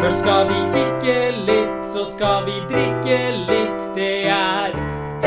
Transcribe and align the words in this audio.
Først 0.00 0.22
skal 0.22 0.46
vi 0.48 0.58
kikke 0.72 1.14
litt, 1.44 1.80
så 1.92 2.06
skal 2.08 2.46
vi 2.46 2.54
drikke 2.70 3.16
litt. 3.50 3.88
Det 3.92 4.30
er 4.32 4.72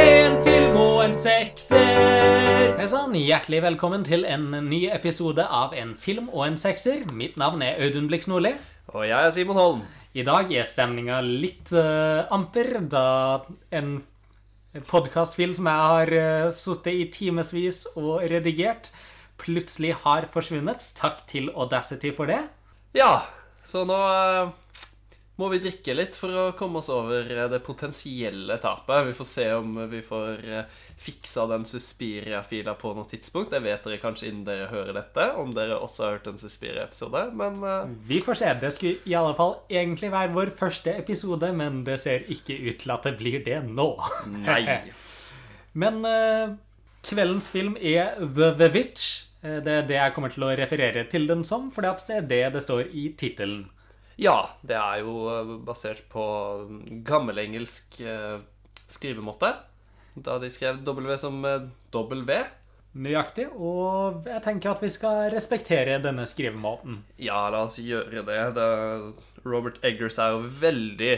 en 0.02 0.40
film 0.42 0.80
og 0.82 0.96
en 1.04 1.12
sekser. 1.14 2.72
Hei 2.80 2.88
sann, 2.90 3.14
hjertelig 3.14 3.60
velkommen 3.68 4.02
til 4.08 4.26
en 4.26 4.48
ny 4.66 4.80
episode 4.90 5.46
av 5.46 5.76
En 5.78 5.92
film 5.94 6.32
og 6.32 6.48
en 6.48 6.58
sekser. 6.58 7.04
Mitt 7.14 7.38
navn 7.38 7.62
er 7.62 7.78
Audun 7.86 8.08
Blix 8.10 8.26
Nordli. 8.26 8.56
Og 8.96 9.06
jeg 9.06 9.20
er 9.20 9.36
Simon 9.36 9.62
Holm. 9.62 9.86
I 10.18 10.26
dag 10.26 10.50
er 10.50 10.66
stemninga 10.66 11.22
litt 11.22 11.70
uh, 11.78 12.26
amper, 12.34 12.80
da 12.90 13.06
en 13.70 14.00
podkastfil 14.90 15.54
som 15.54 15.70
jeg 15.70 15.86
har 15.94 16.16
uh, 16.18 16.50
sittet 16.50 16.98
i 16.98 17.06
timevis 17.14 17.84
og 17.94 18.26
redigert, 18.26 18.90
plutselig 19.38 19.94
har 20.02 20.26
forsvunnet. 20.34 20.82
Takk 20.98 21.22
til 21.30 21.54
Audacity 21.54 22.10
for 22.18 22.34
det. 22.34 22.42
Ja, 22.98 23.20
så 23.64 23.84
nå 23.88 23.98
eh, 23.98 24.52
må 25.40 25.48
vi 25.50 25.60
drikke 25.64 25.96
litt 25.96 26.18
for 26.20 26.36
å 26.38 26.44
komme 26.58 26.82
oss 26.82 26.92
over 26.94 27.30
eh, 27.32 27.46
det 27.50 27.62
potensielle 27.66 28.58
tapet. 28.62 29.08
Vi 29.08 29.16
får 29.18 29.30
se 29.30 29.48
om 29.56 29.78
vi 29.90 30.02
får 30.06 30.44
eh, 30.44 30.82
fiksa 31.04 31.48
den 31.50 31.66
Suspiria-fila 31.68 32.76
på 32.80 32.92
noe 32.98 33.10
tidspunkt. 33.10 33.54
Det 33.54 33.64
vet 33.66 33.88
dere 33.88 34.02
kanskje 34.02 34.30
innen 34.30 34.44
dere 34.48 34.70
hører 34.72 34.94
dette, 35.00 35.30
om 35.40 35.56
dere 35.56 35.80
også 35.80 36.06
har 36.06 36.18
hørt 36.18 36.30
en 36.32 36.42
Suspiria-episode, 36.42 37.26
men 37.40 37.64
Vi 38.08 38.22
får 38.26 38.42
se. 38.44 38.54
Det 38.62 38.74
skulle 38.76 39.10
i 39.10 39.18
alle 39.18 39.34
fall 39.40 39.58
egentlig 39.72 40.12
være 40.14 40.36
vår 40.36 40.54
første 40.60 40.94
episode, 41.00 41.50
men 41.56 41.82
det 41.88 41.98
ser 42.04 42.28
ikke 42.32 42.60
ut 42.68 42.84
til 42.84 42.96
at 42.96 43.10
det 43.10 43.18
blir 43.20 43.42
det 43.48 43.64
nå. 43.72 43.90
nei. 44.44 44.62
Men 45.74 46.04
kveldens 47.02 47.48
film 47.50 47.74
er 47.82 48.20
The 48.22 48.52
The 48.60 48.68
Witch. 48.76 49.33
Eh, 49.44 49.60
Det 49.64 49.76
er 49.78 49.88
det 49.88 50.00
jeg 50.00 50.16
kommer 50.16 50.34
til 50.34 50.48
å 50.48 50.56
referere 50.56 51.06
til 51.12 51.28
den 51.28 51.44
som, 51.48 51.70
for 51.72 51.84
det 51.84 52.18
er 52.18 52.28
det 52.28 52.44
det 52.56 52.64
står 52.64 52.88
i 52.92 53.10
tittelen. 53.20 53.68
Ja, 54.18 54.56
det 54.62 54.78
er 54.78 55.04
jo 55.04 55.28
eh, 55.34 55.54
basert 55.66 56.08
på 56.10 56.24
gammelengelsk 57.06 58.02
eh, 58.02 58.42
skrivemåte. 58.88 59.54
Da 60.16 60.38
de 60.40 60.50
skrev 60.54 60.84
W 60.86 61.16
som 61.18 61.42
W. 61.42 62.44
Nøyaktig. 62.94 63.48
Og 63.58 64.28
jeg 64.30 64.44
tenker 64.46 64.76
at 64.76 64.84
vi 64.84 64.92
skal 64.94 65.32
respektere 65.34 65.98
denne 66.04 66.28
skrivemåten. 66.30 67.00
Ja, 67.18 67.48
la 67.50 67.64
oss 67.66 67.80
gjøre 67.82 68.22
det. 68.28 68.42
det 68.54 68.68
Robert 69.50 69.80
Eggers 69.82 70.20
er 70.22 70.36
jo 70.36 70.44
veldig, 70.62 71.16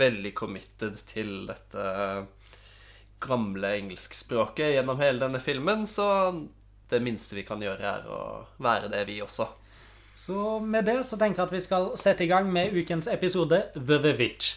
veldig 0.00 0.32
committed 0.34 0.96
til 1.10 1.44
dette 1.50 1.84
gamle 3.20 3.74
engelskspråket 3.82 4.78
gjennom 4.78 5.00
hele 5.02 5.20
denne 5.20 5.40
filmen, 5.42 5.84
så 5.90 6.06
det 6.90 7.00
minste 7.04 7.36
vi 7.36 7.44
kan 7.46 7.62
gjøre, 7.62 7.94
er 7.98 8.06
å 8.10 8.20
være 8.62 8.90
det, 8.92 9.04
vi 9.08 9.20
også. 9.24 9.48
Så 10.18 10.58
med 10.60 10.88
det 10.88 11.02
så 11.06 11.18
tenker 11.18 11.44
jeg 11.44 11.48
at 11.48 11.54
vi 11.54 11.62
skal 11.62 11.92
sette 12.00 12.24
i 12.26 12.30
gang 12.30 12.48
med 12.50 12.74
ukens 12.74 13.06
episode 13.12 13.60
The 13.76 14.00
Vivitch. 14.02 14.56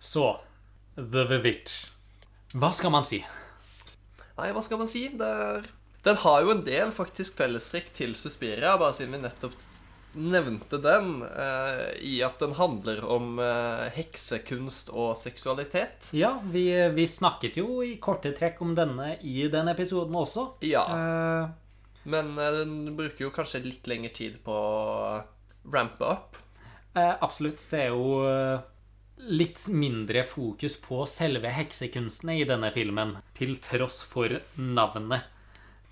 Så 0.00 0.30
The 0.96 1.26
Vivitch. 1.28 1.82
Hva 2.56 2.70
skal 2.72 2.94
man 2.94 3.04
si? 3.04 3.20
Nei, 4.36 4.52
hva 4.52 4.62
skal 4.64 4.80
man 4.80 4.88
si? 4.88 5.08
Det 5.12 5.26
er... 5.26 5.68
Den 6.06 6.20
har 6.22 6.44
jo 6.44 6.52
en 6.54 6.62
del 6.64 6.92
faktisk 6.94 7.34
fellestrekk 7.40 7.90
til 7.96 8.14
Suspiria, 8.16 8.76
bare 8.78 8.94
siden 8.94 9.16
vi 9.16 9.24
nettopp 9.24 9.56
nevnte 10.16 10.78
den, 10.82 11.22
uh, 11.22 11.92
i 12.00 12.18
at 12.24 12.40
den 12.42 12.54
handler 12.58 13.02
om 13.04 13.36
uh, 13.38 13.86
heksekunst 13.94 14.90
og 14.92 15.14
seksualitet. 15.20 16.08
Ja, 16.16 16.36
vi, 16.52 16.68
vi 16.96 17.06
snakket 17.10 17.58
jo 17.60 17.82
i 17.84 17.96
korte 18.02 18.32
trekk 18.36 18.62
om 18.64 18.74
denne 18.78 19.14
i 19.20 19.46
den 19.52 19.70
episoden 19.72 20.16
også. 20.16 20.48
Ja, 20.66 20.86
Uh, 20.96 21.48
men 22.06 22.36
den 22.38 22.74
bruker 22.94 23.24
jo 23.24 23.32
kanskje 23.34 23.64
litt 23.64 23.88
lengre 23.90 24.12
tid 24.14 24.36
på 24.46 24.54
å 24.54 25.16
rampe 25.74 26.06
opp. 26.06 26.36
Absolutt. 26.94 27.64
Det 27.66 27.80
er 27.82 27.90
jo 27.90 28.20
litt 29.26 29.64
mindre 29.74 30.22
fokus 30.28 30.76
på 30.80 31.00
selve 31.10 31.50
heksekunstene 31.50 32.38
i 32.38 32.46
denne 32.46 32.70
filmen, 32.70 33.16
til 33.34 33.56
tross 33.58 34.04
for 34.06 34.38
navnet. 34.54 35.26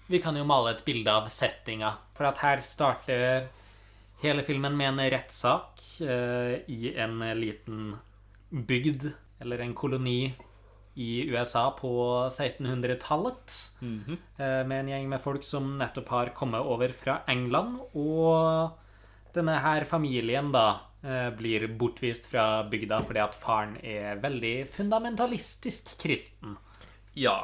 Vi 0.07 0.21
kan 0.23 0.37
jo 0.37 0.47
male 0.47 0.75
et 0.75 0.85
bilde 0.87 1.11
av 1.11 1.27
settinga, 1.33 1.97
for 2.15 2.29
at 2.29 2.43
her 2.45 2.63
starter 2.65 3.49
hele 4.25 4.43
filmen 4.47 4.77
med 4.77 4.93
en 4.93 5.13
rettssak 5.15 5.85
eh, 6.03 6.57
i 6.71 6.95
en 6.97 7.21
liten 7.39 7.95
bygd, 8.51 9.11
eller 9.43 9.63
en 9.63 9.75
koloni, 9.77 10.35
i 10.95 11.25
USA 11.27 11.71
på 11.75 11.91
1600-tallet. 12.31 13.55
eh, 14.39 14.63
med 14.67 14.81
en 14.81 14.91
gjeng 14.93 15.09
med 15.11 15.23
folk 15.23 15.45
som 15.47 15.75
nettopp 15.79 16.13
har 16.15 16.33
kommet 16.37 16.63
over 16.63 16.95
fra 16.95 17.21
England. 17.31 17.81
Og 17.99 19.35
denne 19.35 19.59
her 19.65 19.87
familien 19.91 20.53
da 20.55 20.67
eh, 21.03 21.31
blir 21.35 21.67
bortvist 21.79 22.31
fra 22.31 22.63
bygda 22.71 23.03
fordi 23.09 23.25
at 23.25 23.37
faren 23.43 23.77
er 23.83 24.23
veldig 24.23 24.55
fundamentalistisk 24.77 25.97
kristen. 26.03 26.57
Ja. 27.19 27.41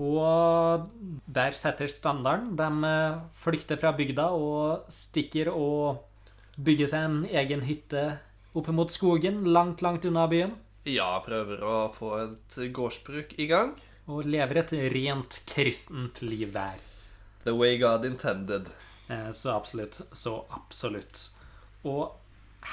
Og 0.00 0.88
der 1.28 1.56
setter 1.56 1.88
standarden. 1.92 2.56
De 2.60 2.92
eh, 2.92 3.20
flykter 3.44 3.80
fra 3.80 3.96
bygda 3.96 4.30
og 4.36 4.92
stikker 4.92 5.52
og 5.52 6.08
bygger 6.56 6.90
seg 6.90 7.06
en 7.06 7.18
egen 7.30 7.64
hytte 7.66 8.18
oppe 8.52 8.72
mot 8.76 8.90
skogen, 8.92 9.44
langt, 9.52 9.82
langt 9.82 10.04
unna 10.04 10.26
byen. 10.28 10.52
Ja, 10.84 11.14
prøver 11.24 11.62
å 11.64 11.76
få 11.94 12.12
et 12.20 12.56
gårdsbruk 12.74 13.36
i 13.40 13.46
gang. 13.50 13.76
Og 14.10 14.26
lever 14.26 14.58
et 14.64 14.72
rent 14.92 15.38
kristent 15.46 16.20
liv 16.26 16.50
der. 16.52 16.80
The 17.44 17.54
way 17.54 17.78
God 17.78 18.04
intended. 18.04 18.68
Eh, 19.08 19.30
Så 19.30 19.50
absolutt. 19.54 20.00
Så 20.12 20.44
absolutt. 20.50 21.30
Og 21.84 22.12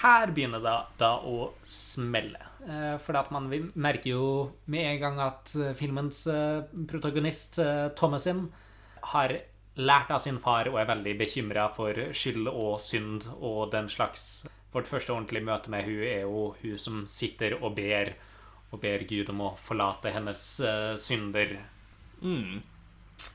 her 0.02 0.32
begynner 0.34 0.62
det 0.62 0.78
da 1.00 1.16
å 1.26 1.52
smelle. 1.66 2.42
Eh, 2.68 2.98
For 2.98 3.14
man 3.32 3.48
merker 3.76 4.10
jo 4.10 4.52
med 4.66 4.86
en 4.86 5.00
gang 5.00 5.20
at 5.20 5.54
eh, 5.56 5.74
filmens 5.74 6.26
protagonist, 6.88 7.60
Thomasin, 7.96 8.50
har 9.14 9.38
lært 9.80 10.12
av 10.12 10.20
sin 10.24 10.40
far 10.44 10.68
og 10.72 10.80
er 10.82 10.90
veldig 10.90 11.16
bekymra 11.20 11.70
for 11.76 11.98
skyld 12.16 12.50
og 12.52 12.80
synd 12.84 13.30
og 13.40 13.70
den 13.74 13.88
slags. 13.92 14.44
Vårt 14.74 14.90
første 14.90 15.14
ordentlige 15.16 15.48
møte 15.48 15.72
med 15.72 15.88
hun 15.88 16.02
er 16.06 16.26
jo 16.26 16.50
hun 16.62 16.82
som 16.82 17.06
sitter 17.10 17.56
og 17.62 17.78
ber, 17.80 18.14
og 18.70 18.84
ber 18.84 19.06
Gud 19.10 19.32
om 19.34 19.46
å 19.48 19.54
forlate 19.58 20.12
hennes 20.14 20.44
uh, 20.62 20.94
synder. 21.00 21.56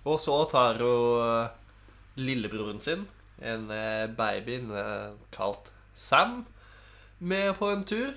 Og 0.05 0.21
så 0.21 0.37
tar 0.50 0.81
hun 0.81 1.22
eh, 1.25 1.53
lillebroren 2.21 2.81
sin, 2.81 3.06
en 3.41 3.71
eh, 3.72 4.05
baby 4.12 4.61
kalt 5.34 5.71
Sam, 5.94 6.44
med 7.19 7.55
på 7.59 7.71
en 7.72 7.84
tur. 7.88 8.12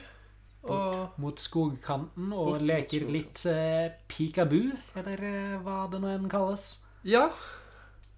Og 0.67 1.19
mot 1.21 1.39
skogkanten 1.39 2.33
og 2.35 2.59
leker 2.59 3.05
litt 3.13 3.45
eh, 3.47 3.93
peekaboo, 4.11 4.73
eller 4.99 5.21
hva 5.63 5.85
det 5.91 6.01
nå 6.03 6.11
enn 6.11 6.27
kalles. 6.31 6.73
ja, 7.07 7.29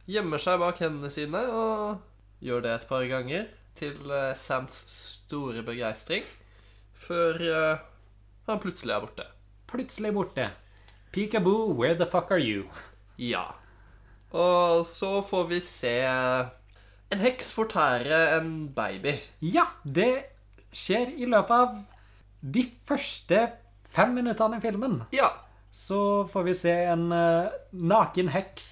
gjemmer 0.09 0.41
seg 0.41 0.59
bak 0.61 0.79
hendene 0.81 1.11
sine 1.13 1.41
og 1.53 2.43
gjør 2.43 2.63
det 2.65 2.75
et 2.75 2.87
par 2.89 3.05
ganger 3.09 3.49
til 3.79 4.11
eh, 4.11 4.35
Sams 4.39 4.79
store 4.89 5.63
begeistring, 5.65 6.25
før 6.97 7.39
eh, 7.45 7.83
han 8.49 8.61
plutselig 8.63 8.95
er 8.95 9.03
borte. 9.05 9.27
Plutselig 9.69 10.13
borte. 10.15 10.49
Peekaboo, 11.13 11.73
where 11.77 11.97
the 11.97 12.07
fuck 12.09 12.31
are 12.31 12.41
you? 12.41 12.65
Ja. 13.17 13.45
Og 14.31 14.85
så 14.85 15.19
får 15.25 15.47
vi 15.49 15.59
se 15.65 15.95
en 16.05 17.21
heks 17.23 17.53
fortære 17.53 18.19
en 18.37 18.69
baby. 18.75 19.15
Ja, 19.41 19.65
det 19.83 20.11
skjer 20.75 21.13
i 21.17 21.25
løpet 21.29 21.55
av 21.55 21.77
de 22.41 22.65
første 22.85 23.47
fem 23.89 24.13
minuttene 24.13 24.59
i 24.59 24.63
filmen. 24.63 24.99
Ja. 25.13 25.31
Så 25.71 26.25
får 26.31 26.45
vi 26.47 26.53
se 26.57 26.73
en 26.91 27.11
eh, 27.13 27.53
naken 27.71 28.31
heks. 28.33 28.69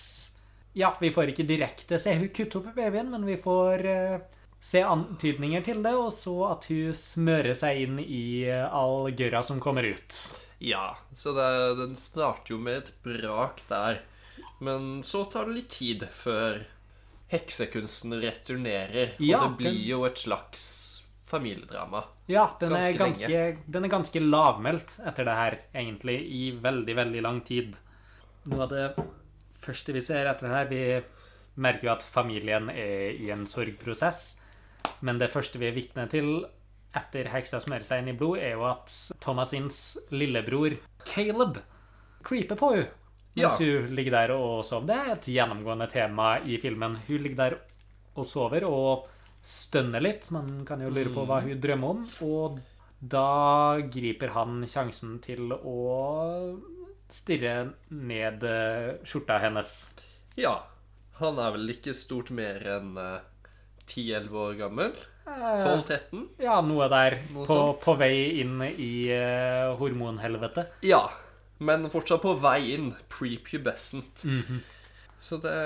Ja, 0.78 0.92
vi 1.02 1.10
får 1.14 1.32
ikke 1.34 1.46
direkte 1.50 1.98
se 2.02 2.14
hun 2.20 2.30
kutte 2.36 2.60
opp 2.62 2.68
babyen, 2.78 3.10
men 3.14 3.24
vi 3.26 3.38
får 3.42 3.86
eh, 3.90 4.18
se 4.62 4.82
antydninger 4.86 5.64
til 5.66 5.82
det, 5.86 5.94
og 5.98 6.12
så 6.14 6.36
at 6.52 6.68
hun 6.70 6.94
smører 6.98 7.56
seg 7.58 7.82
inn 7.88 7.98
i 8.04 8.24
eh, 8.50 8.66
all 8.70 9.10
gørra 9.18 9.42
som 9.46 9.62
kommer 9.64 9.88
ut. 9.90 10.20
Ja, 10.62 10.92
så 11.18 11.34
det, 11.38 11.48
den 11.82 11.96
starter 11.98 12.54
jo 12.56 12.60
med 12.62 12.84
et 12.84 12.94
brak 13.06 13.62
der. 13.70 14.04
Men 14.62 15.02
så 15.06 15.24
tar 15.30 15.46
det 15.50 15.58
litt 15.60 15.74
tid 15.78 16.06
før 16.18 16.64
heksekunsten 17.30 18.16
returnerer. 18.22 19.16
Ja, 19.20 19.42
og 19.44 19.52
det 19.52 19.58
blir 19.60 19.72
den- 19.74 19.88
jo 19.90 20.04
et 20.06 20.18
slags 20.18 20.64
familiedrama. 21.28 22.04
Ja, 22.32 22.46
den 22.60 22.72
er, 22.74 22.94
Ganske 22.94 22.98
ganske, 23.28 23.58
den 23.68 23.84
er 23.84 23.90
ganske 23.92 24.20
lavmælt 24.24 25.00
etter 25.06 25.26
det 25.28 25.36
her, 25.36 25.58
egentlig, 25.76 26.22
i 26.32 26.52
veldig, 26.64 26.96
veldig 26.96 27.22
lang 27.22 27.42
tid. 27.46 27.76
Noe 28.46 28.64
av 28.64 28.70
det 28.70 28.86
første 29.68 29.94
vi 29.96 30.02
ser 30.04 30.28
etter 30.32 30.48
det 30.48 30.56
her 30.56 30.70
Vi 30.72 31.62
merker 31.64 31.88
jo 31.90 31.94
at 31.96 32.06
familien 32.06 32.70
er 32.74 33.16
i 33.18 33.32
en 33.34 33.46
sorgprosess, 33.50 34.38
men 35.02 35.18
det 35.22 35.32
første 35.34 35.60
vi 35.62 35.68
er 35.70 35.76
vitne 35.78 36.06
til 36.12 36.46
etter 36.98 37.28
heksa 37.30 37.60
smører 37.62 37.86
seg 37.86 38.02
inn 38.02 38.12
i 38.14 38.18
blod, 38.18 38.40
er 38.42 38.56
jo 38.56 38.64
at 38.70 38.94
Thomasins 39.22 39.98
lillebror 40.14 40.78
Caleb 41.06 41.60
creeper 42.26 42.58
på 42.60 42.72
henne 42.76 42.88
mens 43.38 43.60
Ja. 43.62 43.68
hun 43.70 43.92
ligger 43.94 44.12
der 44.16 44.32
og 44.34 44.64
sover. 44.66 44.88
Det 44.90 44.96
er 44.98 45.12
et 45.14 45.28
gjennomgående 45.30 45.86
tema 45.92 46.40
i 46.42 46.56
filmen. 46.58 46.96
Hun 47.06 47.22
ligger 47.22 47.38
der 47.38 47.58
og 48.18 48.26
sover 48.26 48.64
og 48.66 49.06
stønner 49.46 50.02
litt. 50.02 50.32
Man 50.34 50.66
kan 50.66 50.82
jo 50.82 50.90
lure 50.90 51.14
på 51.14 51.22
hva 51.30 51.44
hun 51.46 51.60
drømmer 51.62 51.92
om. 51.94 52.08
Og 52.26 52.58
da 53.00 53.78
griper 53.94 54.34
han 54.34 54.66
sjansen 54.66 55.20
til 55.22 55.54
å 55.54 56.58
stirre 57.14 57.72
ned 57.90 58.44
eh, 58.44 58.96
skjorta 59.08 59.40
hennes. 59.44 59.76
Ja. 60.40 60.60
Han 61.22 61.40
er 61.42 61.54
vel 61.56 61.74
ikke 61.74 61.96
stort 61.98 62.30
mer 62.36 62.62
enn 62.78 62.98
eh, 63.02 63.22
10-11 63.88 64.42
år 64.44 64.58
gammel? 64.60 64.98
12-13? 65.28 66.24
Ja, 66.40 66.60
noe 66.64 66.88
der. 66.92 67.18
Noe 67.36 67.48
på, 67.48 67.60
på 67.84 67.96
vei 68.00 68.40
inn 68.42 68.62
i 68.64 69.10
uh, 69.12 69.76
hormonhelvete. 69.80 70.64
Ja. 70.88 71.02
Men 71.60 71.90
fortsatt 71.92 72.24
på 72.24 72.36
vei 72.40 72.74
inn. 72.78 72.94
Prepubescent. 73.12 74.24
Mhm. 74.24 74.64
Så 75.28 75.40
det 75.44 75.58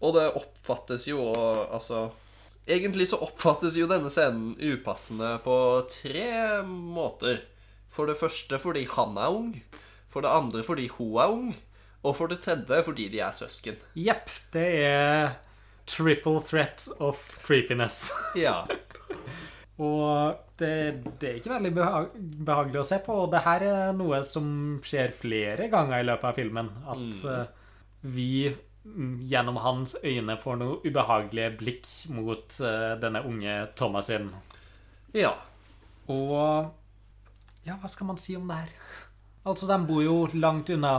Og 0.00 0.14
det 0.14 0.22
oppfattes 0.38 1.02
jo 1.10 1.18
Altså 1.74 2.06
Egentlig 2.64 3.08
så 3.10 3.18
oppfattes 3.20 3.74
jo 3.76 3.88
denne 3.90 4.08
scenen 4.08 4.54
upassende 4.56 5.34
på 5.44 5.56
tre 5.90 6.62
måter. 6.64 7.42
For 7.90 8.08
det 8.08 8.16
første 8.20 8.60
fordi 8.62 8.86
han 8.94 9.18
er 9.18 9.34
ung. 9.34 9.50
For 10.12 10.24
det 10.24 10.32
andre 10.32 10.64
fordi 10.66 10.88
hun 10.98 11.16
er 11.20 11.32
ung. 11.32 11.52
Og 12.02 12.16
for 12.18 12.30
det 12.30 12.42
tredje 12.42 12.82
fordi 12.84 13.08
de 13.12 13.22
er 13.22 13.34
søsken. 13.36 13.78
Jepp. 13.94 14.30
Det 14.52 14.66
er 14.84 15.36
triple 15.86 16.42
threat 16.46 16.88
of 17.00 17.20
creepiness. 17.46 18.10
Ja. 18.36 18.64
Og 19.82 20.36
det, 20.60 20.74
det 21.18 21.28
er 21.28 21.38
ikke 21.38 21.54
veldig 21.54 21.70
behag 21.74 22.10
behagelig 22.46 22.82
å 22.82 22.86
se 22.86 22.98
på. 23.02 23.16
Og 23.24 23.32
det 23.32 23.40
her 23.46 23.64
er 23.66 23.96
noe 23.96 24.20
som 24.26 24.46
skjer 24.84 25.14
flere 25.16 25.70
ganger 25.72 26.02
i 26.02 26.06
løpet 26.06 26.28
av 26.28 26.36
filmen. 26.38 26.68
At 26.92 27.22
eh, 27.32 27.46
vi 28.14 28.32
mm, 28.84 29.16
gjennom 29.30 29.58
hans 29.64 29.96
øyne 30.04 30.36
får 30.42 30.60
noe 30.60 30.78
ubehagelige 30.84 31.54
blikk 31.62 31.90
mot 32.14 32.60
eh, 32.60 32.92
denne 33.02 33.24
unge 33.26 33.56
Thomasin. 33.78 34.30
Ja. 35.16 35.34
Og 36.12 36.36
ja, 37.66 37.78
hva 37.78 37.90
skal 37.90 38.12
man 38.12 38.20
si 38.20 38.36
om 38.38 38.46
det 38.50 38.60
her? 38.64 38.76
Altså, 39.42 39.66
de 39.66 39.78
bor 39.86 40.02
jo 40.04 40.16
langt 40.38 40.70
unna 40.70 40.94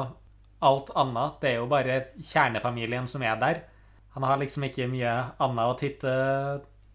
alt 0.64 0.92
annet. 0.96 1.40
Det 1.42 1.52
er 1.52 1.62
jo 1.62 1.70
bare 1.72 2.00
kjernefamilien 2.20 3.08
som 3.10 3.24
er 3.24 3.40
der. 3.42 3.64
Han 4.16 4.26
har 4.28 4.40
liksom 4.42 4.68
ikke 4.68 4.90
mye 4.92 5.14
annet 5.42 5.72
å 5.72 5.78
titte, 5.80 6.14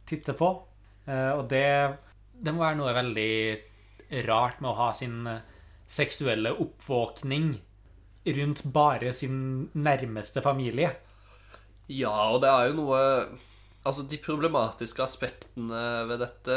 titte 0.09 0.35
på. 0.39 0.53
Eh, 1.09 1.33
og 1.35 1.49
det, 1.51 1.67
det 2.33 2.55
må 2.55 2.65
være 2.65 2.79
noe 2.81 2.97
veldig 2.97 3.33
rart 4.29 4.61
med 4.63 4.71
å 4.71 4.79
ha 4.79 4.93
sin 4.97 5.27
eh, 5.29 5.45
seksuelle 5.89 6.55
oppvåkning 6.61 7.53
rundt 8.39 8.65
bare 8.73 9.13
sin 9.17 9.69
nærmeste 9.73 10.45
familie. 10.45 10.93
Ja, 11.89 12.29
og 12.29 12.43
det 12.45 12.51
er 12.53 12.69
jo 12.71 12.83
noe 12.83 13.01
Altså, 13.89 14.03
de 14.05 14.19
problematiske 14.21 15.01
aspektene 15.01 15.79
ved 16.11 16.19
dette 16.21 16.57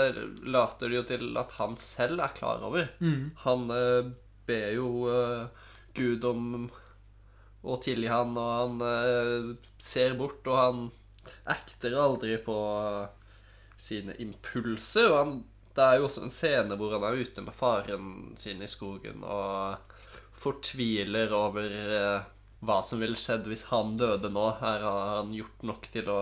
later 0.52 0.90
det 0.90 0.98
jo 0.98 1.04
til 1.08 1.38
at 1.40 1.54
han 1.62 1.78
selv 1.80 2.20
er 2.26 2.34
klar 2.36 2.64
over. 2.68 2.90
Han 3.46 3.70
eh, 3.72 4.10
ber 4.52 4.70
jo 4.76 4.92
eh, 5.10 5.68
Gud 5.98 6.28
om 6.28 6.70
å 7.62 7.78
tilgi 7.84 8.10
han, 8.10 8.36
og 8.38 8.52
han 8.58 8.84
eh, 8.86 9.52
ser 9.82 10.18
bort, 10.20 10.46
og 10.48 10.58
han 10.58 10.84
ekter 11.50 11.96
aldri 11.98 12.38
på 12.42 12.58
sine 13.82 14.16
impulser. 14.22 15.10
Og 15.12 15.18
han, 15.18 15.40
det 15.76 15.86
er 15.86 16.00
jo 16.00 16.10
også 16.10 16.26
en 16.26 16.34
scene 16.34 16.78
hvor 16.80 16.96
han 16.96 17.08
er 17.08 17.22
ute 17.22 17.46
med 17.46 17.56
faren 17.56 18.12
sin 18.40 18.62
i 18.62 18.70
skogen 18.70 19.26
og 19.26 19.98
fortviler 20.42 21.34
over 21.38 21.80
eh, 21.98 22.30
hva 22.62 22.82
som 22.86 23.02
ville 23.02 23.18
skjedd 23.18 23.50
hvis 23.50 23.68
han 23.72 23.96
døde 23.98 24.30
nå. 24.34 24.48
Her 24.62 24.86
har 24.86 25.18
han 25.18 25.34
gjort 25.38 25.66
nok 25.66 25.90
til 25.94 26.10
å 26.14 26.22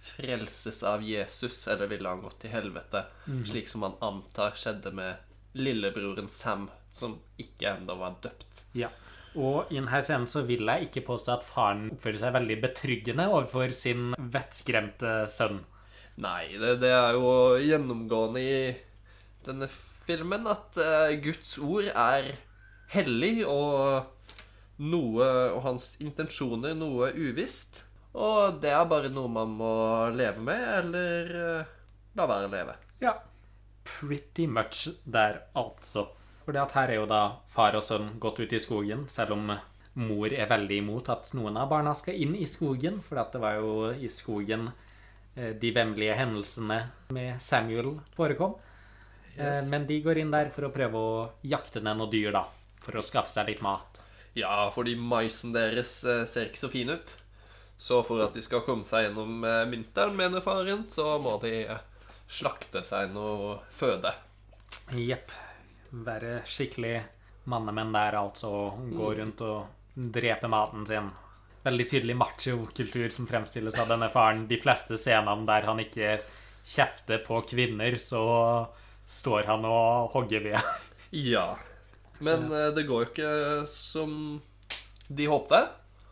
frelses 0.00 0.80
av 0.88 1.02
Jesus, 1.04 1.66
eller 1.68 1.90
ville 1.90 2.08
han 2.08 2.22
gått 2.24 2.38
til 2.44 2.54
helvete? 2.54 3.04
Slik 3.48 3.68
som 3.68 3.84
han 3.84 3.98
antar 4.00 4.56
skjedde 4.56 4.94
med 4.96 5.60
lillebroren 5.60 6.30
Sam, 6.32 6.70
som 6.96 7.18
ikke 7.40 7.74
ennå 7.76 7.96
var 8.00 8.18
døpt. 8.22 8.64
Ja. 8.78 8.90
Og 9.38 9.70
i 9.70 9.78
denne 9.78 10.00
scenen 10.02 10.26
så 10.26 10.42
vil 10.46 10.66
jeg 10.66 10.88
ikke 10.88 11.04
påstå 11.06 11.36
at 11.36 11.46
faren 11.46 11.84
oppfører 11.94 12.18
seg 12.18 12.34
veldig 12.34 12.56
betryggende 12.64 13.28
overfor 13.30 13.74
sin 13.76 14.10
vettskremte 14.18 15.12
sønn. 15.30 15.62
Nei, 16.20 16.50
det, 16.58 16.80
det 16.82 16.90
er 16.92 17.16
jo 17.16 17.30
gjennomgående 17.62 18.42
i 18.42 18.56
denne 19.46 19.70
filmen 19.70 20.48
at 20.50 20.80
uh, 20.82 21.12
Guds 21.22 21.54
ord 21.62 21.86
er 21.92 22.32
hellig, 22.90 23.44
og 23.46 24.16
noe 24.80 25.26
Og 25.54 25.60
hans 25.66 25.90
intensjoner 26.00 26.72
noe 26.74 27.10
uvisst. 27.12 27.84
Og 28.16 28.58
det 28.62 28.72
er 28.72 28.86
bare 28.88 29.10
noe 29.12 29.30
man 29.30 29.52
må 29.58 29.72
leve 30.16 30.42
med, 30.42 30.62
eller 30.80 31.34
uh, 31.36 31.74
la 32.16 32.26
være 32.26 32.48
å 32.48 32.54
leve. 32.54 32.76
Ja. 33.04 33.12
Pretty 33.86 34.46
much 34.48 34.88
der, 35.04 35.44
altså. 35.54 36.08
For 36.50 36.80
her 36.80 36.90
er 36.90 36.98
jo 36.98 37.08
da 37.10 37.22
far 37.52 37.76
og 37.78 37.84
sønn 37.86 38.16
gått 38.22 38.40
ut 38.42 38.52
i 38.52 38.60
skogen, 38.62 39.04
selv 39.08 39.36
om 39.36 39.52
mor 40.00 40.32
er 40.32 40.48
veldig 40.50 40.78
imot 40.82 41.10
at 41.12 41.30
noen 41.38 41.58
av 41.58 41.68
barna 41.70 41.92
skal 41.98 42.18
inn 42.18 42.34
i 42.38 42.46
skogen, 42.48 43.00
for 43.02 43.20
det 43.20 43.42
var 43.42 43.58
jo 43.58 43.90
i 43.94 44.10
skogen 44.10 44.68
eh, 45.34 45.52
de 45.58 45.72
vemmelige 45.74 46.16
hendelsene 46.18 46.80
med 47.14 47.42
Samuel 47.42 47.96
forekom. 48.16 48.56
Yes. 49.36 49.68
Men 49.70 49.86
de 49.86 50.00
går 50.02 50.20
inn 50.20 50.32
der 50.34 50.50
for 50.54 50.66
å 50.66 50.72
prøve 50.74 51.00
å 51.00 51.26
jakte 51.46 51.82
ned 51.82 51.98
noen 52.00 52.12
dyr, 52.12 52.32
da. 52.34 52.44
For 52.82 52.98
å 52.98 53.04
skaffe 53.04 53.32
seg 53.32 53.50
litt 53.50 53.62
mat. 53.64 54.00
Ja, 54.38 54.70
fordi 54.74 54.96
maisen 54.96 55.54
deres 55.54 56.00
eh, 56.04 56.24
ser 56.26 56.50
ikke 56.50 56.64
så 56.64 56.72
fin 56.72 56.90
ut. 56.90 57.14
Så 57.80 58.02
for 58.04 58.22
at 58.24 58.34
de 58.36 58.42
skal 58.44 58.64
komme 58.66 58.84
seg 58.84 59.08
gjennom 59.08 59.44
eh, 59.46 59.62
vinteren, 59.70 60.18
mener 60.18 60.44
faren, 60.44 60.86
så 60.92 61.14
må 61.22 61.38
de 61.44 61.54
eh, 61.64 61.86
slakte 62.30 62.82
seg 62.86 63.14
noe 63.14 63.58
føde. 63.74 64.12
Jepp. 64.98 65.32
Være 65.90 66.40
skikkelig 66.46 67.00
mannemenn 67.50 67.92
der, 67.94 68.18
altså. 68.20 68.50
Gå 68.94 69.14
rundt 69.18 69.42
og 69.46 70.04
drepe 70.14 70.50
maten 70.50 70.86
sin. 70.86 71.10
Veldig 71.64 71.86
tydelig 71.90 72.16
macho-kultur 72.16 73.10
som 73.12 73.26
fremstilles 73.28 73.78
av 73.80 73.90
denne 73.90 74.08
faren. 74.12 74.46
De 74.48 74.58
fleste 74.60 74.96
scenene 75.00 75.44
der 75.48 75.66
han 75.68 75.82
ikke 75.82 76.20
kjefter 76.64 77.20
på 77.26 77.42
kvinner, 77.48 77.96
så 78.00 78.22
står 79.10 79.48
han 79.50 79.66
og 79.68 80.14
hogger 80.14 80.46
ved. 80.46 80.70
Ja. 81.10 81.56
Men 82.22 82.44
eh, 82.54 82.68
det 82.76 82.84
går 82.86 83.02
jo 83.02 83.08
ikke 83.08 83.30
som 83.72 84.12
de 85.10 85.26
håpte. 85.26 85.58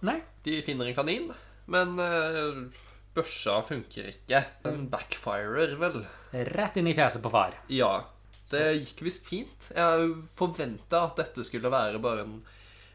Nei. 0.03 0.17
De 0.43 0.57
finner 0.67 0.91
en 0.91 0.97
kanin, 0.97 1.29
men 1.71 1.99
eh, 2.03 2.59
børsa 3.15 3.61
funker 3.67 4.11
ikke. 4.11 4.43
Den 4.65 4.89
backfirer, 4.91 5.77
vel. 5.79 6.01
Rett 6.33 6.81
inn 6.81 6.91
i 6.91 6.97
fjeset 6.99 7.23
på 7.23 7.31
far. 7.31 7.55
Ja. 7.71 7.93
Det 8.51 8.63
gikk 8.81 9.03
visst 9.07 9.27
fint. 9.29 9.71
Jeg 9.77 10.13
forventa 10.39 11.03
at 11.09 11.19
dette 11.21 11.45
skulle 11.47 11.71
være 11.73 12.01
bare 12.03 12.25
en 12.25 12.39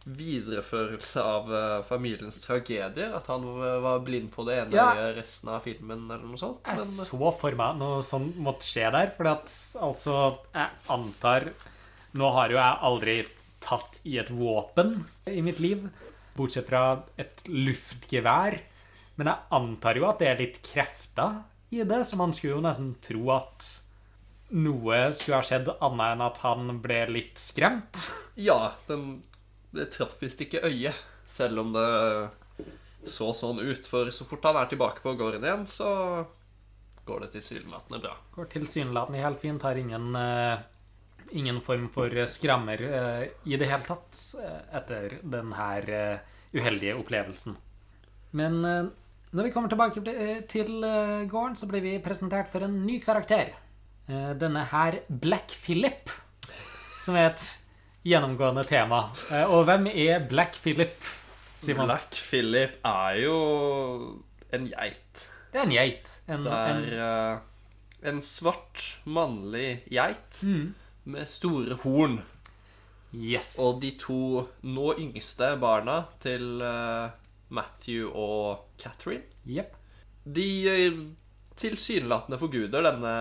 videreførelse 0.03 1.21
av 1.23 1.51
eh, 1.55 1.75
familiens 1.87 2.35
tragedier. 2.43 3.13
At 3.15 3.29
han 3.31 3.45
var 3.83 4.01
blind 4.03 4.31
på 4.33 4.43
det 4.47 4.57
ene 4.63 4.75
Ja. 4.75 4.89
resten 5.15 5.49
av 5.53 5.61
filmen, 5.63 6.05
eller 6.11 6.25
noe 6.25 6.39
sånt. 6.41 6.63
Jeg 6.67 6.77
Men 6.81 7.07
så 7.07 7.31
for 7.39 7.51
meg 7.59 7.77
noe 7.79 8.01
sånt 8.03 8.35
måtte 8.37 8.67
skje 8.67 8.89
der, 8.91 9.13
for 9.15 9.29
at 9.31 9.47
altså 9.79 10.17
Jeg 10.53 10.69
antar 10.89 11.51
Nå 12.13 12.27
har 12.35 12.49
jo 12.51 12.57
jeg 12.59 12.77
aldri 12.85 13.15
tatt 13.63 13.95
i 14.05 14.19
et 14.21 14.27
våpen 14.29 14.99
i 15.25 15.41
mitt 15.41 15.57
liv, 15.63 15.87
bortsett 16.35 16.67
fra 16.67 17.01
et 17.17 17.41
luftgevær. 17.47 18.59
Men 19.17 19.27
jeg 19.31 19.37
antar 19.57 19.97
jo 19.97 20.05
at 20.09 20.19
det 20.21 20.27
er 20.29 20.37
litt 20.43 20.59
krefter 20.61 21.39
i 21.73 21.81
det, 21.81 22.03
så 22.05 22.19
man 22.19 22.33
skulle 22.37 22.59
jo 22.59 22.61
nesten 22.61 22.91
tro 23.01 23.31
at 23.33 23.65
noe 24.53 24.99
skulle 25.17 25.39
ha 25.39 25.45
skjedd 25.45 25.71
annet 25.79 26.13
enn 26.13 26.23
at 26.27 26.39
han 26.43 26.77
ble 26.83 26.99
litt 27.09 27.41
skremt. 27.41 28.05
ja, 28.35 28.75
den, 28.87 29.23
det 29.73 29.89
traff 29.95 30.19
visst 30.21 30.41
ikke 30.45 30.63
øyet, 30.67 30.97
selv 31.29 31.63
om 31.63 31.73
det 31.73 31.87
så 33.09 33.31
sånn 33.35 33.59
ut. 33.63 33.87
For 33.89 34.11
så 34.13 34.27
fort 34.27 34.45
han 34.47 34.59
er 34.61 34.69
tilbake 34.71 35.03
på 35.03 35.15
gården 35.19 35.43
igjen, 35.43 35.65
så 35.67 35.89
går 37.07 37.25
det 37.25 37.33
tilsynelatende 37.33 37.99
bra. 38.03 38.13
Går 38.35 38.51
tilsynelatende 38.53 39.23
helt 39.23 39.41
fint, 39.41 39.65
har 39.65 39.79
ingen, 39.79 40.13
uh, 40.15 40.61
ingen 41.31 41.59
form 41.65 41.89
for 41.93 42.13
skrammer 42.31 42.83
uh, 42.83 43.23
i 43.43 43.59
det 43.59 43.67
hele 43.67 43.83
tatt 43.87 44.19
eh, 44.39 44.59
etter 44.79 45.17
denne 45.21 45.69
uheldige 46.53 46.95
opplevelsen. 47.01 47.57
Men 48.37 48.61
uh, 48.63 48.91
når 49.33 49.49
vi 49.49 49.51
kommer 49.51 49.73
tilbake 49.73 49.99
til- 50.47 50.79
gården, 51.27 51.55
så 51.57 51.67
blir 51.67 51.81
vi 51.81 51.97
presentert 51.99 52.51
for 52.53 52.63
en 52.63 52.83
ny 52.85 52.99
karakter. 53.01 53.55
Eh, 54.09 54.33
denne 54.35 54.65
her 54.71 54.97
Black 55.09 55.53
Philip, 55.63 56.09
som 57.03 57.15
er 57.15 57.29
et 57.31 57.45
gjennomgående 58.03 58.65
tema. 58.67 59.05
Eh, 59.31 59.45
og 59.47 59.63
hvem 59.69 59.87
er 59.87 60.25
Black 60.27 60.57
Philip, 60.59 61.07
Simon? 61.63 61.87
Black 61.87 62.17
Philip 62.19 62.75
er 62.83 63.21
jo 63.23 63.37
en 64.53 64.67
geit. 64.73 65.23
Det 65.53 65.61
er 65.61 65.63
en 65.69 65.75
geit. 65.77 66.11
En, 66.27 66.43
Det 66.43 66.51
er 66.51 66.75
en, 66.75 66.83
eh, 66.99 68.09
en 68.11 68.21
svart, 68.21 68.99
mannlig 69.05 69.83
geit 69.89 70.43
Mm. 70.43 70.73
med 71.05 71.25
store 71.27 71.75
horn. 71.83 72.21
yes. 73.13 73.57
Og 73.59 73.79
de 73.81 73.91
to 73.99 74.47
nå 74.63 74.93
yngste 74.97 75.59
barna 75.61 76.05
til 76.19 76.59
Matthew 77.49 78.09
og 78.15 78.65
Catherine 78.79 79.23
yep. 79.47 79.75
De 80.25 80.67
eh, 80.67 80.91
tilsynelatende 81.59 82.39
forguder 82.41 82.85
denne 82.87 83.15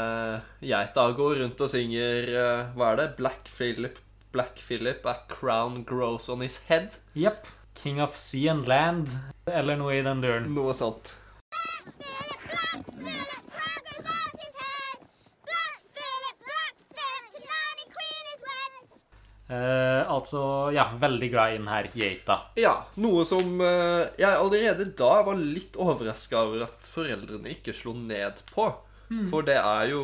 geita. 0.61 1.09
Går 1.17 1.43
rundt 1.43 1.61
og 1.65 1.71
synger 1.73 2.31
eh, 2.33 2.71
Hva 2.77 2.93
er 2.93 3.01
det? 3.03 3.09
Black 3.19 3.51
Philip, 3.53 3.99
Black 4.33 4.61
Philip, 4.61 5.05
a 5.07 5.17
crown 5.29 5.83
grows 5.85 6.29
on 6.33 6.41
his 6.45 6.63
head. 6.69 6.97
Jepp. 7.15 7.47
King 7.75 8.01
of 8.03 8.17
Sea 8.17 8.49
and 8.49 8.69
Land, 8.69 9.09
eller 9.49 9.77
noe 9.81 9.95
i 9.97 10.03
den 10.05 10.21
duren. 10.23 10.51
Noe 10.55 10.75
sånt. 10.77 11.15
Philip, 11.51 12.41
Black 12.45 12.85
Philip, 12.85 13.47
progress 13.49 14.05
on 14.13 14.31
his 14.43 14.55
head. 14.61 14.99
Black 15.49 15.81
Philip, 15.97 16.37
Black 16.45 16.75
Philip, 16.99 17.25
to 17.33 17.41
Nanny 17.49 17.87
Queen 17.97 18.25
is 18.35 18.45
wed. 18.49 19.01
Eh, 19.53 20.03
altså, 20.11 20.43
ja, 20.75 20.87
veldig 20.99 21.29
glad 21.35 21.53
i 21.55 21.59
den 21.61 21.69
her 21.69 21.89
geita. 21.95 22.39
Ja, 22.57 22.75
noe 23.05 23.25
som 23.29 23.61
eh, 23.61 24.07
jeg 24.19 24.33
allerede 24.33 24.89
da 24.97 25.13
var 25.27 25.37
litt 25.39 25.77
overraska 25.77 26.41
over 26.47 26.65
at 26.71 26.89
foreldrene 26.89 27.53
ikke 27.53 27.75
slo 27.77 27.93
ned 27.99 28.41
på. 28.55 28.71
For 29.29 29.45
det 29.45 29.59
er 29.61 29.91
jo 29.91 30.03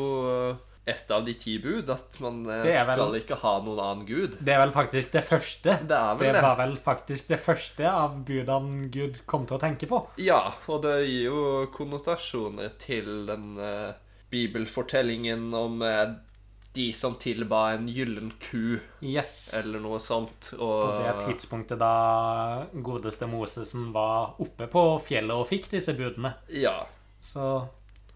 et 0.88 1.10
av 1.12 1.22
de 1.24 1.32
ti 1.36 1.54
bud 1.60 1.88
at 1.92 2.16
man 2.20 2.42
eh, 2.48 2.62
vel- 2.64 2.96
skal 2.96 3.14
ikke 3.18 3.36
ha 3.42 3.54
noen 3.64 3.80
annen 3.80 4.06
gud. 4.08 4.34
Det 4.40 4.52
er 4.52 4.60
vel 4.62 4.72
faktisk 4.72 5.12
det 5.16 5.22
første. 5.28 5.74
Det 5.88 5.96
er 5.96 6.20
Det 6.20 6.42
var 6.44 6.56
vel 6.60 6.76
faktisk 6.84 7.28
det 7.32 7.38
første 7.40 7.88
av 7.88 8.18
budene 8.28 8.88
Gud 8.92 9.20
kom 9.28 9.46
til 9.48 9.56
å 9.56 9.60
tenke 9.60 9.88
på. 9.88 10.02
Ja, 10.20 10.42
og 10.68 10.82
det 10.84 10.94
gir 11.08 11.24
jo 11.30 11.42
konnotasjoner 11.76 12.72
til 12.80 13.24
den 13.28 13.56
eh, 13.60 13.92
bibelfortellingen 14.32 15.52
om 15.56 15.82
eh, 15.82 16.14
de 16.76 16.92
som 16.94 17.14
tilba 17.18 17.72
en 17.74 17.88
gyllen 17.90 18.30
ku, 18.42 18.78
Yes. 19.02 19.50
eller 19.56 19.80
noe 19.82 19.98
sånt. 20.02 20.52
På 20.58 20.68
det 21.00 21.14
tidspunktet 21.26 21.80
da 21.80 22.66
godeste 22.72 23.26
Mosesen 23.30 23.88
var 23.94 24.36
oppe 24.38 24.68
på 24.70 24.82
fjellet 25.06 25.34
og 25.34 25.48
fikk 25.50 25.70
disse 25.72 25.94
budene. 25.98 26.34
Ja. 26.54 26.86
Så 27.20 27.68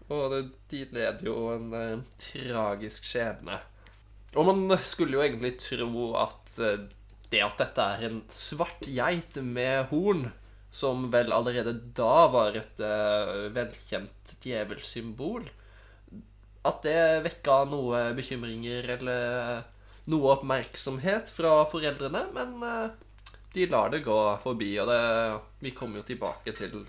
Og 0.09 0.31
det, 0.31 0.41
de 0.69 0.85
led 0.93 1.23
jo 1.25 1.35
en 1.55 1.73
eh, 1.73 1.99
tragisk 2.19 3.05
skjebne. 3.07 3.57
Og 4.35 4.45
man 4.45 4.77
skulle 4.83 5.17
jo 5.17 5.23
egentlig 5.23 5.55
tro 5.63 6.05
at 6.19 6.59
eh, 6.59 6.85
det 7.33 7.41
at 7.41 7.57
dette 7.57 7.81
er 7.95 8.05
en 8.09 8.21
svart 8.29 8.85
geit 8.85 9.39
med 9.41 9.87
horn, 9.89 10.27
som 10.73 11.07
vel 11.13 11.31
allerede 11.33 11.73
da 11.97 12.27
var 12.33 12.55
et 12.57 12.79
eh, 12.81 13.49
velkjent 13.55 14.35
djevelsymbol 14.43 15.45
At 16.63 16.83
det 16.85 17.23
vekka 17.25 17.63
noe 17.67 18.05
bekymringer 18.15 18.87
eller 18.95 19.63
noe 20.11 20.33
oppmerksomhet 20.35 21.31
fra 21.31 21.63
foreldrene, 21.71 22.25
men 22.35 22.55
eh, 22.67 22.91
de 23.53 23.67
lar 23.71 23.91
det 23.93 24.03
gå 24.05 24.19
forbi, 24.43 24.73
og 24.81 24.89
det, 24.89 24.99
vi 25.63 25.73
kommer 25.75 26.01
jo 26.01 26.07
tilbake 26.07 26.55
til 26.57 26.85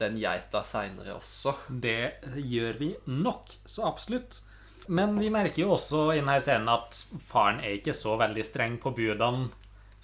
den 0.00 0.18
geita 0.20 0.62
seinere 0.66 1.16
også. 1.16 1.54
det 1.68 2.18
gjør 2.36 2.80
vi 2.80 2.90
nok, 3.08 3.54
så 3.64 3.86
absolutt. 3.88 4.40
Men 4.86 5.16
vi 5.18 5.32
merker 5.34 5.64
jo 5.64 5.72
også 5.74 6.10
i 6.12 6.20
denne 6.20 6.36
scenen 6.42 6.70
at 6.70 6.98
faren 7.26 7.62
er 7.64 7.78
ikke 7.78 7.94
så 7.96 8.14
veldig 8.20 8.44
streng 8.46 8.76
på 8.82 8.92
budene 8.94 9.48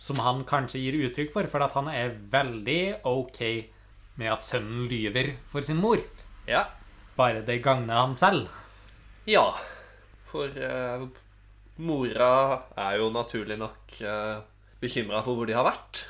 som 0.00 0.18
han 0.24 0.42
kanskje 0.48 0.80
gir 0.82 0.98
uttrykk 1.06 1.30
for, 1.34 1.46
for 1.46 1.62
at 1.62 1.76
han 1.78 1.90
er 1.92 2.16
veldig 2.32 3.04
ok 3.06 3.42
med 4.18 4.32
at 4.32 4.46
sønnen 4.46 4.88
lyver 4.90 5.36
for 5.52 5.62
sin 5.64 5.78
mor. 5.78 6.02
Ja. 6.48 6.66
Bare 7.14 7.44
det 7.46 7.60
gagner 7.62 8.00
han 8.00 8.16
selv. 8.18 8.48
Ja. 9.28 9.46
For 10.32 10.48
eh, 10.56 11.04
mora 11.82 12.32
er 12.78 12.98
jo 13.00 13.10
naturlig 13.14 13.58
nok 13.60 13.96
uh, 14.06 14.42
bekymra 14.82 15.22
for 15.24 15.38
hvor 15.38 15.48
de 15.48 15.56
har 15.56 15.66
vært. 15.66 16.04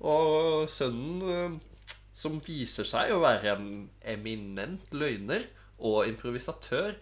Og 0.00 0.68
sønnen, 0.72 1.22
eh, 1.28 1.96
som 2.16 2.38
viser 2.44 2.88
seg 2.88 3.12
å 3.12 3.20
være 3.22 3.54
en 3.56 3.70
eminent 4.08 4.92
løgner 4.96 5.44
og 5.80 6.08
improvisatør, 6.08 6.94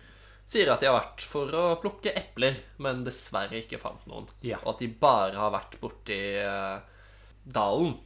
sier 0.49 0.71
at 0.73 0.81
de 0.81 0.89
har 0.89 0.97
vært 0.97 1.23
for 1.29 1.53
å 1.53 1.65
plukke 1.83 2.15
epler, 2.17 2.57
men 2.83 3.05
dessverre 3.07 3.61
ikke 3.61 3.81
fant 3.83 4.07
noen. 4.09 4.29
Ja. 4.47 4.63
Og 4.65 4.75
at 4.75 4.83
de 4.83 4.89
bare 5.01 5.37
har 5.37 5.53
vært 5.55 5.77
borti 5.83 6.19
uh, 6.41 6.81
dalen, 7.45 7.99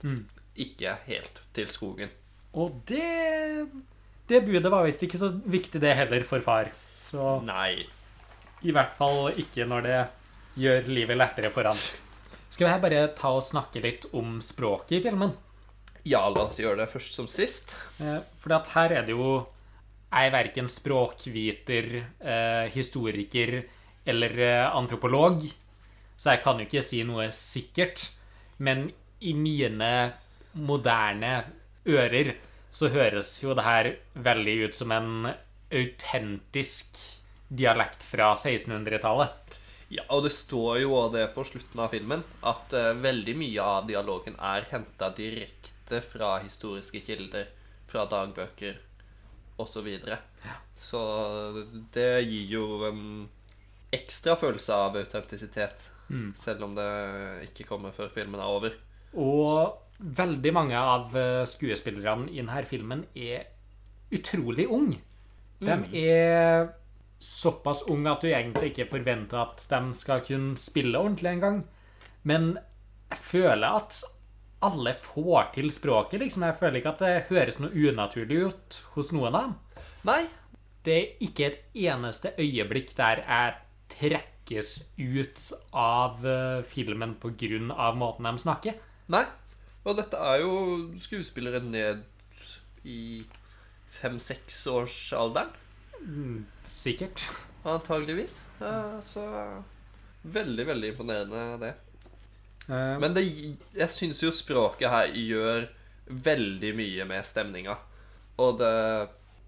ikke 0.58 0.98
helt 1.06 1.44
til 1.56 1.70
skogen. 1.70 2.12
Og 2.52 2.82
det 2.84 3.70
Det 4.28 4.42
budet 4.44 4.70
var 4.70 4.84
visst 4.84 5.02
ikke 5.04 5.18
så 5.20 5.30
viktig, 5.32 5.80
det 5.80 5.96
heller, 5.96 6.24
for 6.24 6.44
far. 6.44 6.70
Så 7.12 7.40
Nei. 7.44 7.84
i 8.64 8.72
hvert 8.72 8.94
fall 8.96 9.34
ikke 9.36 9.66
når 9.68 9.84
det 9.84 9.98
gjør 10.62 10.86
livet 10.88 11.18
lettere 11.18 11.50
for 11.52 11.68
han. 11.68 11.78
Skal 12.52 12.66
vi 12.66 12.72
her 12.72 12.80
bare 12.82 13.02
ta 13.16 13.32
og 13.36 13.44
snakke 13.44 13.82
litt 13.84 14.06
om 14.16 14.38
språket 14.44 14.98
i 14.98 15.02
filmen? 15.06 15.34
Ja, 16.08 16.24
la 16.32 16.46
oss 16.48 16.58
gjøre 16.60 16.82
det 16.82 16.90
først 16.92 17.14
som 17.16 17.28
sist. 17.30 17.76
Eh, 18.00 18.18
For 18.40 18.52
her 18.74 18.92
er 18.98 19.04
det 19.06 19.14
jo 19.14 19.46
Jeg 20.12 20.28
er 20.28 20.32
verken 20.34 20.66
språkviter, 20.68 21.86
eh, 22.20 22.66
historiker 22.74 23.62
eller 24.04 24.38
eh, 24.44 24.76
antropolog, 24.76 25.46
så 26.18 26.34
jeg 26.34 26.42
kan 26.42 26.58
jo 26.58 26.66
ikke 26.66 26.82
si 26.84 27.02
noe 27.08 27.30
sikkert. 27.32 28.10
Men 28.58 28.90
i 29.20 29.32
mine 29.32 30.12
moderne 30.52 31.44
ører 31.88 32.34
så 32.70 32.90
høres 32.92 33.42
jo 33.42 33.54
det 33.56 33.64
her 33.64 33.88
veldig 34.12 34.58
ut 34.66 34.76
som 34.76 34.92
en 34.92 35.32
autentisk 35.72 36.98
dialekt 37.48 38.04
fra 38.04 38.32
1600-tallet. 38.34 39.58
Ja, 39.92 40.06
og 40.14 40.24
det 40.24 40.32
står 40.32 40.80
jo 40.80 40.94
også 40.96 41.16
det 41.18 41.26
på 41.34 41.44
slutten 41.44 41.82
av 41.84 41.92
filmen 41.92 42.22
at 42.48 42.72
uh, 42.72 42.92
veldig 42.96 43.34
mye 43.36 43.66
av 43.74 43.88
dialogen 43.90 44.38
er 44.40 44.64
henta 44.70 45.10
direkte 45.16 46.00
fra 46.06 46.38
historiske 46.40 47.02
kilder, 47.04 47.50
fra 47.90 48.06
dagbøker 48.08 48.78
osv. 49.60 49.74
Så, 49.74 49.82
videre. 49.84 50.16
så 50.74 51.02
det 51.94 52.24
gir 52.24 52.54
jo 52.56 52.64
en 52.88 53.02
ekstra 53.92 54.34
følelse 54.40 54.74
av 54.74 54.96
autentisitet, 54.96 55.84
selv 56.40 56.64
om 56.66 56.74
det 56.76 56.88
ikke 57.50 57.68
kommer 57.68 57.92
før 57.94 58.10
filmen 58.14 58.40
er 58.40 58.48
over. 58.48 58.74
Og 59.20 59.76
veldig 60.02 60.52
mange 60.56 60.78
av 60.78 61.14
eh, 61.16 61.44
skuespillerne 61.48 62.30
i 62.32 62.40
denne 62.40 62.64
filmen 62.68 63.04
er 63.14 63.46
utrolig 64.12 64.66
unge. 64.72 64.98
De 65.66 66.04
er 66.06 66.70
såpass 67.22 67.84
unge 67.90 68.10
at 68.10 68.24
du 68.24 68.28
egentlig 68.32 68.72
ikke 68.72 68.88
forventer 68.96 69.38
at 69.44 69.62
de 69.70 69.80
skal 69.94 70.24
kunne 70.26 70.56
spille 70.58 70.98
ordentlig 70.98 71.36
engang. 71.36 71.62
Men 72.26 72.56
jeg 73.12 73.18
føler 73.22 73.78
at 73.78 74.00
alle 74.62 74.94
får 75.02 75.52
til 75.56 75.70
språket, 75.74 76.20
liksom. 76.22 76.44
Jeg 76.46 76.58
føler 76.60 76.80
ikke 76.80 76.94
at 76.94 77.02
det 77.02 77.26
høres 77.30 77.58
noe 77.62 77.74
unaturlig 77.74 78.44
ut 78.48 78.78
hos 78.94 79.10
noen 79.14 79.34
av 79.34 79.48
dem. 79.48 79.58
Nei, 80.06 80.22
Det 80.82 80.94
er 80.98 81.10
ikke 81.22 81.44
et 81.46 81.58
eneste 81.78 82.32
øyeblikk 82.42 82.88
der 82.98 83.20
jeg 83.22 83.52
trekkes 83.92 84.70
ut 84.98 85.42
av 85.78 86.24
eh, 86.26 86.64
filmen 86.66 87.14
av 87.70 87.96
måten 87.96 88.26
de 88.26 88.42
snakker. 88.42 88.74
nei. 89.08 89.24
Og 89.84 89.96
dette 89.98 90.14
er 90.16 90.40
jo 90.42 90.90
skuespillere 90.98 91.60
ned 91.62 92.02
i 92.86 93.22
fem-seksårsalderen. 94.02 95.54
Sikkert. 96.68 97.30
Antageligvis. 97.62 98.42
Ja, 98.58 99.00
så 99.02 99.22
Veldig, 100.22 100.66
veldig 100.66 100.88
imponerende, 100.88 101.56
det. 101.58 101.74
Eh, 102.68 102.98
Men 102.98 103.14
det, 103.14 103.24
jeg 103.74 103.90
syns 103.90 104.22
jo 104.22 104.30
språket 104.34 104.90
her 104.90 105.10
gjør 105.18 105.66
veldig 106.06 106.70
mye 106.78 107.06
med 107.10 107.26
stemninga. 107.26 107.74
Og 108.42 108.60
det, 108.60 108.76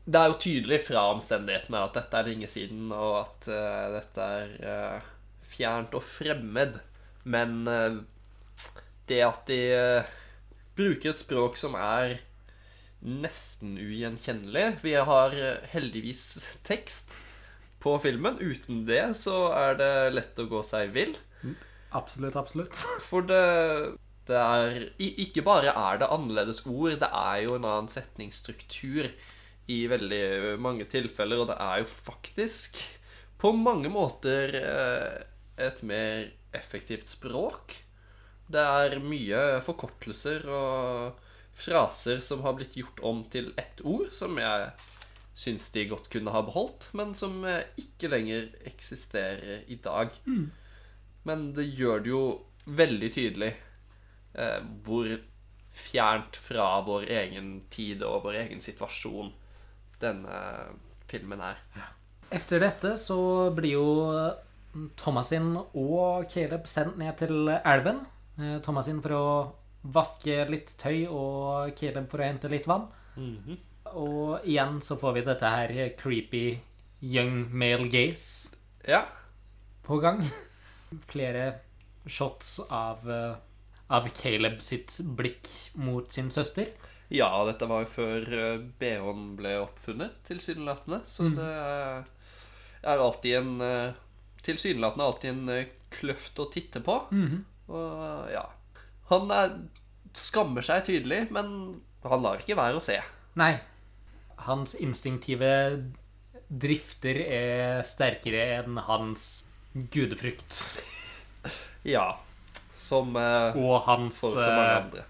det 0.04 0.20
er 0.20 0.32
jo 0.32 0.40
tydelig 0.42 0.80
fra 0.88 1.06
omstendighetene 1.12 1.84
at 1.86 1.94
dette 1.98 2.18
er 2.18 2.28
lenge 2.28 2.50
siden, 2.50 2.90
og 2.90 3.20
at 3.22 3.48
uh, 3.48 3.94
dette 3.94 4.26
er 4.40 4.50
uh, 4.66 5.06
fjernt 5.54 5.94
og 5.94 6.02
fremmed. 6.04 6.80
Men 7.24 7.62
det 9.08 9.20
at 9.24 9.46
de 9.48 9.62
bruker 10.76 11.14
et 11.14 11.22
språk 11.22 11.56
som 11.56 11.76
er 11.78 12.18
nesten 13.04 13.76
ugjenkjennelig 13.78 14.80
Vi 14.84 14.94
har 14.96 15.36
eh, 15.36 15.68
heldigvis 15.74 16.24
tekst 16.66 17.14
på 17.84 17.98
filmen. 18.00 18.38
Uten 18.40 18.84
det 18.88 19.12
så 19.20 19.50
er 19.52 19.76
det 19.80 19.92
lett 20.16 20.40
å 20.40 20.48
gå 20.48 20.62
seg 20.64 20.94
vill. 20.96 21.12
Absolutt, 21.94 22.36
absolutt. 22.40 22.80
For 23.08 23.26
det, 23.28 23.44
det 24.28 24.40
er 24.40 24.88
Ikke 24.98 25.44
bare 25.46 25.74
er 25.76 26.00
det 26.00 26.10
annerledes 26.10 26.64
ord, 26.66 26.96
det 27.02 27.10
er 27.10 27.44
jo 27.44 27.58
en 27.58 27.68
annen 27.68 27.92
setningsstruktur 27.92 29.12
i 29.72 29.84
veldig 29.88 30.58
mange 30.60 30.84
tilfeller, 30.92 31.40
og 31.40 31.48
det 31.48 31.56
er 31.60 31.80
jo 31.80 31.88
faktisk 31.88 32.76
på 33.40 33.52
mange 33.56 33.88
måter 33.92 34.52
eh, 34.58 35.22
et 35.60 35.80
mer 35.84 36.30
effektivt 36.56 37.08
språk. 37.08 37.76
Det 38.48 38.60
er 38.60 38.98
mye 39.00 39.60
forkortelser 39.64 40.44
og 40.52 41.23
fraser 41.54 42.20
som 42.20 42.42
har 42.42 42.56
blitt 42.58 42.76
gjort 42.76 43.00
om 43.02 43.22
til 43.30 43.52
ett 43.60 43.80
ord, 43.84 44.10
som 44.12 44.38
jeg 44.38 44.70
syns 45.34 45.70
de 45.74 45.86
godt 45.90 46.08
kunne 46.12 46.30
ha 46.34 46.42
beholdt, 46.46 46.88
men 46.94 47.14
som 47.18 47.42
eh, 47.48 47.66
ikke 47.80 48.10
lenger 48.12 48.50
eksisterer 48.70 49.64
i 49.70 49.78
dag. 49.82 50.14
Men 51.24 51.52
det 51.56 51.70
gjør 51.74 52.04
det 52.04 52.12
jo 52.12 52.24
veldig 52.64 53.10
tydelig 53.14 53.52
eh, 54.34 54.60
hvor 54.86 55.10
fjernt 55.74 56.36
fra 56.38 56.68
vår 56.86 57.08
egen 57.10 57.64
tid 57.70 58.04
og 58.06 58.28
vår 58.28 58.44
egen 58.44 58.62
situasjon 58.62 59.32
denne 60.02 60.38
filmen 61.10 61.42
er. 61.42 61.58
Efter 62.34 62.62
dette 62.62 62.94
så 63.00 63.50
blir 63.54 63.74
jo 63.74 63.88
Thomasin 64.98 65.52
og 65.56 66.30
Caleb 66.30 66.66
sendt 66.70 66.98
ned 66.98 67.14
til 67.18 67.50
elven. 67.56 68.04
Eh, 68.38 68.58
Thomasin 68.62 69.02
for 69.02 69.18
å 69.18 69.26
vaske 69.84 70.48
litt 70.48 70.72
tøy, 70.80 71.06
og 71.12 71.74
Caleb 71.76 72.08
for 72.10 72.22
å 72.22 72.24
hente 72.28 72.48
litt 72.48 72.66
vann. 72.66 72.86
Og 73.94 74.40
igjen 74.48 74.80
så 74.82 74.96
får 74.98 75.12
vi 75.18 75.22
dette 75.26 75.50
her 75.52 75.74
creepy 75.98 76.44
young 77.04 77.50
male 77.52 77.88
gaze 77.92 78.54
Ja. 78.88 79.02
på 79.84 79.98
gang. 80.00 80.22
Flere 81.12 81.60
shots 82.06 82.58
av, 82.70 83.04
eh, 83.10 83.36
av 83.90 84.08
Caleb 84.16 84.60
sitt 84.64 84.96
blikk 85.16 85.48
mot 85.76 86.10
sin 86.12 86.30
søster. 86.30 86.72
Ja, 87.12 87.28
dette 87.44 87.68
var 87.68 87.84
jo 87.84 87.90
før 87.92 88.24
eh, 88.32 88.58
BH-en 88.80 89.36
ble 89.36 89.58
oppfunnet, 89.60 90.16
tilsynelatende. 90.24 91.02
Så 91.06 91.28
det 91.36 91.44
er- 91.44 92.04
er 92.84 92.98
alltid 92.98 93.36
en 93.42 93.60
eh, 93.60 93.92
Tilsynelatende 94.44 95.04
alltid 95.06 95.30
en 95.30 95.48
eh, 95.48 95.68
kløft 95.90 96.36
å 96.42 96.50
titte 96.52 96.80
på. 96.84 96.98
Og 97.72 98.30
ja 98.32 98.42
Han 99.10 99.30
er, 99.34 99.54
skammer 100.16 100.64
seg 100.64 100.84
tydelig, 100.86 101.26
men 101.34 101.50
han 102.04 102.24
lar 102.24 102.40
ikke 102.40 102.56
være 102.58 102.78
å 102.78 102.82
se. 102.82 102.98
Nei. 103.40 103.54
Hans 104.46 104.74
instinktive 104.80 105.50
drifter 106.48 107.18
er 107.24 107.82
sterkere 107.86 108.44
enn 108.60 108.80
hans 108.88 109.44
gudefrykt. 109.74 110.60
Ja. 111.84 112.14
Som 112.72 113.10
eh, 113.20 113.56
Og 113.60 113.82
hans, 113.84 114.22
så 114.22 114.30
mange 114.32 114.62
eh, 114.64 114.76
andre. 114.78 115.02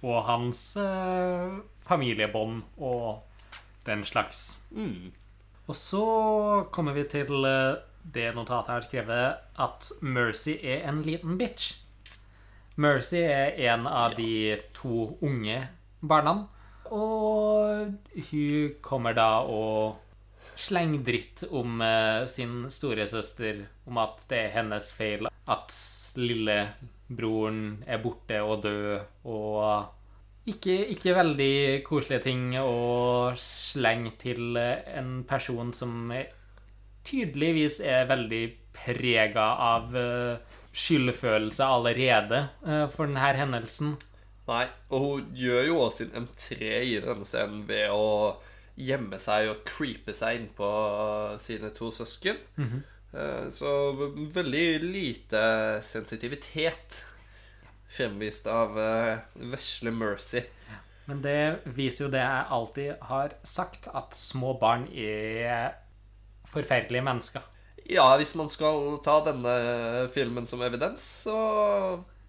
og 0.00 0.22
hans 0.24 0.62
eh, 0.80 1.58
familiebånd 1.84 2.62
og 2.80 3.20
den 3.84 4.06
slags. 4.08 4.40
Mm. 4.72 5.10
Og 5.68 5.76
så 5.76 6.04
kommer 6.72 6.96
vi 6.96 7.04
til 7.12 7.44
eh, 7.44 7.82
det 8.16 8.30
notatet 8.34 8.72
her 8.72 8.86
skrevet, 8.86 9.44
at 9.60 9.90
Mercy 10.00 10.56
er 10.62 10.88
en 10.88 11.02
liten 11.04 11.36
bitch. 11.36 11.81
Mercy 12.80 13.20
er 13.20 13.58
en 13.68 13.86
av 13.86 14.16
de 14.16 14.56
to 14.76 15.12
unge 15.20 15.58
barna. 16.00 16.36
Og 16.92 17.92
hun 18.28 18.74
kommer 18.84 19.16
da 19.16 19.28
og 19.48 20.00
slenger 20.60 21.04
dritt 21.06 21.44
om 21.48 21.80
eh, 21.84 22.24
sin 22.28 22.66
storesøster, 22.70 23.64
om 23.88 23.98
at 24.02 24.24
det 24.28 24.44
er 24.46 24.54
hennes 24.58 24.90
feil 24.94 25.28
at 25.28 25.74
lillebroren 26.20 27.82
er 27.88 28.02
borte 28.02 28.42
og 28.44 28.62
død, 28.66 29.00
og 29.24 30.52
ikke, 30.52 30.76
ikke 30.92 31.16
veldig 31.16 31.54
koselige 31.86 32.26
ting 32.26 32.44
å 32.60 33.32
slenge 33.38 34.12
til 34.20 34.58
en 34.58 35.22
person 35.28 35.72
som 35.74 36.12
tydeligvis 37.06 37.80
er 37.80 38.08
veldig 38.10 38.42
prega 38.76 39.46
av 39.72 39.96
eh, 39.98 40.58
skyldfølelse 40.72 41.64
allerede 41.66 42.48
eh, 42.66 42.86
for 42.92 43.06
denne 43.10 43.32
hendelsen. 43.36 43.96
Nei, 44.48 44.64
og 44.90 45.04
hun 45.04 45.28
gjør 45.38 45.66
jo 45.68 45.76
også 45.84 46.02
sin 46.02 46.16
entré 46.18 46.72
i 46.88 46.96
denne 47.00 47.26
scenen 47.28 47.62
ved 47.68 47.92
å 47.94 48.38
gjemme 48.80 49.18
seg 49.20 49.50
og 49.52 49.60
creepe 49.68 50.14
seg 50.16 50.40
inn 50.40 50.48
på 50.56 50.68
sine 51.44 51.70
to 51.76 51.92
søsken. 51.94 52.40
Eh, 53.12 53.46
Så 53.52 53.70
veldig 54.34 54.66
lite 54.82 55.42
sensitivitet 55.84 57.02
fremvist 57.92 58.46
av 58.48 58.78
eh, 58.80 59.18
vesle 59.52 59.92
Mercy. 59.92 60.40
Men 61.06 61.20
det 61.22 61.38
viser 61.76 62.06
jo 62.06 62.10
det 62.14 62.22
jeg 62.22 62.46
alltid 62.56 62.92
har 63.10 63.32
sagt, 63.44 63.88
at 63.92 64.14
små 64.16 64.54
barn 64.60 64.86
er 64.94 65.74
forferdelige 66.52 67.02
mennesker. 67.04 67.42
Ja, 67.90 68.06
hvis 68.16 68.34
man 68.38 68.48
skal 68.52 68.98
ta 69.04 69.18
denne 69.26 69.54
filmen 70.14 70.46
som 70.46 70.62
evidens, 70.62 71.02
så 71.24 71.36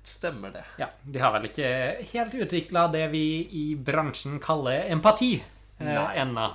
stemmer 0.03 0.51
det. 0.51 0.63
Ja, 0.77 0.89
De 1.03 1.19
har 1.21 1.33
vel 1.37 1.47
ikke 1.51 1.69
helt 2.11 2.33
utvikla 2.35 2.87
det 2.91 3.05
vi 3.13 3.25
i 3.55 3.65
bransjen 3.75 4.39
kaller 4.43 4.89
empati 4.91 5.35
eh, 5.79 6.17
ennå. 6.19 6.47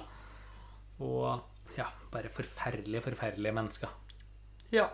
Og 1.05 1.79
ja, 1.79 1.87
bare 2.13 2.33
forferdelige, 2.35 3.05
forferdelige 3.07 3.55
mennesker. 3.57 3.95
Ja. 4.75 4.89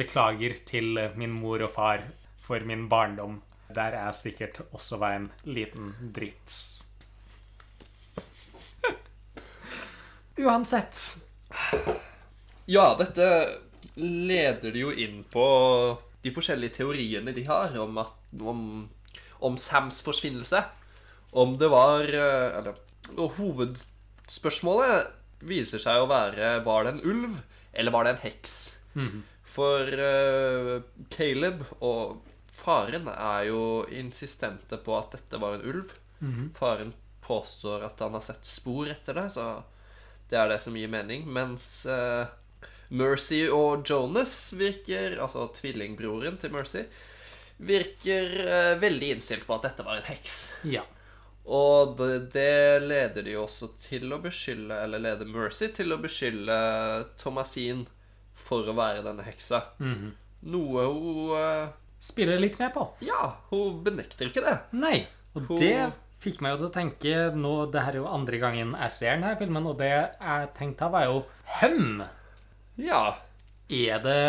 Beklager 0.00 0.56
til 0.66 0.98
min 1.20 1.36
mor 1.36 1.62
og 1.66 1.74
far 1.76 2.06
for 2.40 2.64
min 2.66 2.88
barndom, 2.90 3.42
der 3.70 3.94
jeg 3.94 4.14
sikkert 4.18 4.62
også 4.72 4.98
var 4.98 5.18
en 5.18 5.30
liten 5.44 5.92
dritt. 6.16 6.56
Uansett. 10.40 11.20
Ja, 12.66 12.94
dette 12.98 13.26
leder 14.00 14.72
det 14.72 14.82
jo 14.82 14.92
inn 14.92 15.22
på 15.30 15.46
de 16.20 16.32
forskjellige 16.34 16.80
teoriene 16.80 17.32
de 17.36 17.44
har 17.48 17.72
om, 17.80 17.96
at, 18.02 18.16
om, 18.40 18.62
om 19.40 19.56
Sams 19.58 20.02
forsvinnelse. 20.04 20.62
Om 21.30 21.56
det 21.60 21.68
var 21.70 22.04
eh, 22.10 22.58
Eller 22.58 22.74
og 23.18 23.36
hovedspørsmålet 23.38 25.08
viser 25.46 25.82
seg 25.82 26.02
å 26.02 26.08
være 26.10 26.60
Var 26.66 26.84
det 26.84 26.92
en 26.92 27.04
ulv, 27.06 27.38
eller 27.72 27.94
var 27.94 28.06
det 28.06 28.14
en 28.14 28.24
heks? 28.24 28.56
For 29.50 29.88
uh, 29.98 30.82
Caleb 31.10 31.64
og 31.80 32.20
faren 32.60 33.08
er 33.10 33.48
jo 33.48 33.62
insistente 33.88 34.78
på 34.84 34.94
at 34.98 35.16
dette 35.16 35.40
var 35.40 35.56
en 35.56 35.66
ulv. 35.72 35.94
Faren 36.54 36.92
påstår 37.24 37.86
at 37.86 38.02
han 38.04 38.14
har 38.14 38.24
sett 38.26 38.44
spor 38.46 38.90
etter 38.90 39.16
det, 39.16 39.30
så 39.32 39.62
det 40.30 40.38
er 40.38 40.50
det 40.52 40.60
som 40.62 40.76
gir 40.76 40.90
mening. 40.92 41.24
Mens 41.26 41.86
eh, 41.86 42.28
Mercy 42.90 43.44
og 43.54 43.84
Jonas 43.86 44.52
virker, 44.58 45.18
altså 45.22 45.46
tvillingbroren 45.54 46.38
til 46.42 46.50
Mercy, 46.54 46.82
virker 47.60 48.32
eh, 48.46 48.72
veldig 48.80 49.12
innstilt 49.16 49.46
på 49.46 49.54
at 49.58 49.68
dette 49.68 49.84
var 49.86 50.00
en 50.00 50.08
heks. 50.08 50.38
Ja. 50.66 50.82
Og 51.50 51.96
det, 51.98 52.08
det 52.34 52.82
leder 52.84 53.24
de 53.26 53.34
jo 53.36 53.44
også 53.46 53.70
til 53.80 54.10
å 54.12 54.18
beskylde 54.22 54.76
Eller 54.84 55.00
leder 55.02 55.26
Mercy 55.26 55.70
til 55.72 55.90
å 55.94 55.96
beskylde 55.98 56.56
Thomasin 57.18 57.86
for 58.36 58.68
å 58.68 58.74
være 58.76 59.00
denne 59.06 59.24
heksa. 59.26 59.62
Noe 59.80 60.84
hun 60.84 61.32
eh, 61.38 61.72
Spiller 62.00 62.38
litt 62.40 62.56
med 62.60 62.70
på. 62.76 62.84
Ja, 63.04 63.34
hun 63.50 63.80
benekter 63.84 64.28
ikke 64.30 64.44
det. 64.44 64.54
Nei. 64.76 65.02
Og 65.34 65.48
Hun- 65.50 65.58
det 65.60 65.90
fikk 66.20 66.40
meg 66.44 66.54
jo 66.54 66.60
til 66.62 66.68
å 66.68 66.74
tenke 66.74 67.12
nå, 67.36 67.50
Det 67.72 67.82
her 67.86 67.94
er 67.96 68.00
jo 68.02 68.08
andre 68.12 68.38
gangen 68.40 68.72
jeg 68.76 68.92
ser 68.96 69.16
denne 69.18 69.34
filmen, 69.40 69.66
og 69.68 69.78
det 69.80 69.90
jeg 69.92 70.48
tenkte 70.56 70.88
var 70.92 71.06
jo 71.08 71.22
Høm! 71.60 72.02
Ja. 72.78 73.18
Er 73.70 74.02
det, 74.02 74.20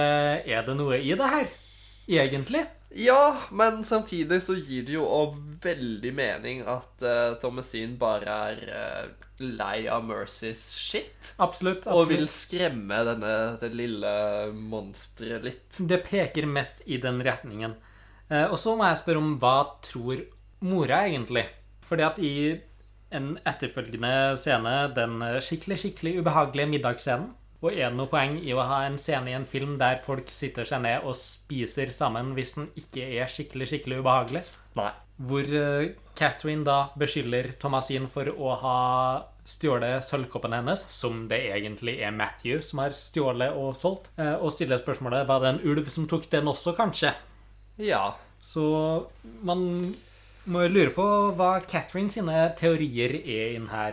er 0.45 0.65
det 0.67 0.77
noe 0.77 0.99
i 1.01 1.15
det 1.17 1.34
her? 1.34 1.49
Egentlig? 2.12 2.65
Ja, 2.93 3.38
men 3.51 3.86
samtidig 3.86 4.41
så 4.43 4.58
gir 4.60 4.84
det 4.84 4.97
jo 4.97 5.06
også 5.08 5.39
veldig 5.63 6.12
mening 6.13 6.63
at 6.67 7.06
uh, 7.06 7.38
Thomasin 7.39 7.95
bare 7.99 8.36
er 8.51 8.60
uh, 8.67 9.27
lei 9.39 9.86
av 9.89 10.04
Mercys 10.04 10.65
shit. 10.75 11.32
Absolutt. 11.38 11.86
absolutt. 11.86 11.95
Og 11.95 12.12
vil 12.12 12.27
skremme 12.32 12.99
denne, 13.08 13.36
det 13.62 13.71
lille 13.77 14.12
monsteret 14.51 15.47
litt. 15.47 15.80
Det 15.80 16.01
peker 16.04 16.49
mest 16.49 16.84
i 16.86 16.99
den 17.01 17.23
retningen. 17.23 17.77
Uh, 18.27 18.51
og 18.51 18.60
så 18.60 18.75
må 18.75 18.89
jeg 18.89 18.99
spørre 18.99 19.23
om 19.23 19.38
hva 19.39 19.56
tror 19.88 20.25
mora 20.67 21.06
egentlig? 21.08 21.47
Fordi 21.88 22.08
at 22.08 22.19
i 22.19 22.36
en 23.15 23.34
etterfølgende 23.47 24.36
scene, 24.39 24.75
den 24.95 25.17
skikkelig, 25.43 25.80
skikkelig 25.82 26.19
ubehagelige 26.21 26.75
middagsscenen, 26.75 27.32
og 27.62 27.69
er 27.71 27.91
det 27.91 27.97
noe 27.97 28.10
poeng 28.10 28.39
i 28.41 28.54
å 28.58 28.63
ha 28.65 28.82
en 28.88 28.97
scene 29.02 29.30
i 29.30 29.38
en 29.38 29.45
film 29.45 29.76
der 29.82 30.02
folk 30.06 30.30
sitter 30.34 30.65
seg 30.65 30.82
ned 30.82 31.06
og 31.06 31.17
spiser 31.17 31.93
sammen 31.93 32.34
hvis 32.38 32.56
den 32.58 32.71
ikke 32.80 33.06
er 33.21 33.30
skikkelig, 33.30 33.69
skikkelig 33.69 34.02
ubehagelig? 34.02 34.41
Nei. 34.80 34.89
Hvor 35.21 35.45
eh, 35.60 35.91
Catherine 36.17 36.65
da 36.65 36.80
beskylder 36.97 37.52
Thomasin 37.62 38.08
for 38.10 38.32
å 38.34 38.56
ha 38.63 38.80
stjålet 39.45 40.02
sølvkoppen 40.06 40.56
hennes, 40.56 40.82
som 40.89 41.26
det 41.30 41.41
egentlig 41.52 42.00
er 42.02 42.13
Matthew 42.15 42.62
som 42.65 42.82
har 42.82 42.95
stjålet 42.97 43.54
og 43.58 43.76
solgt, 43.78 44.10
eh, 44.17 44.34
og 44.34 44.54
stiller 44.54 44.82
spørsmålet 44.82 45.28
var 45.30 45.43
det 45.43 45.54
en 45.54 45.63
ulv 45.74 45.89
som 45.93 46.10
tok 46.10 46.26
den 46.34 46.50
også, 46.50 46.74
kanskje? 46.78 47.13
Ja. 47.82 48.08
Så 48.41 48.65
man 49.45 49.93
må 50.50 50.63
jo 50.65 50.74
lure 50.74 50.93
på 50.95 51.08
hva 51.38 51.60
Catherine 51.69 52.10
sine 52.10 52.47
teorier 52.58 53.13
er 53.21 53.52
i 53.52 53.60
denne 53.60 53.91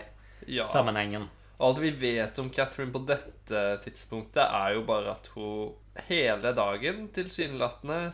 ja. 0.49 0.65
sammenhengen. 0.65 1.29
Alt 1.59 1.81
vi 1.83 1.91
vet 1.99 2.39
om 2.39 2.51
Catherine 2.55 2.95
på 2.95 3.03
dette 3.09 3.63
tidspunktet, 3.83 4.45
er 4.45 4.77
jo 4.77 4.85
bare 4.87 5.17
at 5.17 5.31
hun 5.35 5.75
hele 6.07 6.53
dagen 6.55 7.09
tilsynelatende 7.15 8.13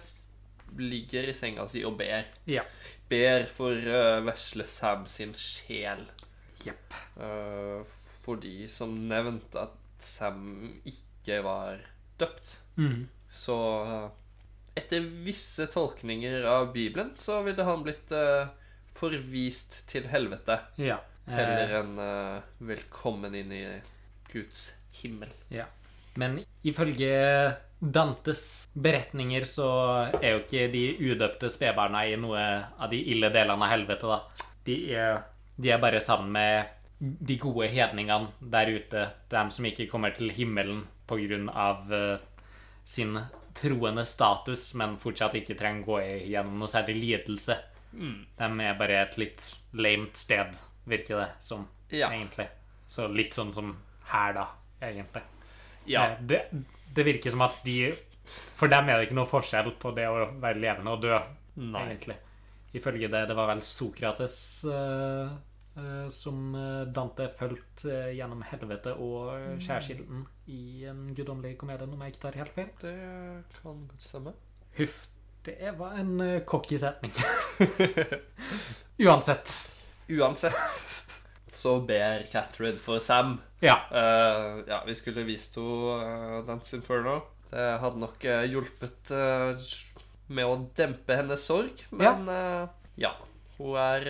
ligger 0.81 1.29
i 1.29 1.35
senga 1.37 1.67
si 1.71 1.85
og 1.87 1.99
ber. 2.01 2.25
Ja. 2.49 2.65
Ber 3.11 3.45
for 3.53 3.77
uh, 3.77 4.25
vesle 4.25 4.65
Sam 4.71 5.05
sin 5.11 5.37
sjel. 5.37 6.07
Jepp. 6.65 6.97
For 7.19 7.85
fordi, 8.25 8.69
som 8.73 8.95
nevnt, 9.09 9.53
at 9.61 9.77
Sam 10.01 10.81
ikke 10.89 11.43
var 11.45 11.83
døpt. 12.21 12.57
Mm. 12.81 13.07
Så 13.29 13.57
uh, 13.85 14.07
etter 14.79 15.05
visse 15.27 15.67
tolkninger 15.71 16.47
av 16.49 16.73
Bibelen 16.75 17.13
så 17.21 17.43
ville 17.47 17.67
han 17.67 17.85
blitt 17.85 18.13
uh, 18.15 18.49
forvist 18.97 19.83
til 19.91 20.09
helvete. 20.13 20.59
Ja. 20.81 21.03
Heller 21.31 21.79
enn 21.81 21.99
uh, 21.99 22.43
'velkommen 22.61 23.35
inn 23.35 23.53
i 23.53 23.63
Guds 24.33 24.75
himmel'. 25.01 25.33
Ja. 25.49 25.65
Men 26.21 26.39
ifølge 26.63 27.15
Dantes 27.81 28.69
beretninger 28.73 29.45
så 29.49 29.69
er 30.21 30.35
jo 30.35 30.43
ikke 30.45 30.69
de 30.73 30.85
udøpte 31.11 31.51
spedbarna 31.53 32.05
i 32.09 32.17
noe 32.21 32.41
av 32.79 32.89
de 32.93 33.01
ille 33.13 33.29
delene 33.35 33.67
av 33.67 33.73
helvete, 33.73 34.09
da. 34.09 34.47
De 34.65 34.77
er, 34.95 35.19
de 35.57 35.73
er 35.75 35.83
bare 35.83 36.01
sammen 36.01 36.33
med 36.33 36.85
de 36.99 37.37
gode 37.41 37.69
hedningene 37.69 38.31
der 38.41 38.71
ute. 38.73 39.09
Dem 39.33 39.51
som 39.53 39.69
ikke 39.69 39.89
kommer 39.91 40.15
til 40.17 40.33
himmelen 40.33 40.85
på 41.09 41.19
grunn 41.21 41.51
av 41.51 41.93
eh, 41.93 42.23
sin 42.85 43.19
troende 43.55 44.07
status, 44.09 44.71
men 44.79 44.97
fortsatt 45.03 45.37
ikke 45.39 45.59
trenger 45.59 45.85
å 45.85 45.91
gå 45.93 46.01
gjennom 46.31 46.63
noe 46.63 46.73
særlig 46.73 46.97
lidelse. 47.03 47.59
De 48.39 48.49
er 48.65 48.79
bare 48.79 49.03
et 49.03 49.19
litt 49.21 49.45
lamet 49.77 50.17
sted, 50.19 50.57
virker 50.87 51.16
det 51.23 51.29
som, 51.40 51.66
Ja. 51.90 52.11
egentlig. 52.11 52.49
Så 52.88 53.09
litt 53.09 53.33
sånn 53.35 53.53
som 53.55 53.77
her, 54.11 54.33
da, 54.37 54.47
egentlig. 54.83 55.23
Ja. 55.87 56.05
Eh, 56.11 56.18
Det, 56.27 56.42
det 56.94 57.05
virker 57.05 57.31
som 57.31 57.42
at 57.42 57.61
de 57.64 57.92
For 58.57 58.68
dem 58.68 58.88
er 58.88 58.99
det 58.99 59.09
ikke 59.09 59.16
noe 59.18 59.29
forskjell 59.29 59.73
på 59.79 59.90
det 59.94 60.07
å 60.09 60.31
være 60.40 60.57
levende 60.61 60.90
og 60.94 61.03
dø, 61.03 61.18
Nei. 61.57 61.83
egentlig. 61.90 62.16
Ifølge 62.75 63.09
det 63.11 63.29
Det 63.29 63.37
var 63.37 63.47
vel 63.51 63.61
Sokrates 63.62 64.64
uh, 64.64 65.29
uh, 65.77 66.09
som 66.09 66.55
Dante 66.92 67.29
fulgte 67.38 67.85
uh, 68.09 68.14
gjennom 68.16 68.40
helvete 68.42 68.94
og 68.97 69.35
eh, 69.37 69.59
skjærsilden 69.61 70.25
i 70.49 70.85
en 70.88 71.14
guddommelig 71.14 71.59
komedie, 71.59 71.85
om 71.87 72.01
jeg 72.01 72.12
ikke 72.14 72.23
tar 72.23 72.38
helt 72.40 72.55
feil. 72.55 72.70
Det 72.81 73.61
kan 73.62 73.87
godt 73.88 74.03
stemme. 74.03 74.33
Huff. 74.79 75.07
Det 75.44 75.75
var 75.79 75.99
en 76.01 76.40
cocky 76.47 76.79
setning. 76.79 77.12
Uansett. 78.99 79.74
Uansett 80.09 81.05
så 81.55 81.81
ber 81.81 82.27
Catherine 82.33 82.79
for 82.79 82.99
Sam. 82.99 83.38
Ja. 83.61 83.79
Uh, 83.90 84.64
ja, 84.69 84.83
vi 84.87 84.95
skulle 84.95 85.25
vist 85.25 85.57
henne 85.57 86.40
uh, 86.40 86.47
Dance 86.47 86.77
Inferno. 86.77 87.21
Det 87.55 87.67
hadde 87.79 88.01
nok 88.03 88.25
eh, 88.27 88.49
hjulpet 88.51 89.11
eh, 89.14 89.61
med 90.35 90.49
å 90.49 90.57
dempe 90.75 91.14
hennes 91.14 91.45
sorg, 91.47 91.85
men 91.95 92.25
ja. 92.99 93.12
Hun 93.61 93.77
er 93.79 94.09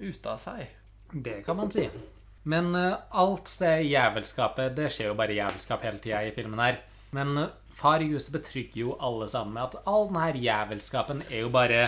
ute 0.00 0.32
av 0.32 0.40
seg. 0.42 0.64
Det 1.12 1.36
kan 1.46 1.60
man 1.60 1.70
si. 1.70 1.84
Men 2.42 2.74
alt 2.74 3.52
det 3.60 3.84
jævelskapet 3.86 4.74
Det 4.74 4.88
skjer 4.90 5.12
jo 5.12 5.14
bare 5.20 5.36
jævelskap 5.36 5.86
hele 5.86 6.02
tida 6.02 6.24
i 6.26 6.34
filmen 6.34 6.64
her. 6.64 6.80
Men 7.14 7.44
far 7.70 8.02
i 8.02 8.10
huset 8.10 8.34
betrygger 8.34 8.80
jo 8.80 8.98
alle 8.98 9.30
sammen 9.30 9.54
med 9.54 9.68
at 9.68 9.86
all 9.86 10.10
denne 10.10 10.42
jævelskapen 10.42 11.22
er 11.28 11.44
jo 11.44 11.54
bare 11.54 11.84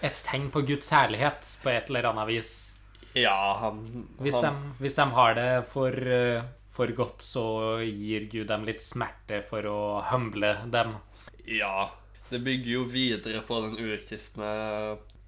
et 0.00 0.24
tegn 0.24 0.48
på 0.54 0.64
Guds 0.64 0.88
herlighet 0.96 1.44
på 1.60 1.74
et 1.76 1.92
eller 1.92 2.08
annet 2.14 2.32
vis. 2.32 2.77
Ja, 3.16 3.58
han, 3.62 4.08
Hvis 4.20 4.40
de, 4.42 4.50
hvis 4.82 4.96
de 4.98 5.06
har 5.16 5.34
det 5.38 5.50
for, 5.70 5.92
eh, 5.92 6.42
for 6.74 6.92
godt, 6.96 7.24
så 7.24 7.46
gir 7.82 8.28
Gud 8.30 8.48
dem 8.50 8.66
litt 8.68 8.84
smerte 8.84 9.40
for 9.48 9.66
å 9.70 9.78
humble 10.10 10.52
dem. 10.72 10.96
Ja. 11.48 11.90
Det 12.28 12.42
bygger 12.44 12.72
jo 12.74 12.84
videre 12.92 13.40
på 13.40 13.62
den 13.64 13.78
urkristne 13.80 14.50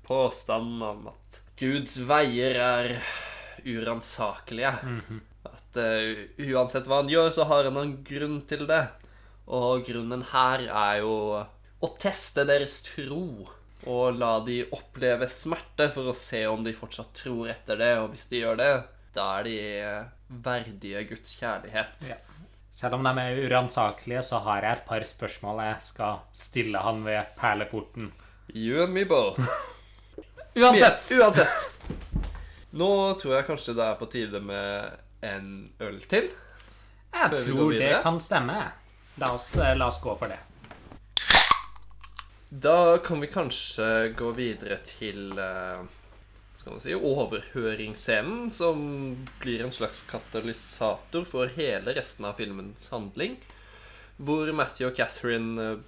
påstanden 0.05 0.83
om 0.85 1.07
at 1.09 1.39
Guds 1.61 1.97
veier 2.09 2.59
er 2.61 2.91
uransakelige. 3.65 4.75
At 5.49 5.79
uh, 5.81 6.21
uansett 6.51 6.89
hva 6.89 7.01
han 7.01 7.13
gjør, 7.13 7.31
så 7.33 7.47
har 7.49 7.69
han 7.69 7.79
en 7.81 7.95
grunn 8.05 8.41
til 8.49 8.67
det. 8.69 8.83
Og 9.49 9.87
grunnen 9.89 10.27
her 10.33 10.67
er 10.69 11.01
jo 11.01 11.15
å 11.81 11.91
teste 12.01 12.45
deres 12.49 12.81
tro. 12.85 13.49
Og 13.89 14.17
la 14.19 14.35
de 14.45 14.63
oppleve 14.77 15.29
smerte 15.33 15.89
for 15.95 16.11
å 16.11 16.17
se 16.17 16.43
om 16.51 16.65
de 16.65 16.75
fortsatt 16.77 17.15
tror 17.17 17.49
etter 17.53 17.81
det. 17.81 17.93
Og 18.03 18.11
hvis 18.13 18.27
de 18.29 18.43
gjør 18.43 18.59
det, 18.61 18.73
da 19.17 19.29
er 19.39 19.47
de 19.49 19.61
verdige 20.45 21.05
Guds 21.11 21.33
kjærlighet. 21.41 22.11
Ja. 22.11 22.19
Selv 22.71 22.95
om 22.95 23.05
de 23.05 23.13
er 23.19 23.41
uransakelige, 23.45 24.23
så 24.23 24.39
har 24.45 24.65
jeg 24.65 24.79
et 24.79 24.85
par 24.89 25.05
spørsmål 25.05 25.63
jeg 25.65 25.81
skal 25.85 26.21
stille 26.37 26.83
han 26.85 27.03
ved 27.05 27.33
perleporten. 27.39 28.13
You 28.55 28.85
and 28.85 28.95
me 28.95 29.05
both. 29.05 29.41
Uansett! 30.61 31.03
Uansett. 31.19 31.67
Nå 32.71 32.91
tror 33.19 33.35
jeg 33.37 33.49
kanskje 33.49 33.75
det 33.79 33.87
er 33.87 33.99
på 33.99 34.07
tide 34.11 34.41
med 34.45 35.27
en 35.27 35.51
øl 35.83 35.99
til. 36.11 36.31
Jeg 37.11 37.43
tror 37.43 37.75
det 37.75 37.97
kan 38.05 38.21
stemme. 38.23 38.61
La 39.21 39.33
oss, 39.35 39.57
eh, 39.59 39.75
la 39.77 39.91
oss 39.91 39.99
gå 40.03 40.15
for 40.19 40.31
det. 40.31 40.39
Da 42.51 42.99
kan 42.99 43.21
vi 43.21 43.31
kanskje 43.31 44.11
gå 44.19 44.33
videre 44.35 44.81
til 44.83 45.39
eh, 45.39 45.85
skal 46.59 46.75
man 46.75 46.83
si, 46.83 46.95
overhøringsscenen, 46.95 48.51
som 48.51 48.81
blir 49.39 49.63
en 49.63 49.73
slags 49.73 50.03
katalysator 50.11 51.25
for 51.31 51.53
hele 51.55 51.95
resten 51.95 52.27
av 52.27 52.41
filmens 52.43 52.91
handling. 52.91 53.39
Hvor 54.19 54.51
Matthew 54.53 54.91
og 54.91 54.99
Catherine 54.99 55.69
eh, 55.69 55.85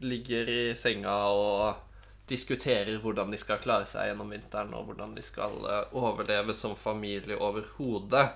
ligger 0.00 0.48
i 0.48 0.62
senga 0.80 1.12
og 1.36 1.84
diskuterer 2.30 2.96
hvordan 3.02 3.30
de 3.30 3.38
skal 3.38 3.60
klare 3.60 3.84
seg 3.86 4.08
gjennom 4.08 4.32
vinteren, 4.32 4.72
og 4.72 4.88
hvordan 4.88 5.12
de 5.18 5.26
skal 5.28 5.60
eh, 5.68 5.92
overleve 5.92 6.56
som 6.56 6.72
familie 6.72 7.36
overhodet. 7.36 8.30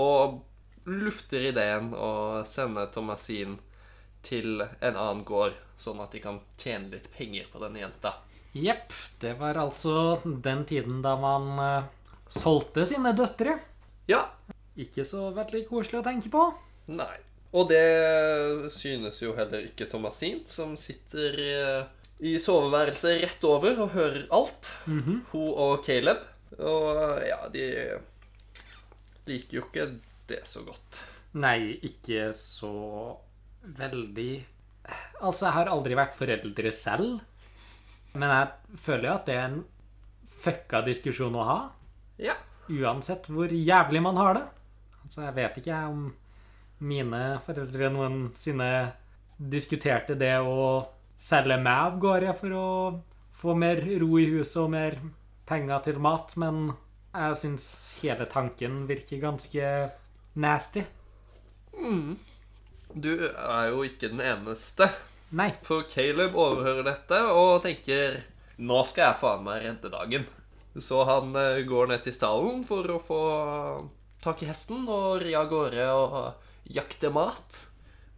Og 0.00 0.40
lufter 0.88 1.50
ideen 1.52 1.92
å 1.92 2.42
sende 2.48 2.88
Thomasin 2.94 3.58
til 4.26 4.62
en 4.64 4.96
annen 4.96 5.24
gård, 5.28 5.54
sånn 5.80 6.00
at 6.04 6.14
de 6.14 6.22
kan 6.24 6.40
tjene 6.60 6.94
litt 6.94 7.10
penger 7.14 7.48
på 7.52 7.60
denne 7.62 7.82
jenta. 7.82 8.14
Jepp. 8.56 8.94
Det 9.20 9.34
var 9.40 9.58
altså 9.60 10.20
den 10.24 10.64
tiden 10.68 11.02
da 11.04 11.16
man 11.20 11.50
uh, 11.60 11.88
solgte 12.28 12.86
sine 12.88 13.12
døtre. 13.16 13.58
Ja. 14.08 14.22
Ikke 14.76 15.04
så 15.08 15.30
veldig 15.36 15.66
koselig 15.68 16.00
å 16.00 16.06
tenke 16.06 16.32
på. 16.32 16.46
Nei. 16.96 17.16
Og 17.56 17.68
det 17.70 18.70
synes 18.74 19.20
jo 19.22 19.34
heller 19.36 19.64
ikke 19.64 19.88
Thomasin, 19.88 20.42
som 20.50 20.74
sitter 20.80 21.36
uh, 21.40 22.08
i 22.24 22.36
soveværelset 22.40 23.20
rett 23.22 23.44
over 23.48 23.84
og 23.84 23.94
hører 23.96 24.24
alt. 24.34 24.72
Hun 24.86 25.22
og 25.34 25.84
Caleb. 25.84 26.24
Og 26.56 27.20
ja, 27.26 27.40
de 27.52 27.66
liker 29.28 29.58
jo 29.58 29.64
ikke 29.66 29.88
det 30.30 30.42
så 30.48 30.62
godt. 30.64 31.02
Nei, 31.36 31.76
ikke 31.84 32.30
så 32.36 32.72
veldig 33.76 34.32
Altså, 35.20 35.46
jeg 35.46 35.54
har 35.56 35.72
aldri 35.72 35.96
vært 35.98 36.16
foreldre 36.18 36.72
selv. 36.74 37.20
Men 38.16 38.32
jeg 38.32 38.78
føler 38.80 39.08
jo 39.10 39.14
at 39.14 39.26
det 39.28 39.36
er 39.36 39.48
en 39.50 39.62
fucka 40.42 40.82
diskusjon 40.86 41.36
å 41.36 41.46
ha. 41.46 41.58
Ja. 42.22 42.36
Uansett 42.72 43.28
hvor 43.30 43.52
jævlig 43.52 44.02
man 44.04 44.20
har 44.20 44.38
det. 44.38 44.46
Altså, 45.04 45.26
jeg 45.26 45.36
vet 45.36 45.58
ikke 45.60 45.82
om 45.90 46.06
mine 46.86 47.22
foreldre 47.46 47.90
noensinne 47.92 48.70
diskuterte 49.36 50.16
det 50.18 50.34
å 50.40 50.86
selge 51.20 51.56
meg 51.60 51.82
av 51.88 52.00
gårde 52.00 52.34
for 52.40 52.56
å 52.56 52.66
få 53.36 53.54
mer 53.56 53.80
ro 54.00 54.10
i 54.20 54.26
huset 54.32 54.58
og 54.64 54.72
mer 54.72 54.98
penger 55.48 55.84
til 55.86 56.00
mat, 56.02 56.32
men 56.40 56.72
jeg 57.16 57.38
syns 57.40 57.66
hele 58.02 58.26
tanken 58.28 58.84
virker 58.88 59.22
ganske 59.22 59.68
nasty. 60.42 60.84
Du 62.94 63.12
er 63.26 63.68
jo 63.72 63.82
ikke 63.86 64.10
den 64.12 64.22
eneste. 64.24 64.88
Nei. 65.36 65.50
For 65.66 65.86
Caleb 65.90 66.36
overhører 66.38 66.86
dette 66.86 67.18
og 67.34 67.62
tenker 67.64 68.20
Nå 68.62 68.78
skal 68.88 69.10
jeg 69.10 69.20
faen 69.20 69.42
meg 69.44 69.64
redde 69.66 69.90
dagen. 69.92 70.26
Så 70.80 71.02
han 71.08 71.34
eh, 71.36 71.64
går 71.68 71.90
ned 71.90 72.04
til 72.04 72.14
stallen 72.16 72.62
for 72.68 72.88
å 72.92 73.00
få 73.02 73.22
tak 74.24 74.42
i 74.42 74.48
hesten 74.48 74.86
og 74.88 75.22
ri 75.22 75.34
av 75.36 75.48
gårde 75.50 75.88
og 75.92 76.70
jakte 76.72 77.10
mat. 77.12 77.58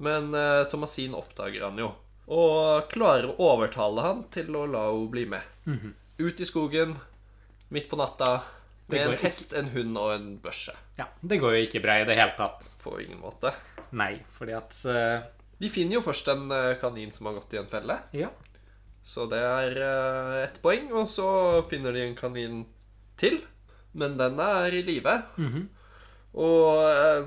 Men 0.02 0.30
eh, 0.34 0.64
Thomasin 0.70 1.16
oppdager 1.18 1.66
han 1.66 1.78
jo, 1.82 1.90
og 2.30 2.86
klarer 2.92 3.32
å 3.32 3.50
overtale 3.52 4.04
han 4.04 4.24
til 4.34 4.54
å 4.54 4.66
la 4.70 4.88
henne 4.92 5.10
bli 5.10 5.24
med. 5.30 5.42
Ut 6.18 6.40
i 6.42 6.46
skogen, 6.46 6.96
midt 7.74 7.90
på 7.90 7.98
natta, 7.98 8.40
med 8.88 9.04
en 9.04 9.18
hest, 9.22 9.54
en 9.58 9.70
hund 9.74 9.98
og 9.98 10.14
en 10.14 10.28
børse. 10.42 10.74
Ja, 10.98 11.06
det 11.20 11.38
går 11.40 11.56
jo 11.56 11.64
ikke 11.68 11.82
bra 11.84 12.00
i 12.00 12.06
det 12.08 12.18
hele 12.18 12.34
tatt. 12.36 12.72
På 12.82 12.96
ingen 13.00 13.20
måte. 13.22 13.52
Nei, 13.96 14.16
fordi 14.36 14.56
at 14.58 14.78
uh... 14.90 15.26
De 15.58 15.70
finner 15.70 15.98
jo 15.98 16.04
først 16.04 16.28
en 16.30 16.50
eh, 16.54 16.76
kanin 16.78 17.10
som 17.10 17.26
har 17.26 17.38
gått 17.40 17.54
i 17.56 17.58
en 17.58 17.70
felle. 17.70 17.96
Ja. 18.14 18.28
Så 19.02 19.24
det 19.30 19.40
er 19.42 19.78
uh, 19.80 20.36
ett 20.44 20.60
poeng, 20.62 20.90
og 20.94 21.08
så 21.10 21.28
finner 21.70 21.96
de 21.96 22.04
en 22.04 22.14
kanin 22.18 22.60
til. 23.18 23.40
Men 23.98 24.14
den 24.20 24.38
er 24.42 24.74
i 24.74 24.84
live. 24.86 25.16
Og 26.38 26.84
uh, 26.84 27.26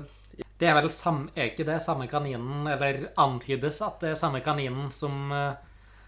Det 0.62 0.68
er 0.70 0.78
vel 0.78 0.88
samme, 0.94 1.32
er 1.34 1.50
ikke 1.50 1.66
det 1.66 1.80
samme 1.82 2.06
kaninen, 2.08 2.68
eller 2.70 3.08
antydes 3.20 3.80
at 3.82 4.00
det 4.00 4.12
er 4.12 4.20
samme 4.20 4.40
kaninen 4.44 4.92
som, 4.94 5.32
eh, 5.34 5.56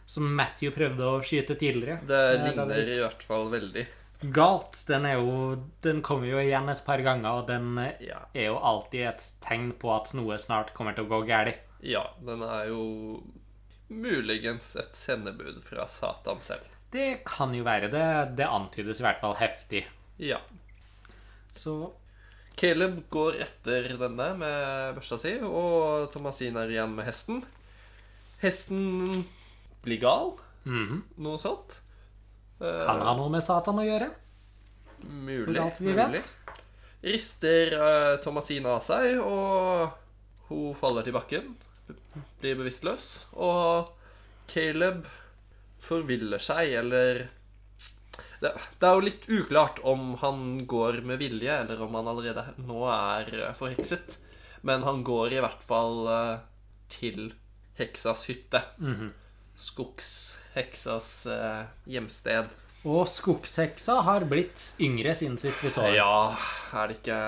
som 0.06 0.28
Matthew 0.30 0.70
prøvde 0.76 1.08
å 1.10 1.22
skyte 1.26 1.56
tidligere. 1.58 1.98
det 2.06 2.20
Eh, 2.38 2.44
ligner 2.44 2.92
i 2.94 3.00
hvert 3.02 3.22
fall 3.26 3.50
veldig. 3.50 3.84
Galt. 4.20 4.84
Den 4.88 5.04
er 5.04 5.18
jo 5.20 5.56
Den 5.82 6.02
kommer 6.02 6.26
jo 6.26 6.38
igjen 6.40 6.68
et 6.72 6.84
par 6.86 6.98
ganger, 7.04 7.40
og 7.42 7.46
den 7.48 7.76
Ja. 8.00 8.20
er 8.34 8.46
jo 8.46 8.56
alltid 8.58 9.06
et 9.08 9.24
tegn 9.40 9.72
på 9.72 9.94
at 9.94 10.14
noe 10.14 10.38
snart 10.38 10.72
kommer 10.74 10.94
til 10.94 11.04
å 11.04 11.08
gå 11.08 11.26
galt. 11.26 11.56
ja, 11.82 12.06
den 12.24 12.42
er 12.42 12.68
jo 12.68 13.22
muligens 13.90 14.74
et 14.76 14.94
sendebud 14.94 15.62
fra 15.62 15.86
Satan 15.86 16.40
selv. 16.40 16.62
Det 16.90 17.24
kan 17.24 17.52
jo 17.54 17.64
være 17.64 17.90
det. 17.90 18.36
Det 18.36 18.46
antydes 18.46 19.00
i 19.00 19.02
hvert 19.02 19.20
fall 19.20 19.34
heftig. 19.34 19.84
Ja. 20.18 20.38
Så 21.52 21.92
Caleb 22.56 23.02
går 23.10 23.34
etter 23.42 23.88
denne 23.98 24.28
med 24.38 24.94
børsa 24.96 25.18
si, 25.18 25.38
og 25.42 26.10
Thomasin 26.12 26.56
er 26.56 26.70
igjen 26.70 26.94
med 26.94 27.04
hesten. 27.04 27.44
Hesten 28.42 29.24
blir 29.84 30.00
gal, 30.00 30.36
mhm. 30.64 31.02
noe 31.18 31.38
sånt. 31.38 31.80
Eh, 32.64 32.86
kan 32.86 33.02
ha 33.04 33.14
noe 33.18 33.32
med 33.32 33.44
Satan 33.44 33.80
å 33.80 33.84
gjøre. 33.84 34.08
Mulig. 35.04 35.60
Mulig. 35.84 36.22
Rister 37.04 37.74
uh, 37.76 38.14
Thomasin 38.24 38.64
av 38.70 38.80
seg, 38.86 39.18
og 39.20 40.48
hun 40.48 40.72
faller 40.78 41.04
til 41.04 41.16
bakken. 41.16 41.52
Blir 42.40 42.56
bevisstløs. 42.56 43.08
Og 43.36 43.90
Caleb 44.48 45.04
forviller 45.84 46.40
seg, 46.40 46.72
eller 46.80 47.26
det, 48.40 48.52
det 48.80 48.88
er 48.88 48.96
jo 48.96 49.04
litt 49.04 49.26
uklart 49.28 49.82
om 49.84 50.14
han 50.22 50.64
går 50.68 51.02
med 51.04 51.20
vilje, 51.20 51.58
eller 51.64 51.82
om 51.84 51.96
han 51.98 52.08
allerede 52.08 52.46
nå 52.64 52.86
er 52.92 53.30
eh, 53.42 53.56
forhekset. 53.58 54.18
Men 54.64 54.86
han 54.88 55.02
går 55.04 55.36
i 55.36 55.42
hvert 55.44 55.64
fall 55.68 56.08
uh, 56.08 56.40
til 56.92 57.34
heksas 57.76 58.24
hytte. 58.30 58.62
Skogsheksas 60.54 61.26
eh, 61.26 61.64
hjemsted. 61.90 62.46
Og 62.86 63.08
skogsheksa 63.08 63.96
har 64.06 64.24
blitt 64.28 64.76
yngre 64.78 65.14
siden 65.16 65.38
sist 65.40 65.62
vi 65.64 65.70
så 65.72 65.88
henne. 65.88 65.96
Ja, 65.98 66.36
er 66.78 66.90
det 66.90 67.00
ikke 67.00 67.18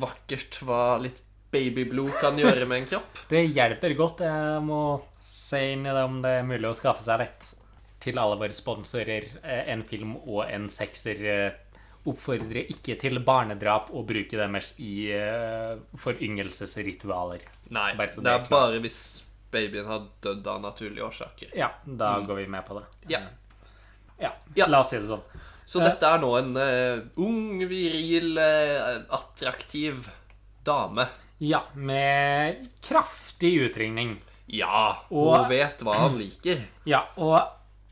vakkert 0.00 0.58
hva 0.64 0.96
litt 0.98 1.20
babyblod 1.54 2.16
kan 2.18 2.38
gjøre 2.40 2.66
med 2.66 2.82
en 2.82 2.88
kropp? 2.88 3.20
Det 3.30 3.44
hjelper 3.46 3.94
godt. 3.94 4.24
Jeg 4.26 4.62
må 4.66 4.80
se 5.22 5.60
inn 5.74 5.84
i 5.86 5.92
det 5.94 6.02
om 6.02 6.18
det 6.24 6.32
er 6.40 6.48
mulig 6.48 6.66
å 6.72 6.74
skaffe 6.74 7.04
seg 7.06 7.20
lett. 7.22 7.52
Til 8.02 8.18
alle 8.18 8.40
våre 8.40 8.56
sponsorer, 8.56 9.28
eh, 9.44 9.70
en 9.70 9.84
film 9.86 10.16
og 10.24 10.42
en 10.48 10.66
sekser 10.72 11.22
eh, 11.30 11.60
oppfordrer 12.10 12.72
ikke 12.74 12.98
til 13.00 13.22
barnedrap 13.24 13.92
og 13.94 14.08
bruke 14.10 14.36
deres 14.36 14.74
i 14.82 15.06
uh, 15.16 15.78
foryngelsesritualer. 15.96 17.46
Nei, 17.72 17.94
det 17.96 18.28
er 18.28 18.44
bare 18.50 18.82
hvis 18.84 18.98
babyen 19.54 19.86
har 19.88 20.04
dødd 20.24 20.46
av 20.50 20.60
naturlige 20.64 21.06
årsaker. 21.06 21.54
Ja, 21.56 21.70
da 21.86 22.16
går 22.26 22.42
vi 22.42 22.46
med 22.50 22.66
på 22.66 22.76
det. 22.80 22.84
Ja. 23.14 23.20
Ja, 24.20 24.30
Ja. 24.54 24.66
la 24.70 24.80
oss 24.84 24.90
si 24.92 24.98
det 24.98 25.08
sånn. 25.10 25.22
Så 25.66 25.80
Eh. 25.80 25.86
dette 25.88 26.04
er 26.06 26.18
nå 26.20 26.30
en 26.38 26.56
uh, 26.56 27.00
ung, 27.24 27.62
viril, 27.70 28.36
uh, 28.38 29.00
attraktiv 29.16 30.10
dame. 30.64 31.06
Ja, 31.40 31.62
med 31.74 32.68
kraftig 32.84 33.54
utringning. 33.70 34.18
Ja, 34.46 34.98
Og- 35.10 35.38
hun 35.38 35.48
vet 35.48 35.80
hva 35.82 35.96
han 36.04 36.18
liker. 36.18 36.60
Ja, 36.84 37.06
og 37.16 37.40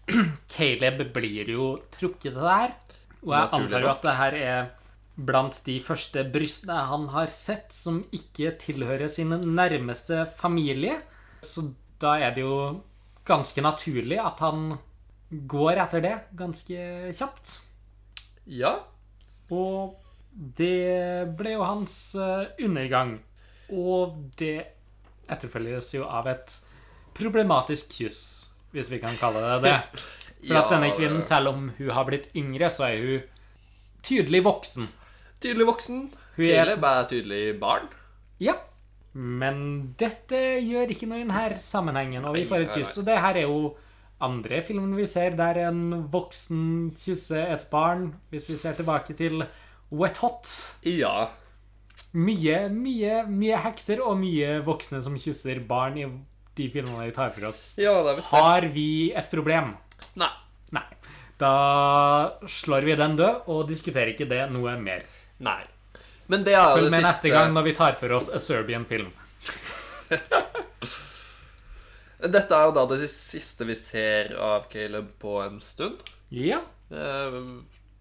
Caleb 0.52 1.12
blir 1.14 1.48
jo 1.48 1.78
trukket 1.94 2.32
til 2.32 2.34
det 2.34 2.52
her. 2.58 2.74
Og 3.22 3.32
jeg 3.32 3.48
Naturlig 3.48 3.64
antar 3.64 3.80
jo 3.86 3.88
at 3.92 4.02
det 4.02 4.14
her 4.18 4.34
er 4.34 4.70
blant 5.16 5.58
de 5.66 5.78
første 5.84 6.24
brystene 6.32 6.76
han 6.88 7.08
har 7.12 7.28
sett 7.36 7.72
som 7.72 8.02
ikke 8.12 8.54
tilhører 8.58 9.08
sin 9.12 9.30
nærmeste 9.30 10.24
familie. 10.40 10.98
Så 11.42 11.66
da 12.02 12.16
er 12.22 12.34
det 12.36 12.44
jo 12.44 12.56
ganske 13.28 13.62
naturlig 13.62 14.18
at 14.22 14.40
han 14.42 14.78
går 15.48 15.78
etter 15.84 16.02
det 16.04 16.14
ganske 16.36 17.12
kjapt. 17.16 17.56
Ja. 18.46 18.74
Og 19.52 19.94
det 20.58 21.34
ble 21.38 21.54
jo 21.56 21.64
hans 21.66 22.14
eh, 22.18 22.46
undergang. 22.64 23.18
Og 23.72 24.16
det 24.40 24.56
etterfølges 25.32 25.92
jo 25.96 26.04
av 26.08 26.26
et 26.32 26.56
problematisk 27.16 27.92
kyss, 27.98 28.20
hvis 28.72 28.90
vi 28.92 28.98
kan 29.02 29.16
kalle 29.20 29.42
det 29.44 29.60
det. 29.68 29.76
For 30.42 30.56
Ja, 30.56 30.64
at 30.64 30.72
denne 30.72 30.88
kvinnen, 30.96 31.22
selv 31.22 31.52
om 31.52 31.68
hun 31.76 31.90
har 31.94 32.04
blitt 32.08 32.24
yngre, 32.34 32.66
så 32.72 32.88
er 32.88 32.96
hun 32.98 33.28
tydelig 34.02 34.40
voksen. 34.42 34.88
Tydelig 35.42 35.68
voksen. 35.68 36.00
Hun 36.34 36.46
er- 36.48 36.72
er 36.74 37.04
tydelig 37.06 37.60
barn. 37.60 37.86
Ja. 38.42 38.56
Men 39.12 39.56
dette 40.00 40.38
gjør 40.64 40.92
ikke 40.94 41.08
noe 41.08 41.20
i 41.20 41.26
denne 41.26 41.60
sammenhengen, 41.60 42.24
og 42.24 42.36
vi 42.38 42.46
får 42.48 42.66
et 42.66 42.76
kyss. 42.78 42.96
Og 43.02 43.08
det 43.08 43.18
her 43.20 43.42
er 43.42 43.48
jo 43.48 43.74
andre 44.22 44.62
filmen 44.64 44.94
vi 44.96 45.04
ser 45.10 45.36
der 45.36 45.58
en 45.66 46.06
voksen 46.12 46.92
kysser 46.96 47.52
et 47.52 47.66
barn, 47.72 48.12
hvis 48.32 48.48
vi 48.48 48.56
ser 48.60 48.76
tilbake 48.78 49.16
til 49.18 49.44
Wet 49.92 50.20
Hot. 50.22 50.48
Ja. 50.88 51.28
Mye, 52.12 52.66
mye, 52.72 53.22
mye 53.28 53.58
hekser 53.66 54.00
og 54.04 54.16
mye 54.20 54.60
voksne 54.64 55.02
som 55.04 55.18
kysser 55.20 55.60
barn 55.68 55.98
i 56.00 56.06
de 56.56 56.68
filmene 56.72 57.08
vi 57.08 57.16
tar 57.16 57.32
for 57.34 57.48
oss. 57.50 57.62
Ja, 57.80 57.98
det 58.04 58.18
er. 58.18 58.24
Har 58.32 58.68
vi 58.72 59.12
et 59.16 59.28
problem? 59.32 59.74
Nei. 60.20 60.32
Nei. 60.72 60.86
Da 61.40 61.52
slår 62.48 62.86
vi 62.86 62.96
den 63.00 63.16
død 63.18 63.48
og 63.52 63.68
diskuterer 63.68 64.12
ikke 64.12 64.28
det 64.30 64.44
noe 64.52 64.76
mer. 64.80 65.04
Nei. 65.42 65.60
Men 66.32 66.46
det 66.46 66.54
er 66.56 66.64
jo 66.64 66.78
Følg 66.78 66.88
det 66.88 66.94
med 66.94 67.02
siste 67.02 67.08
neste 67.10 67.32
gang 67.34 67.52
når 67.52 67.66
vi 67.68 67.74
tar 67.76 67.96
for 68.00 68.16
oss 68.16 68.30
A 68.32 68.40
Serbian 68.40 68.86
film. 68.88 69.10
Dette 72.22 72.54
er 72.54 72.68
jo 72.68 72.74
da 72.76 72.84
det 72.92 73.08
siste 73.10 73.66
vi 73.68 73.74
ser 73.76 74.32
av 74.40 74.68
Caleb 74.72 75.10
på 75.20 75.40
en 75.42 75.58
stund. 75.64 75.98
Ja. 76.32 76.60
Eh, 76.94 77.38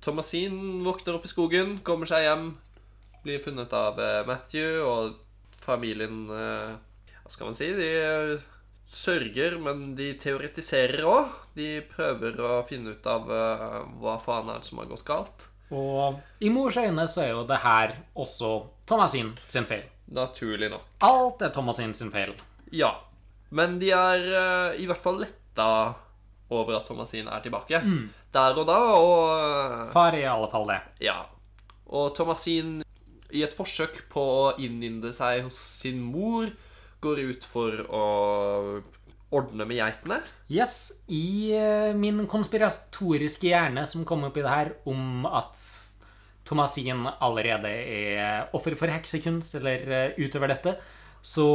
Thomasin 0.06 0.84
våkner 0.86 1.18
opp 1.18 1.26
i 1.26 1.32
skogen, 1.32 1.80
kommer 1.84 2.10
seg 2.10 2.28
hjem, 2.28 2.48
blir 3.26 3.42
funnet 3.44 3.74
av 3.76 4.00
eh, 4.00 4.22
Matthew, 4.30 4.80
og 4.86 5.18
familien 5.62 6.24
eh, 6.32 6.72
Hva 7.24 7.34
skal 7.34 7.52
man 7.52 7.58
si? 7.58 7.72
De 7.76 7.92
sørger, 8.92 9.58
men 9.64 9.96
de 9.98 10.14
teoretiserer 10.22 11.04
òg. 11.08 11.36
De 11.58 11.82
prøver 11.90 12.40
å 12.40 12.62
finne 12.68 12.96
ut 12.96 13.06
av 13.08 13.28
hva 13.28 14.18
faen 14.22 14.52
er 14.52 14.60
det 14.62 14.68
som 14.68 14.80
har 14.84 14.90
gått 14.92 15.08
galt. 15.08 15.51
Og 15.72 16.20
i 16.44 16.50
mors 16.52 16.78
øyne 16.78 17.08
så 17.08 17.24
er 17.26 17.34
jo 17.34 17.44
det 17.48 17.62
her 17.64 17.96
også 18.16 18.52
Thomasin 18.88 19.34
sin 19.48 19.68
feil. 19.70 19.86
Naturlig 20.12 20.70
nok. 20.72 20.84
Alt 21.08 21.46
er 21.48 21.54
Thomasin 21.56 21.94
sin 21.96 22.12
feil. 22.12 22.34
Ja. 22.76 22.92
Men 23.52 23.80
de 23.80 23.92
er 23.96 24.26
uh, 24.32 24.80
i 24.80 24.88
hvert 24.88 25.04
fall 25.04 25.22
letta 25.24 25.68
over 26.52 26.76
at 26.76 26.88
Thomasin 26.88 27.30
er 27.32 27.44
tilbake. 27.44 27.80
Der 28.34 28.58
og 28.60 28.68
da, 28.68 28.80
og 28.96 29.22
eh, 29.36 29.92
Far 29.92 30.16
er 30.16 30.24
i 30.26 30.28
alle 30.28 30.50
fall 30.52 30.68
det. 30.68 30.80
Ja. 31.04 31.18
Og 31.92 32.14
Thomasin, 32.16 32.82
i 33.32 33.44
et 33.44 33.56
forsøk 33.56 34.06
på 34.12 34.22
å 34.22 34.52
innynde 34.60 35.12
seg 35.16 35.46
hos 35.48 35.56
sin 35.56 36.00
mor, 36.04 36.52
går 37.04 37.24
ut 37.32 37.48
for 37.48 37.80
å 37.88 38.04
ordne 39.36 39.68
med 39.68 39.80
geitene. 39.80 40.20
Yes, 40.52 41.04
i 41.08 41.54
uh, 41.56 41.92
min 41.98 42.26
konspiratoriske 42.32 43.52
hjerne 43.52 43.86
som 43.90 44.06
kom 44.08 44.28
opp 44.28 44.38
i 44.38 44.44
det 44.44 44.52
her 44.52 44.74
om 44.90 45.26
at 45.30 45.62
Thomasin 46.48 47.06
allerede 47.14 47.72
er 47.72 48.52
offer 48.58 48.76
for 48.80 48.92
heksekunst, 48.92 49.56
eller 49.62 49.88
uh, 49.88 50.20
utøver 50.20 50.52
dette, 50.52 50.76
så 51.22 51.48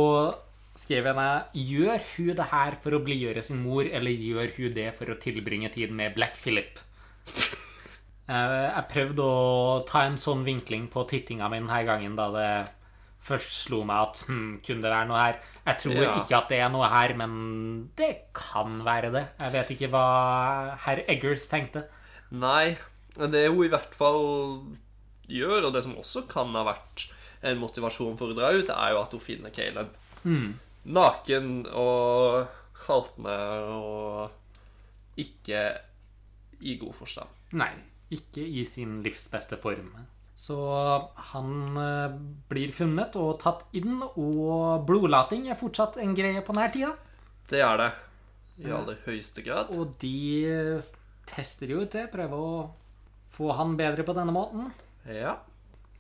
skrev 0.77 1.09
jeg 1.09 1.17
ned 1.17 1.61
Gjør 1.67 2.03
hun 2.15 2.35
det 2.39 2.49
her 2.53 2.81
for 2.83 2.97
å 2.97 3.05
blidgjøre 3.05 3.45
sin 3.45 3.63
mor, 3.65 3.85
eller 3.85 4.27
gjør 4.27 4.57
hun 4.59 4.75
det 4.77 4.91
for 4.99 5.13
å 5.13 5.21
tilbringe 5.21 5.73
tid 5.75 5.95
med 5.95 6.17
Black 6.17 6.37
Philip? 6.41 6.81
Eh, 8.27 8.67
Jeg 8.75 8.91
prøvde 8.91 9.23
å 9.23 9.83
ta 9.87 10.05
en 10.07 10.19
sånn 10.19 10.45
vinkling 10.47 10.89
på 10.91 11.05
tittinga 11.11 11.49
mi 11.51 11.61
denne 11.61 11.83
gangen 11.87 12.17
da 12.19 12.27
det 12.35 12.51
først 13.27 13.51
slo 13.67 13.83
meg 13.89 13.99
at 14.09 14.21
hm, 14.29 14.61
kunne 14.67 14.85
det 14.85 14.93
være 14.93 15.09
noe 15.11 15.21
her? 15.25 15.39
Jeg 15.67 15.79
tror 15.83 15.97
Ja. 16.03 16.15
ikke 16.23 16.37
at 16.39 16.49
det 16.53 16.59
er 16.63 16.71
noe 16.73 16.89
her, 16.93 17.15
men 17.19 17.91
det 17.99 18.11
kan 18.37 18.81
være 18.87 19.11
det. 19.15 19.25
Jeg 19.41 19.53
vet 19.57 19.71
ikke 19.77 19.91
hva 19.95 20.05
herr 20.87 21.03
Eggers 21.11 21.49
tenkte. 21.51 21.85
Nei, 22.31 22.77
det 23.17 23.49
hun 23.51 23.65
i 23.67 23.73
hvert 23.73 23.95
fall 23.95 24.23
gjør, 25.27 25.67
og 25.69 25.73
det 25.75 25.83
som 25.87 25.97
også 25.99 26.27
kan 26.31 26.55
ha 26.55 26.63
vært 26.69 27.09
en 27.47 27.59
motivasjon 27.59 28.17
for 28.19 28.31
å 28.33 28.37
dra 28.39 28.53
ut, 28.55 28.71
er 28.71 28.93
jo 28.95 29.01
at 29.03 29.13
hun 29.15 29.21
finner 29.23 29.51
Caleb. 29.55 29.91
Naken 30.87 31.67
og 31.75 32.47
haltende 32.87 33.37
og 33.75 34.31
ikke 35.19 35.63
i 36.63 36.77
god 36.79 36.95
forstand. 36.95 37.29
Nei, 37.59 37.73
ikke 38.15 38.45
i 38.47 38.63
sin 38.69 39.01
livsbeste 39.03 39.59
form. 39.61 39.91
Så 40.37 40.57
han 41.33 41.77
eh, 41.81 42.17
blir 42.51 42.73
funnet 42.77 43.17
og 43.17 43.39
tatt 43.41 43.65
inn, 43.77 44.03
og 44.05 44.85
blodlating 44.89 45.49
er 45.49 45.57
fortsatt 45.57 45.97
en 46.03 46.13
greie 46.17 46.43
på 46.45 46.53
denne 46.53 46.73
tida. 46.75 46.93
Det 47.49 47.63
er 47.65 47.81
det. 47.81 47.93
I 48.67 48.73
aller 48.73 48.99
høyeste 49.07 49.45
grad. 49.45 49.73
Og 49.73 49.95
de 50.03 50.19
eh, 50.51 50.91
tester 51.29 51.73
jo 51.73 51.81
ut 51.85 51.97
det, 51.97 52.11
prøver 52.13 52.37
å 52.37 52.67
få 53.37 53.53
han 53.57 53.77
bedre 53.81 54.05
på 54.05 54.17
denne 54.17 54.35
måten. 54.37 54.69
Ja. 55.09 55.39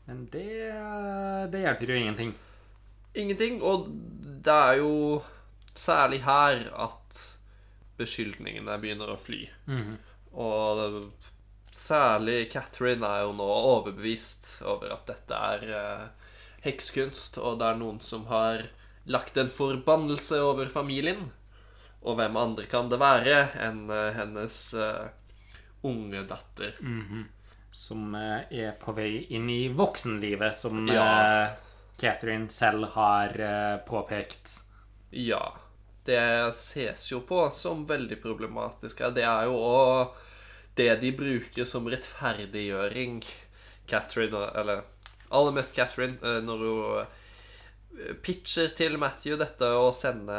Men 0.07 0.27
det, 0.33 0.51
eh, 0.68 1.46
det 1.53 1.64
hjelper 1.64 1.94
jo 1.94 2.01
ingenting. 2.03 2.35
Ingenting. 3.16 3.62
Og 3.64 3.88
det 4.44 4.53
er 4.53 4.83
jo 4.83 5.22
særlig 5.77 6.20
her 6.29 6.61
at 6.77 7.22
beskyldningene 7.96 8.77
begynner 8.83 9.14
å 9.14 9.20
fly. 9.20 9.46
Og 10.37 11.09
særlig 11.77 12.51
Catherine 12.53 13.07
er 13.07 13.25
jo 13.27 13.33
nå 13.37 13.47
overbevist 13.47 14.62
over 14.67 14.93
at 14.97 15.07
dette 15.11 15.37
er 15.53 15.67
eh, 15.77 16.07
hekskunst, 16.67 17.39
og 17.39 17.59
det 17.61 17.69
er 17.71 17.79
noen 17.81 18.01
som 18.03 18.25
har 18.31 18.65
lagt 19.07 19.37
en 19.39 19.51
forbannelse 19.53 20.41
over 20.43 20.67
familien. 20.73 21.29
Og 22.07 22.19
hvem 22.19 22.37
andre 22.39 22.67
kan 22.71 22.89
det 22.91 22.99
være 23.03 23.39
enn 23.67 23.87
eh, 23.91 24.12
hennes 24.17 24.59
eh, 24.75 25.09
unge 25.87 26.25
datter? 26.31 26.77
som 27.77 28.15
eh, 28.17 28.47
er 28.65 28.71
på 28.81 28.95
vei 28.97 29.27
inn 29.37 29.51
i 29.53 29.67
voksenlivet, 29.69 30.55
som 30.57 30.87
Ja. 30.89 31.05
eh, 31.45 31.51
Catherine 32.01 32.49
selv 32.53 32.87
har 32.95 33.35
eh, 33.41 33.77
påpekt. 33.85 34.55
Ja. 35.11 35.43
Det 36.07 36.55
ses 36.57 37.11
jo 37.12 37.21
på 37.27 37.51
som 37.53 37.85
veldig 37.89 38.17
problematisk. 38.23 39.03
Det 39.17 39.25
er 39.27 39.45
jo 39.49 39.59
òg 39.59 40.15
det 40.77 40.91
de 41.03 41.12
bruker 41.17 41.69
som 41.69 41.87
rettferdiggjøring, 41.91 43.21
Catherine, 43.87 44.43
eller 44.55 44.85
aller 45.35 45.55
mest 45.57 45.75
Catherine, 45.77 46.19
eh, 46.23 46.43
når 46.45 46.65
hun 46.65 47.07
eh, 48.01 48.12
pitcher 48.23 48.73
til 48.77 48.99
Matthew 49.01 49.39
dette 49.41 49.71
å 49.73 49.89
sende 49.95 50.39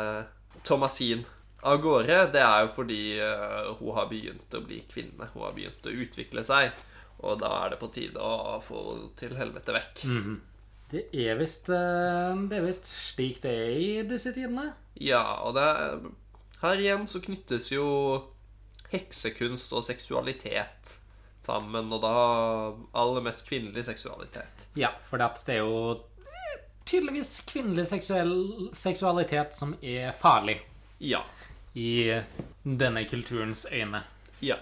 Thomasin 0.67 1.23
av 1.67 1.80
gårde, 1.82 2.19
det 2.34 2.43
er 2.43 2.65
jo 2.65 2.73
fordi 2.76 3.02
eh, 3.19 3.71
hun 3.80 3.95
har 3.97 4.10
begynt 4.12 4.54
å 4.54 4.62
bli 4.65 4.82
kvinne. 4.89 5.30
Hun 5.34 5.47
har 5.47 5.56
begynt 5.56 5.88
å 5.88 5.95
utvikle 6.04 6.43
seg, 6.45 6.76
og 7.23 7.41
da 7.41 7.52
er 7.63 7.73
det 7.73 7.82
på 7.82 7.89
tide 7.95 8.21
å 8.21 8.60
få 8.63 8.84
henne 8.91 9.12
til 9.19 9.36
helvete 9.39 9.76
vekk. 9.76 10.06
Det 10.88 11.04
er 11.12 11.36
visst 11.36 11.67
eh, 11.73 12.38
Det 12.47 12.60
er 12.62 12.63
visst 12.67 12.93
slik 12.93 13.41
det 13.43 13.52
er 13.52 13.76
i 13.76 13.89
disse 14.08 14.32
tidene. 14.36 14.69
Ja, 15.04 15.23
og 15.43 15.58
det 15.58 15.65
er, 15.67 16.06
her 16.62 16.84
igjen 16.84 17.08
så 17.10 17.21
knyttes 17.23 17.71
jo 17.73 17.88
heksekunst 18.91 19.73
og 19.73 19.84
seksualitet 19.84 20.93
sammen, 21.47 21.91
og 21.95 22.02
da 22.04 22.13
aller 23.00 23.23
mest 23.23 23.47
kvinnelig 23.47 23.86
seksualitet. 23.88 24.65
Ja, 24.76 24.89
for 25.10 25.19
det 25.21 25.56
er 25.56 25.62
jo 25.63 26.04
tydeligvis 26.88 27.41
kvinnelig 27.47 27.88
seksuell, 27.89 28.34
seksualitet 28.76 29.56
som 29.56 29.76
er 29.82 30.12
farlig 30.15 30.60
Ja. 31.00 31.21
i 31.73 32.21
denne 32.63 33.04
kulturens 33.06 33.65
øyne. 33.71 34.04
Ja. 34.39 34.58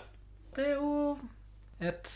Det 0.56 0.66
er 0.66 0.74
jo 0.80 1.18
et 1.80 2.10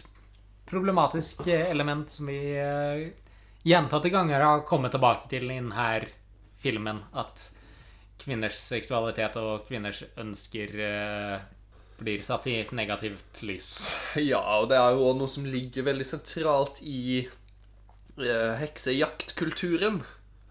problematisk 0.69 1.47
element 1.47 2.11
som 2.11 2.27
vi 2.29 2.39
eh, 2.57 3.09
gjentatte 3.65 4.09
ganger 4.13 4.41
har 4.41 4.65
kommet 4.67 4.91
tilbake 4.93 5.29
til 5.29 5.49
i 5.49 5.57
denne 5.59 6.09
filmen. 6.61 7.03
At 7.13 7.49
kvinners 8.19 8.59
seksualitet 8.59 9.35
og 9.39 9.65
kvinners 9.67 10.03
ønsker 10.17 10.75
eh, 10.85 11.39
blir 11.99 12.23
satt 12.25 12.47
i 12.49 12.59
et 12.61 12.71
negativt 12.75 13.41
lys. 13.45 13.89
Ja, 14.19 14.41
og 14.59 14.69
det 14.71 14.79
er 14.79 14.95
jo 14.97 15.11
noe 15.17 15.31
som 15.31 15.47
ligger 15.47 15.87
veldig 15.89 16.07
sentralt 16.07 16.81
i 16.83 17.25
eh, 17.25 18.53
heksejaktkulturen. 18.61 20.01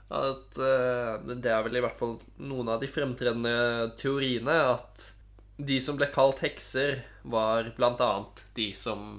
At 0.08 0.56
eh, 0.56 1.14
Det 1.28 1.52
er 1.52 1.64
vel 1.66 1.80
i 1.80 1.84
hvert 1.84 1.98
fall 2.00 2.16
noen 2.40 2.70
av 2.72 2.80
de 2.80 2.88
fremtredende 2.90 3.92
teoriene 4.00 4.56
at 4.72 5.10
de 5.58 5.80
som 5.82 5.96
ble 5.98 6.06
kalt 6.14 6.40
hekser, 6.44 7.02
var 7.26 7.72
blant 7.76 8.00
annet 8.00 8.44
de 8.54 8.70
som 8.78 9.18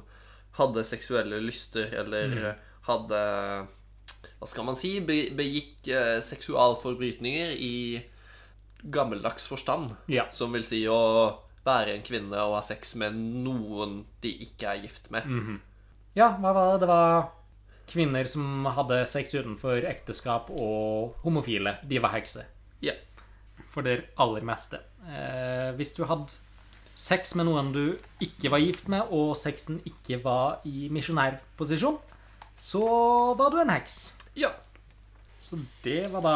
hadde 0.55 0.85
seksuelle 0.87 1.41
lyster, 1.43 1.91
eller 1.99 2.31
mm. 2.31 2.45
hadde 2.87 3.19
Hva 4.39 4.47
skal 4.47 4.65
man 4.67 4.79
si? 4.79 4.95
Be 5.03 5.19
begikk 5.35 5.91
eh, 5.91 6.17
seksualforbrytninger 6.23 7.53
i 7.59 7.75
gammeldags 8.83 9.47
forstand. 9.51 9.91
Ja. 10.07 10.29
Som 10.31 10.55
vil 10.55 10.65
si 10.67 10.85
å 10.87 10.99
være 11.69 11.95
en 11.95 12.05
kvinne 12.05 12.43
og 12.43 12.57
ha 12.57 12.61
sex 12.65 12.95
med 12.99 13.15
noen 13.15 14.01
de 14.25 14.33
ikke 14.45 14.73
er 14.73 14.83
gift 14.83 15.09
med. 15.13 15.29
Ja, 16.17 16.33
hva 16.41 16.51
var 16.57 16.73
det? 16.73 16.81
Det 16.83 16.89
var 16.89 17.29
kvinner 17.89 18.27
som 18.29 18.67
hadde 18.75 18.99
sex 19.09 19.33
utenfor 19.33 19.85
ekteskap, 19.89 20.49
og 20.53 21.15
homofile. 21.23 21.77
De 21.89 22.01
var 22.01 22.13
hekser. 22.17 22.45
Ja. 22.85 22.93
For 23.69 23.85
det 23.85 24.11
aller 24.19 24.45
meste. 24.45 24.81
Eh, 25.09 25.71
hvis 25.77 25.93
du 25.97 26.03
hadde 26.09 26.33
sex 26.99 27.33
med 27.39 27.47
noen 27.47 27.71
du 27.73 27.83
ikke 28.21 28.51
var 28.51 28.61
gift 28.61 28.89
med, 28.91 29.09
og 29.15 29.35
sexen 29.39 29.79
ikke 29.87 30.19
var 30.23 30.65
i 30.67 30.89
misjonærposisjon, 30.93 31.97
så 32.59 32.83
var 33.39 33.53
du 33.53 33.61
en 33.61 33.71
heks. 33.77 34.01
ja. 34.35 34.51
Så 35.39 35.55
det 35.85 36.09
var 36.11 36.21
da 36.21 36.33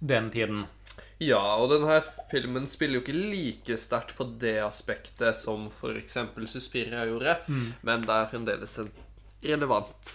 den 0.00 0.30
tiden. 0.32 0.62
Ja, 1.22 1.42
og 1.60 1.68
denne 1.70 2.00
filmen 2.30 2.66
spiller 2.66 2.98
jo 2.98 3.02
ikke 3.04 3.14
like 3.14 3.76
sterkt 3.78 4.14
på 4.18 4.26
det 4.40 4.56
aspektet 4.64 5.36
som 5.38 5.68
f.eks. 5.70 6.18
Suspiria 6.50 7.04
gjorde, 7.06 7.36
men 7.86 8.04
det 8.08 8.16
er 8.16 8.30
fremdeles 8.32 8.76
en 8.82 8.90
relevant 9.44 10.12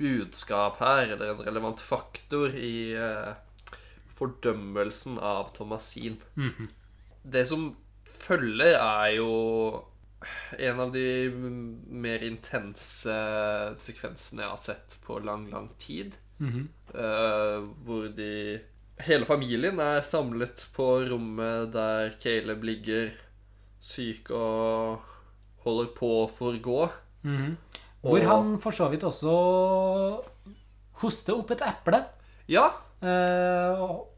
budskap 0.00 0.78
her, 0.80 1.12
eller 1.12 1.34
en 1.34 1.44
relevant 1.44 1.80
faktor 1.84 2.54
i 2.56 2.94
eh, 2.96 3.34
fordømmelsen 4.16 5.18
av 5.20 5.50
Thomasin. 5.56 6.16
Det 7.22 7.44
som 7.48 7.74
følger, 8.20 8.78
er 8.80 9.16
jo 9.18 9.84
en 10.60 10.80
av 10.80 10.90
de 10.92 11.04
mer 12.04 12.24
intense 12.26 13.14
sekvensene 13.80 14.44
jeg 14.44 14.50
har 14.54 14.60
sett 14.60 14.96
på 15.04 15.18
lang, 15.24 15.46
lang 15.52 15.70
tid. 15.80 16.16
Eh, 16.96 17.58
hvor 17.84 18.08
de 18.16 18.32
Hele 19.06 19.24
familien 19.28 19.78
er 19.80 20.00
samlet 20.06 20.66
på 20.76 20.86
rommet 21.10 21.72
der 21.72 22.10
Caleb 22.22 22.62
ligger 22.64 23.10
syk 23.80 24.30
og 24.36 25.00
holder 25.64 25.90
på 25.96 26.10
å 26.24 26.30
forgå. 26.36 26.78
Hvor 28.00 28.18
Og- 28.20 28.26
han 28.28 28.58
for 28.60 28.72
så 28.72 28.88
vidt 28.90 29.02
også 29.04 29.32
hoster 31.02 31.38
opp 31.38 31.50
et 31.56 31.62
eple. 31.66 32.04
Ja, 32.48 32.70
Eh, 33.02 33.80
og- 33.80 34.08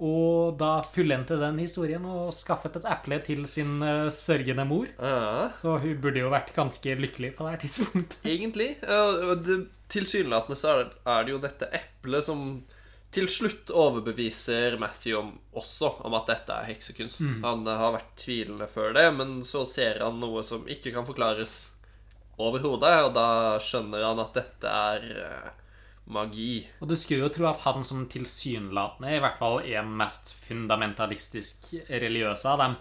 og 0.00 0.56
da 0.56 0.80
fullendte 0.80 1.36
den 1.38 1.58
historien 1.58 2.02
og 2.08 2.30
skaffet 2.32 2.76
et 2.78 2.84
eple 2.88 3.18
til 3.22 3.44
sin 3.46 3.82
uh, 3.82 4.08
sørgende 4.08 4.64
mor. 4.66 4.86
ja 4.98 5.50
Så 5.52 5.78
hun 5.78 6.00
burde 6.00 6.16
jo 6.22 6.30
vært 6.30 6.54
ganske 6.54 6.96
lykkelig 6.96 7.36
på 7.36 7.44
det 7.44 7.50
her 7.50 7.68
tidspunktet. 7.68 8.16
egentlig. 8.24 8.78
Uh, 8.88 9.66
Tilsynelatende 9.90 10.56
så 10.56 10.68
er 10.72 10.84
det- 10.84 10.94
er 11.06 11.24
det 11.24 11.30
jo 11.34 11.38
dette 11.40 11.68
eplet 11.70 12.24
som 12.24 12.62
til 13.12 13.28
slutt 13.28 13.70
overbeviser 13.76 14.78
Matthew 14.80 15.18
om, 15.18 15.32
også 15.58 15.90
om 16.06 16.16
at 16.16 16.30
dette 16.30 16.54
er 16.56 16.70
heksekunst. 16.70 17.22
Han 17.44 17.66
eh, 17.68 17.80
har 17.82 17.96
vært 17.96 18.14
tvilende 18.24 18.68
før 18.70 18.94
det, 18.96 19.06
men 19.18 19.40
så 19.46 19.66
ser 19.68 20.00
han 20.04 20.20
noe 20.22 20.44
som 20.46 20.68
ikke 20.70 20.94
kan 20.94 21.06
forklares 21.08 21.56
overhodet, 22.40 22.94
og 23.06 23.12
da 23.16 23.26
skjønner 23.62 24.06
han 24.06 24.22
at 24.22 24.38
dette 24.38 24.76
er 24.92 25.08
eh, 25.26 25.50
magi. 26.12 26.62
Og 26.80 26.88
du 26.90 26.96
skulle 26.98 27.26
jo 27.26 27.32
tro 27.32 27.48
at 27.50 27.62
han 27.66 27.84
som 27.86 28.06
tilsynelatende 28.10 29.16
i 29.16 29.20
hvert 29.22 29.40
fall 29.40 29.60
er 29.62 29.82
den 29.82 29.92
mest 29.98 30.32
fundamentalistisk 30.46 31.74
religiøse 31.90 32.48
av 32.48 32.64
dem, 32.64 32.78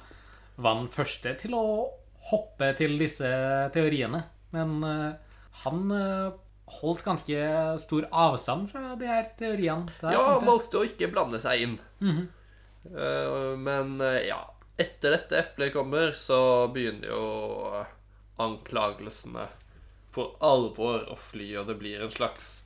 var 0.62 0.80
den 0.80 0.92
første 0.94 1.36
til 1.42 1.56
å 1.58 1.66
hoppe 2.32 2.72
til 2.78 2.98
disse 3.02 3.30
teoriene. 3.74 4.24
Men 4.54 4.82
uh, 4.84 5.14
han 5.64 5.94
eh, 5.96 6.34
holdt 6.80 7.04
ganske 7.06 7.42
stor 7.84 8.08
avstand 8.12 8.70
fra 8.72 8.96
de 9.00 9.10
her 9.10 9.28
teoriene. 9.40 9.90
Der, 10.02 10.16
Ja, 10.16 10.40
valgte 10.46 10.82
å 10.82 10.88
ikke 10.88 11.12
blande 11.12 11.40
seg 11.44 11.66
inn. 11.66 11.78
Eh, 12.02 13.58
men 13.58 14.00
eh, 14.02 14.28
ja, 14.30 14.40
etter 14.80 15.18
dette 15.18 15.40
eplet 15.40 15.74
kommer, 15.76 16.16
så 16.18 16.68
begynner 16.74 17.12
jo 17.12 17.26
anklagelsene 18.42 19.46
for 20.12 20.36
alvor 20.44 21.06
å 21.12 21.16
fly, 21.16 21.54
og 21.62 21.70
det 21.70 21.78
blir 21.80 22.02
en 22.04 22.12
slags 22.12 22.64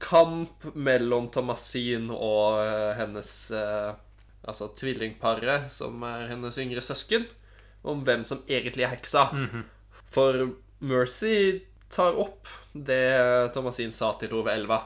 kamp 0.00 0.64
mellom 0.74 1.28
Thomasin 1.34 2.08
og 2.14 2.62
eh, 2.64 2.94
hennes 3.00 3.32
uh, 3.52 3.92
Altså 4.40 4.70
tvillingparet, 4.72 5.66
som 5.68 6.00
er 6.08 6.30
hennes 6.30 6.56
yngre 6.62 6.80
søsken, 6.80 7.26
om 7.84 8.00
hvem 8.06 8.22
som 8.24 8.38
egentlig 8.48 8.86
er 8.86 8.94
heksa. 8.94 9.26
For 10.14 10.46
Mercy 10.80 11.60
tar 11.92 12.16
opp 12.16 12.48
det 12.72 13.52
Thomasin 13.54 13.92
sa 13.94 14.12
til 14.18 14.30
Tove 14.32 14.52
elva 14.54 14.80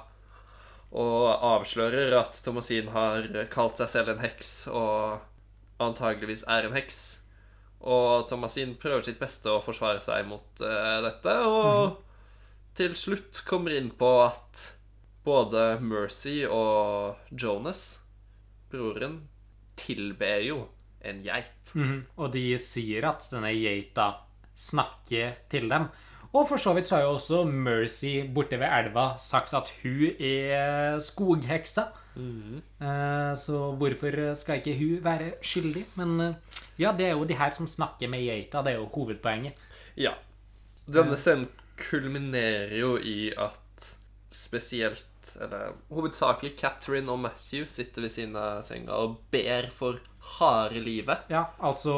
og 0.94 1.42
avslører 1.42 2.14
at 2.20 2.36
Thomasin 2.44 2.92
har 2.94 3.26
kalt 3.50 3.80
seg 3.80 3.90
selv 3.90 4.12
en 4.12 4.22
heks, 4.22 4.52
og 4.70 5.82
antageligvis 5.82 6.44
er 6.46 6.68
en 6.68 6.76
heks. 6.76 7.00
Og 7.84 8.28
Thomasin 8.30 8.76
prøver 8.80 9.02
sitt 9.04 9.18
beste 9.18 9.50
å 9.50 9.62
forsvare 9.64 9.98
seg 10.04 10.22
mot 10.28 10.62
uh, 10.62 11.02
dette, 11.04 11.34
og 11.50 11.98
til 12.78 12.94
slutt 12.98 13.42
kommer 13.48 13.74
inn 13.74 13.90
på 13.98 14.10
at 14.22 14.62
både 15.26 15.80
Mercy 15.82 16.44
og 16.46 17.18
Jonas, 17.30 17.82
broren, 18.70 19.24
tilber 19.74 20.46
jo 20.46 20.60
en 21.04 21.20
geit. 21.26 21.74
Mm. 21.74 22.04
Og 22.20 22.30
de 22.34 22.46
sier 22.62 23.06
at 23.08 23.26
denne 23.32 23.50
geita 23.56 24.12
snakker 24.54 25.40
til 25.50 25.66
dem. 25.72 25.88
Og 26.34 26.48
for 26.50 26.58
så 26.58 26.72
vidt 26.74 26.90
så 26.90 26.96
har 26.98 27.04
jo 27.04 27.14
også 27.14 27.44
Mercy 27.46 28.24
borte 28.34 28.58
ved 28.58 28.66
elva 28.66 29.12
sagt 29.22 29.54
at 29.54 29.70
hun 29.84 30.16
er 30.18 30.98
skogheksa. 31.02 31.86
Mm. 32.14 32.58
Så 33.38 33.60
hvorfor 33.78 34.34
skal 34.38 34.58
ikke 34.58 34.74
hun 34.78 35.04
være 35.04 35.32
skyldig? 35.42 35.84
Men 35.98 36.20
eh, 36.20 36.60
ja, 36.78 36.92
det 36.96 37.06
er 37.06 37.14
jo 37.14 37.26
de 37.26 37.38
her 37.38 37.54
som 37.54 37.70
snakker 37.70 38.10
med 38.10 38.26
geita. 38.26 38.62
Det 38.66 38.74
er 38.74 38.80
jo 38.82 38.90
hovedpoenget. 38.94 39.58
Ja. 39.98 40.16
Denne 40.90 41.16
scenen 41.18 41.48
kulminerer 41.78 42.74
jo 42.78 42.96
i 42.98 43.30
at 43.30 43.60
spesielt, 44.34 45.30
eller 45.40 45.72
hovedsakelig 45.94 46.52
Catherine 46.58 47.10
og 47.10 47.22
Matthew 47.22 47.66
sitter 47.70 48.04
ved 48.04 48.12
siden 48.12 48.34
av 48.38 48.62
senga 48.66 48.98
og 48.98 49.16
ber 49.32 49.70
for 49.74 50.02
harde 50.36 50.82
livet. 50.82 51.26
Ja, 51.30 51.46
altså 51.62 51.94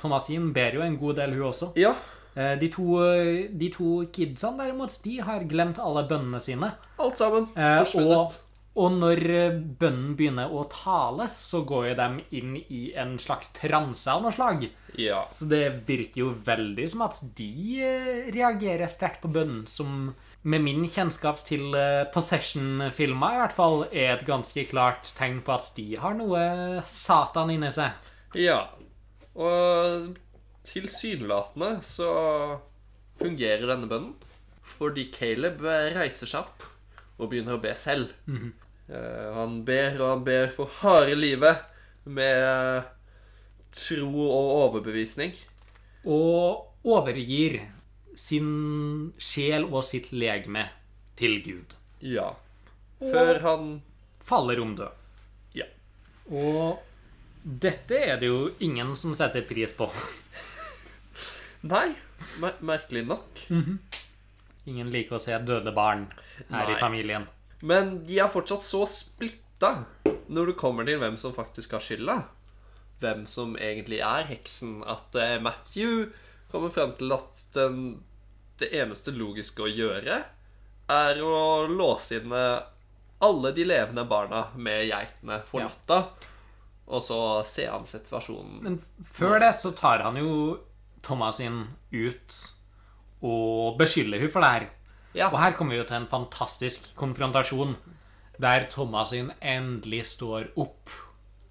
Thomasin 0.00 0.52
ber 0.56 0.80
jo 0.80 0.84
en 0.84 0.98
god 1.00 1.20
del, 1.20 1.36
hun 1.36 1.50
også. 1.52 1.70
Ja, 1.78 1.94
De 2.36 2.68
to, 2.68 2.98
de 3.56 3.68
to 3.72 3.90
kidsene 4.12 4.60
derimot, 4.60 4.92
de 5.04 5.14
har 5.24 5.46
glemt 5.48 5.78
alle 5.80 6.02
bønnene 6.08 6.40
sine. 6.44 6.74
Alt 7.00 7.20
sammen 7.20 7.46
Eh, 7.56 7.80
og, 8.02 8.34
og 8.76 8.92
når 8.92 9.22
eh, 9.32 9.54
bønnen 9.80 10.12
begynner 10.18 10.52
å 10.52 10.66
tales, 10.68 11.32
så 11.46 11.62
går 11.64 11.90
jo 11.90 11.94
dem 11.96 12.18
inn 12.36 12.58
i 12.60 12.90
en 12.98 13.14
slags 13.20 13.54
transe 13.56 14.10
av 14.12 14.20
noe 14.24 14.34
slag. 14.36 14.66
Ja. 15.00 15.22
Så 15.32 15.48
det 15.48 15.62
virker 15.88 16.26
jo 16.26 16.34
veldig 16.44 16.88
som 16.92 17.06
at 17.06 17.22
de 17.38 17.50
eh, 17.80 18.28
reagerer 18.36 18.90
sterkt 18.92 19.22
på 19.24 19.32
bønnen, 19.32 19.64
som 19.70 20.12
med 20.46 20.62
min 20.62 20.84
kjennskap 20.92 21.40
til 21.42 21.72
eh, 21.74 22.04
Possession-filmer 22.12 23.38
i 23.38 23.40
hvert 23.40 23.56
fall 23.56 23.86
er 23.88 24.12
et 24.18 24.26
ganske 24.28 24.66
klart 24.68 25.08
tegn 25.16 25.40
på 25.46 25.56
at 25.56 25.72
de 25.78 25.88
har 26.02 26.14
noe 26.18 26.44
Satan 26.90 27.54
inni 27.56 27.72
seg. 27.74 27.96
ja. 28.36 28.66
Og 29.36 30.14
tilsynelatende 30.66 31.80
så 31.86 32.10
fungerer 33.20 33.66
denne 33.70 33.88
bønnen. 33.90 34.14
Fordi 34.76 35.06
Caleb 35.14 35.62
reiser 35.62 36.28
seg 36.28 36.42
opp 36.42 36.66
og 37.16 37.30
begynner 37.30 37.56
å 37.56 37.62
be 37.62 37.72
selv. 37.78 38.12
Eh, 38.86 39.28
han 39.34 39.62
ber 39.66 39.96
og 39.98 40.10
han 40.10 40.24
ber 40.26 40.50
for 40.54 40.70
harde 40.82 41.16
livet 41.18 41.64
med 42.04 42.84
tro 43.74 44.10
og 44.26 44.50
overbevisning. 44.66 45.32
Og 46.06 46.86
overgir 46.86 47.60
sin 48.16 49.12
sjel 49.18 49.66
og 49.66 49.82
sitt 49.84 50.12
legeme 50.12 50.68
til 51.18 51.40
Gud. 51.44 51.74
Ja. 52.00 52.34
Før 53.00 53.42
han 53.44 53.76
Faller 54.26 54.58
om 54.58 54.72
død. 54.74 54.90
Ja. 55.54 55.66
Og 56.34 56.82
dette 57.46 57.94
er 57.94 58.16
det 58.18 58.26
jo 58.26 58.48
ingen 58.58 58.96
som 58.98 59.12
setter 59.14 59.44
pris 59.46 59.70
på. 59.76 59.86
Nei, 61.66 61.88
mer 62.42 62.54
merkelig 62.60 63.04
nok. 63.08 63.42
Ingen 64.66 64.90
liker 64.90 65.16
å 65.18 65.22
se 65.22 65.36
døde 65.46 65.72
barn 65.76 66.06
her 66.50 66.66
Nei. 66.66 66.74
i 66.74 66.78
familien. 66.80 67.26
Men 67.66 68.00
de 68.06 68.18
er 68.22 68.30
fortsatt 68.32 68.64
så 68.66 68.82
splitta 68.90 69.72
når 70.28 70.50
det 70.52 70.56
kommer 70.60 70.86
til 70.88 70.98
hvem 71.00 71.16
som 71.20 71.34
faktisk 71.36 71.76
har 71.76 71.84
skylda. 71.84 72.16
Hvem 73.00 73.26
som 73.30 73.54
egentlig 73.60 74.00
er 74.04 74.26
heksen. 74.30 74.80
At 74.88 75.14
uh, 75.16 75.36
Matthew 75.44 76.10
kommer 76.50 76.72
frem 76.74 76.94
til 76.98 77.12
at 77.16 77.42
den, 77.56 77.80
det 78.60 78.72
eneste 78.76 79.14
logiske 79.14 79.64
å 79.66 79.70
gjøre 79.70 80.22
er 80.92 81.20
å 81.24 81.66
låse 81.66 82.20
inne 82.20 82.42
alle 83.26 83.50
de 83.56 83.64
levende 83.66 84.04
barna 84.06 84.44
med 84.60 84.84
geitene 84.90 85.40
for 85.48 85.62
Ja. 85.64 85.70
natta. 85.70 86.02
Og 86.86 87.02
så 87.02 87.18
ser 87.50 87.72
han 87.72 87.86
situasjonen. 87.88 88.60
Men 88.62 88.76
før 89.10 89.40
det 89.42 89.54
så 89.58 89.72
tar 89.74 90.04
han 90.06 90.18
jo 90.20 90.58
Thomasin 91.06 91.62
ut 91.94 92.36
og 93.26 93.78
beskylder 93.80 94.20
hun 94.22 94.30
for 94.32 94.44
det 94.44 94.50
her. 94.56 94.66
Ja. 95.16 95.28
Og 95.32 95.38
her 95.40 95.54
kommer 95.56 95.72
vi 95.74 95.80
jo 95.80 95.86
til 95.88 95.96
en 96.02 96.08
fantastisk 96.10 96.90
konfrontasjon 96.98 97.76
der 98.42 98.66
Thomas 98.68 99.14
sin 99.14 99.30
endelig 99.40 100.02
står 100.10 100.50
opp 100.60 100.90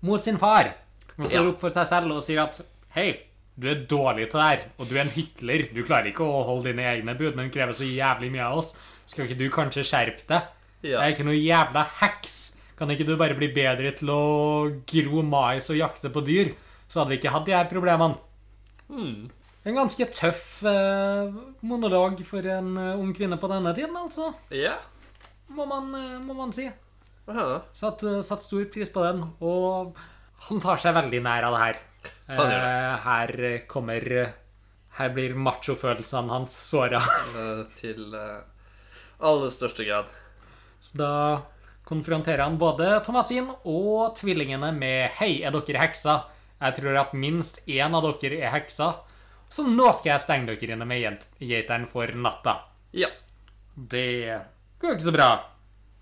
mot 0.06 0.22
sin 0.24 0.38
far. 0.38 0.74
Han 1.18 1.26
står 1.26 1.42
Ja. 1.42 1.50
opp 1.50 1.62
for 1.64 1.70
seg 1.74 1.88
selv 1.90 2.12
og 2.14 2.22
sier 2.22 2.44
at 2.44 2.60
hei, 2.94 3.22
du 3.58 3.68
er 3.72 3.86
dårlig 3.90 4.30
til 4.30 4.40
det 4.40 4.46
her, 4.50 4.66
og 4.78 4.88
du 4.90 4.96
er 4.98 5.02
en 5.02 5.10
hykler. 5.16 5.74
Du 5.74 5.82
klarer 5.88 6.12
ikke 6.12 6.28
å 6.28 6.44
holde 6.46 6.70
dine 6.70 6.84
egne 6.92 7.16
bud, 7.18 7.36
men 7.36 7.50
krever 7.50 7.74
så 7.74 7.88
jævlig 7.88 8.30
mye 8.32 8.44
av 8.46 8.58
oss. 8.60 8.74
Skal 9.08 9.26
ikke 9.26 9.38
du 9.40 9.50
kanskje 9.50 9.84
skjerpe 9.88 10.28
deg? 10.28 10.42
Ja. 10.84 11.00
Jeg 11.02 11.06
er 11.08 11.16
ikke 11.16 11.26
noe 11.26 11.40
jævla 11.40 11.86
heks. 12.02 12.36
Kan 12.78 12.90
ikke 12.92 13.06
du 13.08 13.16
bare 13.18 13.34
bli 13.34 13.48
bedre 13.56 13.96
til 13.96 14.10
å 14.12 14.84
gro 14.86 15.24
mais 15.24 15.70
og 15.72 15.78
jakte 15.80 16.12
på 16.12 16.22
dyr? 16.28 16.54
Så 16.88 17.00
hadde 17.00 17.10
vi 17.16 17.18
ikke 17.18 17.32
hatt 17.32 17.46
de 17.48 17.56
her 17.56 17.66
problemene. 17.72 18.18
Hmm. 18.92 19.30
En 19.66 19.74
ganske 19.78 20.06
tøff 20.14 20.60
eh, 20.70 21.32
monolog 21.66 22.20
for 22.28 22.46
en 22.54 22.76
eh, 22.78 23.00
ung 23.02 23.14
kvinne 23.18 23.38
på 23.42 23.50
denne 23.50 23.72
tiden, 23.74 23.96
altså. 23.98 24.30
Ja. 24.54 24.76
Må 25.50 25.66
man, 25.70 25.88
eh, 25.98 26.20
må 26.22 26.36
man 26.38 26.54
si. 26.54 26.68
Aha. 27.28 27.64
Satt, 27.74 28.04
eh, 28.06 28.20
satt 28.22 28.44
stor 28.46 28.66
pris 28.70 28.92
på 28.94 29.02
den, 29.08 29.24
og 29.42 29.98
han 30.50 30.62
tar 30.62 30.78
seg 30.84 30.94
veldig 31.00 31.22
nær 31.26 31.48
av 31.48 31.56
det 31.58 31.64
her. 31.64 31.80
Han 32.30 32.52
gjør 32.54 32.66
Eh, 32.66 32.98
her 33.06 33.32
kommer 33.68 34.12
eh, 34.14 34.34
Her 35.00 35.10
blir 35.16 35.34
machofølelsene 35.36 36.30
hans 36.30 36.54
såra. 36.70 37.02
Eh, 37.40 37.64
Til 37.80 38.14
eh, 38.14 38.46
aller 39.20 39.50
største 39.50 39.84
grad. 39.88 40.14
Så 40.80 40.94
da 41.02 41.12
konfronterer 41.90 42.44
han 42.46 42.60
både 42.62 43.00
Thomasin 43.06 43.50
og 43.66 44.14
tvillingene 44.20 44.70
med 44.78 45.18
Hei, 45.18 45.42
er 45.42 45.52
dere 45.58 45.82
hekser? 45.82 46.30
Jeg 46.62 46.78
tror 46.78 47.02
at 47.02 47.14
minst 47.18 47.60
én 47.66 47.98
av 47.98 48.06
dere 48.22 48.40
er 48.46 48.54
hekser. 48.54 49.02
Så 49.56 49.64
nå 49.68 49.88
skal 49.96 50.12
jeg 50.16 50.24
stenge 50.26 50.52
dere 50.52 50.76
inne 50.76 50.88
med 50.90 51.00
geit- 51.00 51.28
geiteren 51.40 51.86
for 51.88 52.12
natta. 52.12 52.58
Ja. 52.92 53.08
Det 53.76 54.42
går 54.82 54.96
ikke 54.98 55.08
så 55.08 55.14
bra. 55.16 55.30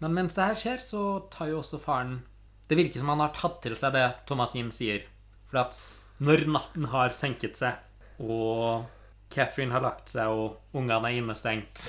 Men 0.01 0.15
mens 0.17 0.35
det 0.37 0.47
her 0.49 0.57
skjer, 0.59 0.81
så 0.81 1.01
tar 1.33 1.51
jo 1.51 1.59
også 1.61 1.79
faren 1.81 2.23
Det 2.67 2.77
virker 2.79 2.99
som 3.03 3.11
han 3.11 3.21
har 3.21 3.33
tatt 3.35 3.59
til 3.61 3.75
seg 3.77 3.93
det 3.93 4.03
Thomasin 4.25 4.71
sier. 4.73 5.03
For 5.51 5.59
at 5.61 5.77
når 6.23 6.47
natten 6.49 6.87
har 6.89 7.13
senket 7.13 7.59
seg, 7.59 7.75
og 8.23 8.85
Catherine 9.29 9.73
har 9.75 9.83
lagt 9.83 10.09
seg, 10.09 10.31
og 10.31 10.57
ungene 10.73 11.11
er 11.11 11.19
innestengt, 11.19 11.83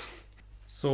så 0.67 0.91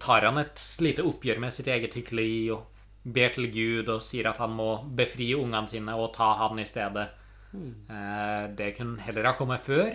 tar 0.00 0.24
han 0.28 0.38
et 0.38 0.60
lite 0.80 1.04
oppgjør 1.04 1.40
med 1.42 1.52
sitt 1.52 1.66
eget 1.66 1.96
hykleri 1.98 2.50
og 2.54 2.64
ber 3.04 3.32
til 3.34 3.50
Gud 3.52 3.90
og 3.90 4.04
sier 4.06 4.28
at 4.30 4.38
han 4.38 4.54
må 4.54 4.70
befri 4.96 5.32
ungene 5.34 5.68
sine 5.68 5.96
og 5.98 6.12
ta 6.14 6.30
han 6.38 6.60
i 6.62 6.68
stedet. 6.68 7.08
Eh, 7.54 8.48
Det 8.56 8.72
kunne 8.76 9.00
heller 9.04 9.28
ha 9.30 9.34
kommet 9.38 9.64
før, 9.66 9.94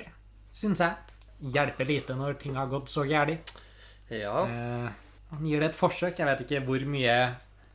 syns 0.53 0.81
jeg. 0.83 0.95
Hjelper 1.53 1.85
lite 1.89 2.15
når 2.17 2.37
ting 2.41 2.55
har 2.57 2.69
gått 2.71 2.89
så 2.89 3.05
gærent. 3.07 3.51
Ja. 4.09 4.45
Eh, 4.45 4.89
han 5.31 5.45
gir 5.45 5.59
det 5.61 5.71
et 5.71 5.79
forsøk. 5.79 6.17
Jeg 6.17 6.25
vet 6.29 6.45
ikke 6.45 6.63
hvor 6.65 6.85
mye, 6.89 7.17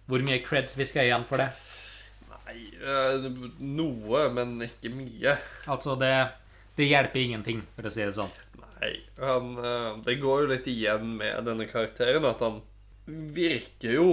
hvor 0.09 0.25
mye 0.25 0.41
creds 0.45 0.77
vi 0.79 0.87
skal 0.89 1.07
gi 1.07 1.15
han 1.15 1.27
for 1.29 1.43
det. 1.43 1.51
Nei, 2.33 2.57
eh, 2.83 3.29
noe, 3.61 4.29
men 4.35 4.57
ikke 4.67 4.91
mye. 4.95 5.37
Altså, 5.71 5.99
det, 6.01 6.15
det 6.77 6.89
hjelper 6.91 7.23
ingenting, 7.23 7.63
for 7.77 7.87
å 7.87 7.93
si 7.93 8.03
det 8.05 8.15
sånn. 8.17 8.33
Nei, 8.63 8.95
han, 9.21 9.53
det 10.03 10.17
går 10.19 10.43
jo 10.43 10.51
litt 10.51 10.67
igjen 10.67 11.13
med 11.21 11.45
denne 11.47 11.69
karakteren 11.71 12.25
at 12.27 12.41
han 12.43 12.63
virker 13.07 13.95
jo 13.95 14.09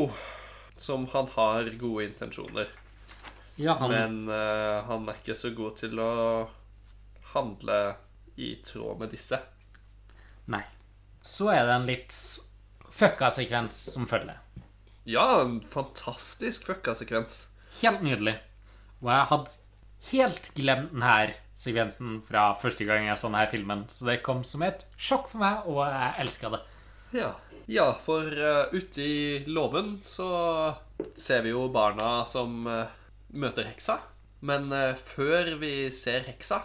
som 0.79 1.07
han 1.13 1.27
har 1.33 1.71
gode 1.79 2.05
intensjoner. 2.05 2.69
Ja, 3.59 3.75
han, 3.79 3.91
Men 3.91 4.19
uh, 4.31 4.85
han 4.87 5.07
er 5.11 5.17
ikke 5.19 5.35
så 5.35 5.51
god 5.55 5.79
til 5.81 5.99
å 5.99 6.11
handle 7.33 7.79
i 8.39 8.53
tråd 8.63 9.01
med 9.01 9.11
disse. 9.11 9.39
Nei. 10.49 10.63
Så 11.19 11.49
er 11.51 11.65
det 11.67 11.73
en 11.75 11.89
litt 11.89 12.15
fucka 12.95 13.27
sekvens 13.35 13.75
som 13.93 14.07
følger. 14.07 14.39
Ja, 15.09 15.41
en 15.41 15.59
fantastisk 15.73 16.69
fucka 16.69 16.95
sekvens. 16.95 17.49
Helt 17.81 18.03
nydelig. 18.05 18.37
Og 19.01 19.11
jeg 19.11 19.27
hadde 19.33 19.57
helt 20.09 20.49
glemt 20.55 20.93
denne 20.93 21.35
sekvensen 21.59 22.19
fra 22.27 22.53
første 22.61 22.87
gang 22.87 23.09
jeg 23.09 23.19
så 23.19 23.27
denne 23.27 23.45
filmen. 23.51 23.83
Så 23.91 24.07
det 24.07 24.21
kom 24.23 24.45
som 24.47 24.63
et 24.63 24.85
sjokk 24.95 25.27
for 25.33 25.43
meg, 25.43 25.67
og 25.67 25.83
jeg 25.83 26.15
elska 26.23 26.53
det. 26.55 26.61
Ja, 27.19 27.33
ja 27.67 27.89
for 28.05 28.23
uh, 28.23 28.71
ute 28.71 29.03
i 29.03 29.19
låven 29.49 29.97
så 30.05 30.29
ser 31.19 31.43
vi 31.43 31.51
jo 31.51 31.67
barna 31.73 32.23
som 32.27 32.67
eh, 32.67 32.95
møter 33.29 33.67
heksa. 33.69 33.99
Men 34.45 34.71
eh, 34.71 34.95
før 34.95 35.55
vi 35.61 35.89
ser 35.93 36.27
heksa, 36.29 36.61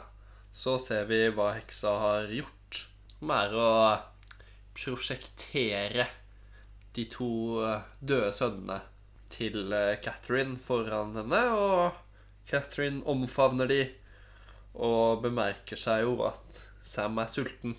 så 0.55 0.77
ser 0.83 1.09
vi 1.11 1.27
hva 1.35 1.53
heksa 1.57 1.95
har 2.01 2.29
gjort. 2.33 2.85
Som 3.19 3.33
er 3.35 3.55
å 3.57 3.71
prosjektere 4.75 6.07
de 6.95 7.07
to 7.11 7.31
eh, 7.65 7.89
døde 8.01 8.31
sønnene 8.35 8.81
til 9.35 9.73
eh, 9.75 9.97
Catherine 10.03 10.57
foran 10.61 11.17
henne. 11.19 11.43
Og 11.55 12.47
Catherine 12.51 13.03
omfavner 13.11 13.71
de 13.71 13.83
og 14.75 15.23
bemerker 15.23 15.79
seg 15.79 16.03
jo 16.03 16.17
at 16.27 16.63
Sam 16.85 17.19
er 17.23 17.31
sulten. 17.31 17.77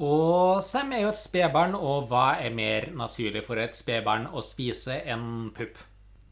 Og 0.00 0.62
Sam 0.64 0.94
er 0.96 1.04
jo 1.04 1.12
et 1.12 1.20
spedbarn, 1.20 1.74
og 1.76 2.08
hva 2.08 2.40
er 2.40 2.54
mer 2.56 2.88
naturlig 2.96 3.44
for 3.44 3.60
et 3.60 3.76
spedbarn 3.76 4.28
å 4.32 4.40
spise 4.44 4.96
enn 5.04 5.50
pupp? 5.56 5.76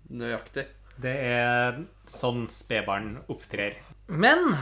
Nøyaktig. 0.09 0.65
Det 0.99 1.15
er 1.31 1.83
sånn 2.11 2.47
spedbarn 2.51 3.17
opptrer. 3.31 3.79
Men 4.09 4.57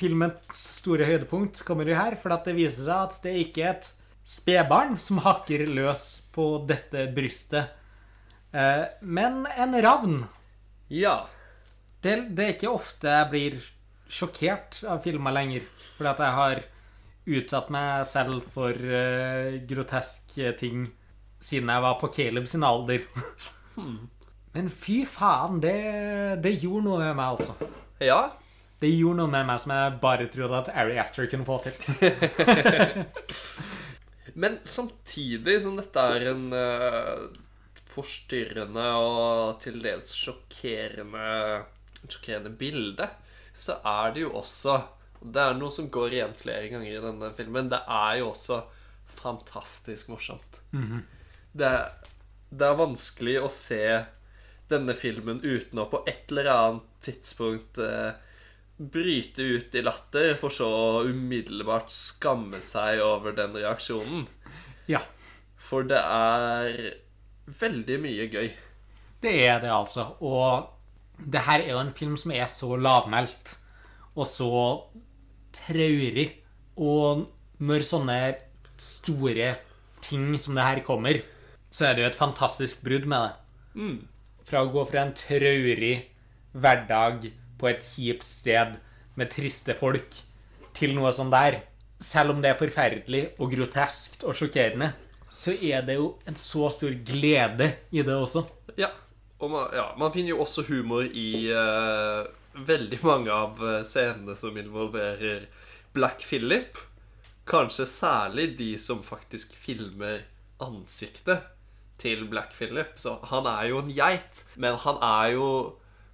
filmens 0.00 0.62
store 0.80 1.04
høydepunkt 1.08 1.62
kommer 1.68 1.88
jo 1.88 1.98
her, 1.98 2.16
for 2.20 2.32
at 2.34 2.46
det 2.48 2.56
viser 2.56 2.86
seg 2.86 3.08
at 3.10 3.18
det 3.26 3.34
ikke 3.42 3.64
er 3.66 3.74
et 3.74 3.90
spedbarn 4.30 4.96
som 5.02 5.20
hakker 5.24 5.66
løs 5.68 6.06
på 6.32 6.46
dette 6.68 7.08
brystet, 7.14 7.74
eh, 8.52 8.86
men 9.02 9.44
en 9.50 9.76
ravn. 9.82 10.22
Ja. 10.88 11.26
Det, 12.00 12.16
det 12.32 12.44
er 12.44 12.54
ikke 12.54 12.72
ofte 12.72 13.12
jeg 13.12 13.30
blir 13.32 13.58
sjokkert 14.10 14.80
av 14.88 15.02
filmer 15.04 15.34
lenger, 15.36 15.66
fordi 15.96 16.10
at 16.14 16.22
jeg 16.24 16.36
har 16.38 16.62
utsatt 17.30 17.68
meg 17.70 18.06
selv 18.08 18.46
for 18.54 18.74
uh, 18.74 19.58
groteske 19.68 20.54
ting 20.58 20.88
siden 21.40 21.70
jeg 21.70 21.84
var 21.84 21.98
på 22.00 22.10
Caleb 22.14 22.48
sin 22.50 22.64
alder. 22.66 23.04
Men 24.56 24.68
fy 24.72 25.02
faen, 25.06 25.60
det, 25.62 25.74
det 26.42 26.56
gjorde 26.62 26.84
noe 26.88 26.98
med 27.04 27.16
meg, 27.20 27.38
altså. 27.38 27.70
Ja, 28.02 28.20
Det 28.80 28.88
gjorde 28.94 29.20
noe 29.20 29.30
med 29.30 29.44
meg 29.46 29.60
som 29.60 29.74
jeg 29.76 29.98
bare 30.02 30.26
trodde 30.32 30.56
at 30.62 30.70
Ari 30.82 30.96
Aster 30.98 31.26
kunne 31.30 31.44
få 31.46 31.58
til. 31.66 31.74
Men 34.40 34.58
samtidig 34.64 35.56
som 35.64 35.76
dette 35.78 36.02
er 36.16 36.24
en 36.30 36.46
uh, 36.54 37.26
forstyrrende 37.90 38.86
og 39.02 39.58
til 39.62 39.80
dels 39.82 40.12
sjokkerende, 40.16 41.24
sjokkerende 42.06 42.52
bilde, 42.60 43.08
så 43.52 43.76
er 43.84 44.14
det 44.14 44.22
jo 44.24 44.30
også 44.38 44.76
Det 45.20 45.42
er 45.42 45.58
noe 45.58 45.68
som 45.74 45.90
går 45.92 46.14
igjen 46.16 46.30
flere 46.38 46.70
ganger 46.72 46.94
i 46.94 47.02
denne 47.04 47.28
filmen. 47.36 47.66
Det 47.68 47.82
er 47.92 48.20
jo 48.22 48.30
også 48.30 48.62
fantastisk 49.20 50.08
morsomt. 50.08 50.60
det, 51.52 51.66
er- 51.66 51.90
det 52.50 52.64
er 52.70 52.78
vanskelig 52.78 53.34
å 53.44 53.50
se 53.52 53.82
denne 54.70 54.94
filmen 54.96 55.40
uten 55.42 55.80
å 55.82 55.88
på 55.90 56.02
et 56.08 56.30
eller 56.32 56.50
annet 56.54 56.88
tidspunkt 57.04 57.80
eh, 57.82 58.12
bryte 58.80 59.44
ut 59.44 59.74
i 59.76 59.82
latter, 59.84 60.34
for 60.40 60.54
så 60.54 60.68
å 60.70 61.04
umiddelbart 61.10 61.92
skamme 61.92 62.62
seg 62.64 63.02
over 63.04 63.34
den 63.36 63.56
reaksjonen. 63.58 64.26
Ja, 64.88 65.02
For 65.60 65.84
det 65.86 66.00
er 66.00 66.94
veldig 67.60 67.98
mye 68.02 68.26
gøy. 68.32 68.50
det 69.22 69.34
er 69.46 69.60
det 69.60 69.70
altså. 69.70 70.16
Og 70.20 70.70
det 71.20 71.44
her 71.46 71.60
er 71.60 71.74
jo 71.74 71.82
en 71.82 71.94
film 71.94 72.16
som 72.16 72.32
er 72.32 72.46
så 72.48 72.76
lavmælt 72.80 73.56
og 74.16 74.26
så 74.26 74.52
traurig. 75.54 76.30
Og 76.80 77.26
når 77.60 77.84
sånne 77.84 78.16
store 78.80 79.52
ting 80.00 80.32
som 80.40 80.56
det 80.56 80.64
her 80.64 80.80
kommer, 80.86 81.20
så 81.70 81.90
er 81.90 81.94
det 81.94 82.02
jo 82.02 82.08
et 82.10 82.18
fantastisk 82.18 82.80
brudd 82.86 83.04
med 83.06 83.28
det. 83.28 83.36
Fra 84.50 84.64
å 84.64 84.70
gå 84.72 84.82
fra 84.88 85.04
en 85.06 85.12
traurig 85.14 85.94
hverdag 86.58 87.28
på 87.60 87.68
et 87.70 87.84
kjipt 87.86 88.26
sted 88.26 88.80
med 89.14 89.30
triste 89.30 89.76
folk, 89.78 90.16
til 90.74 90.96
noe 90.96 91.12
sånn 91.14 91.30
der. 91.30 91.60
Selv 92.02 92.34
om 92.34 92.40
det 92.42 92.50
er 92.50 92.58
forferdelig 92.58 93.22
og 93.38 93.52
groteskt 93.52 94.24
og 94.24 94.34
sjokkerende, 94.34 94.90
så 95.30 95.54
er 95.54 95.84
det 95.86 96.00
jo 96.00 96.08
en 96.26 96.38
så 96.40 96.70
stor 96.74 96.96
glede 97.06 97.68
i 97.94 98.02
det 98.02 98.16
også. 98.16 98.42
Ja. 98.80 98.90
Og 99.40 99.52
man, 99.52 99.70
ja, 99.72 99.86
man 99.96 100.10
finner 100.12 100.34
jo 100.34 100.42
også 100.42 100.66
humor 100.66 101.06
i 101.06 101.48
uh, 101.54 102.26
veldig 102.66 102.98
mange 103.06 103.32
av 103.32 103.62
eh, 103.64 103.78
scenene 103.88 104.34
som 104.36 104.58
involverer 104.58 105.46
Black 105.94 106.26
Phillip. 106.26 106.76
Kanskje 107.48 107.86
særlig 107.88 108.50
de 108.58 108.74
som 108.82 109.00
faktisk 109.06 109.54
filmer 109.56 110.26
ansiktet 110.60 111.46
til 112.00 112.24
Black 112.30 112.54
Phillip. 112.56 112.96
Så 113.00 113.18
han 113.30 113.48
er 113.50 113.68
jo 113.70 113.82
en 113.82 113.92
geit, 113.94 114.44
men 114.56 114.78
han 114.86 114.98
er 115.04 115.34
jo 115.36 115.50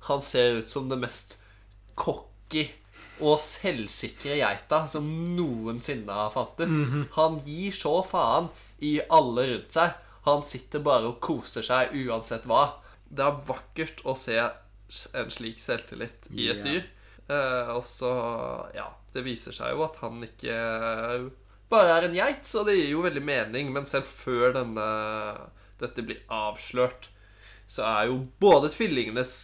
Han 0.06 0.20
ser 0.22 0.60
ut 0.60 0.70
som 0.70 0.88
det 0.88 1.00
mest 1.02 1.40
cocky 1.98 2.68
og 3.18 3.40
selvsikre 3.42 4.36
geita 4.38 4.84
som 4.86 5.06
noensinne 5.34 6.12
har 6.12 6.30
fantes. 6.30 6.70
Han 7.16 7.40
gir 7.42 7.72
så 7.74 8.04
faen 8.06 8.46
i 8.78 9.00
alle 9.10 9.46
rundt 9.48 9.72
seg. 9.74 9.96
Han 10.28 10.44
sitter 10.46 10.84
bare 10.84 11.08
og 11.10 11.18
koser 11.24 11.64
seg 11.66 11.96
uansett 12.04 12.46
hva. 12.46 12.76
Det 13.08 13.24
er 13.24 13.40
vakkert 13.48 14.04
å 14.06 14.14
se 14.14 14.36
en 14.38 15.32
slik 15.34 15.58
selvtillit 15.58 16.28
i 16.30 16.50
et 16.52 16.62
dyr. 16.62 16.86
Eh, 17.26 17.70
og 17.74 17.82
så, 17.82 18.12
ja 18.76 18.86
Det 19.10 19.24
viser 19.26 19.50
seg 19.56 19.72
jo 19.74 19.82
at 19.82 19.96
han 19.98 20.20
ikke 20.22 20.54
bare 21.72 21.96
er 21.96 22.04
en 22.06 22.14
geit, 22.14 22.44
så 22.46 22.62
det 22.62 22.76
gir 22.76 22.92
jo 22.92 23.02
veldig 23.02 23.24
mening. 23.26 23.72
Men 23.74 23.88
selv 23.90 24.06
før 24.06 24.52
denne, 24.54 24.86
dette 25.82 26.04
blir 26.06 26.22
avslørt, 26.32 27.10
så 27.66 27.84
er 27.88 28.10
jo 28.10 28.22
både 28.40 28.70
tvillingenes 28.72 29.34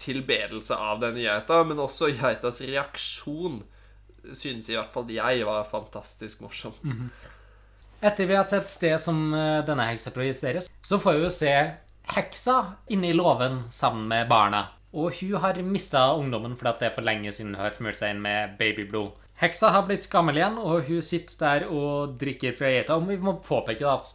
tilbedelse 0.00 0.76
av 0.76 1.02
denne 1.02 1.22
geita, 1.22 1.62
men 1.66 1.82
også 1.82 2.10
geitas 2.14 2.62
reaksjon, 2.64 3.62
synes 4.32 4.70
i 4.70 4.76
hvert 4.78 4.92
fall 4.94 5.10
jeg 5.10 5.46
var 5.46 5.66
fantastisk 5.68 6.44
morsom. 6.44 6.74
Etter 8.02 8.26
vi 8.26 8.34
har 8.34 8.46
sett 8.50 8.70
sted 8.70 8.98
som 8.98 9.30
eh, 9.34 9.62
denne 9.66 9.86
heksa 9.86 10.10
projiseres, 10.14 10.68
så 10.82 10.98
får 10.98 11.18
vi 11.18 11.26
jo 11.26 11.32
se 11.34 11.52
heksa 12.16 12.56
inne 12.90 13.12
i 13.12 13.16
låven 13.16 13.64
sammen 13.70 14.08
med 14.10 14.30
barna. 14.30 14.64
Og 14.92 15.14
hun 15.20 15.38
har 15.40 15.60
mista 15.64 16.08
ungdommen 16.18 16.56
fordi 16.58 16.80
det 16.80 16.88
er 16.90 16.96
for 16.96 17.06
lenge 17.06 17.32
siden 17.32 17.54
hun 17.54 17.62
har 17.62 17.76
smurt 17.76 18.00
seg 18.00 18.16
inn 18.16 18.24
med 18.24 18.56
babyblod. 18.58 19.14
Heksa 19.42 19.72
har 19.74 19.86
blitt 19.88 20.10
gammel 20.10 20.38
igjen, 20.38 20.58
og 20.60 20.84
hun 20.86 21.02
sitter 21.02 21.38
der 21.40 21.64
og 21.70 22.18
drikker 22.20 22.54
fra 22.58 22.68
geita. 22.70 22.98
Og 22.98 23.08
vi 23.08 23.16
må 23.22 23.38
påpeke 23.42 23.88
at 23.88 24.12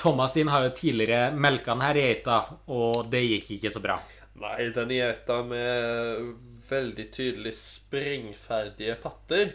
Thomas 0.00 0.32
sin 0.32 0.48
har 0.48 0.64
jo 0.64 0.76
tidligere 0.76 1.34
melka 1.36 1.74
denne 1.74 1.92
geita, 1.98 2.38
og 2.72 3.10
det 3.12 3.20
gikk 3.26 3.50
ikke 3.58 3.72
så 3.74 3.82
bra. 3.84 3.98
Nei, 4.40 4.70
den 4.72 4.94
geita 4.94 5.42
med 5.44 6.30
veldig 6.70 7.04
tydelig 7.12 7.52
springferdige 7.58 8.94
patter 9.02 9.50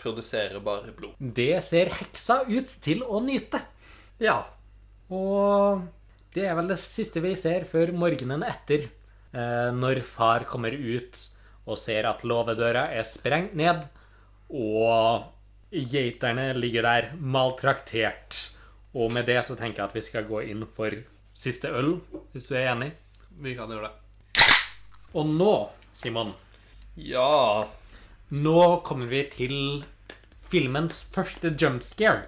produserer 0.00 0.62
bare 0.64 0.94
blod. 0.96 1.18
Det 1.20 1.58
ser 1.64 1.92
heksa 1.98 2.40
ut 2.48 2.72
til 2.80 3.02
å 3.04 3.20
nyte. 3.24 3.60
Ja. 4.22 4.38
Og 5.12 5.82
det 6.34 6.46
er 6.46 6.56
vel 6.56 6.70
det 6.72 6.78
siste 6.80 7.20
vi 7.20 7.34
ser 7.36 7.66
før 7.68 7.92
morgenen 7.92 8.44
etter, 8.46 8.86
eh, 9.34 9.68
når 9.74 10.00
far 10.06 10.46
kommer 10.48 10.72
ut 10.72 11.20
og 11.66 11.78
ser 11.78 12.08
at 12.08 12.24
låvedøra 12.24 12.88
er 12.96 13.04
sprengt 13.06 13.52
ned, 13.58 13.84
og 14.50 15.28
geiterne 15.70 16.50
ligger 16.56 16.86
der 16.88 17.12
maltraktert. 17.20 18.38
Og 18.94 19.12
med 19.14 19.26
det 19.30 19.38
så 19.46 19.54
tenker 19.58 19.82
jeg 19.84 19.88
at 19.88 19.94
vi 19.94 20.02
skal 20.02 20.26
gå 20.26 20.40
inn 20.50 20.64
for 20.74 20.94
siste 21.36 21.70
øl, 21.70 22.00
hvis 22.32 22.48
du 22.50 22.56
er 22.58 22.72
enig. 22.72 22.90
Vi 23.40 23.54
kan 23.54 23.70
gjøre 23.70 23.88
det. 23.90 24.46
Og 25.14 25.26
nå, 25.30 25.52
Simon, 25.92 26.34
Ja. 26.96 27.66
nå 28.30 28.82
kommer 28.84 29.06
vi 29.06 29.24
til 29.30 29.84
filmens 30.50 31.04
første 31.14 31.54
jumpscare. 31.54 32.26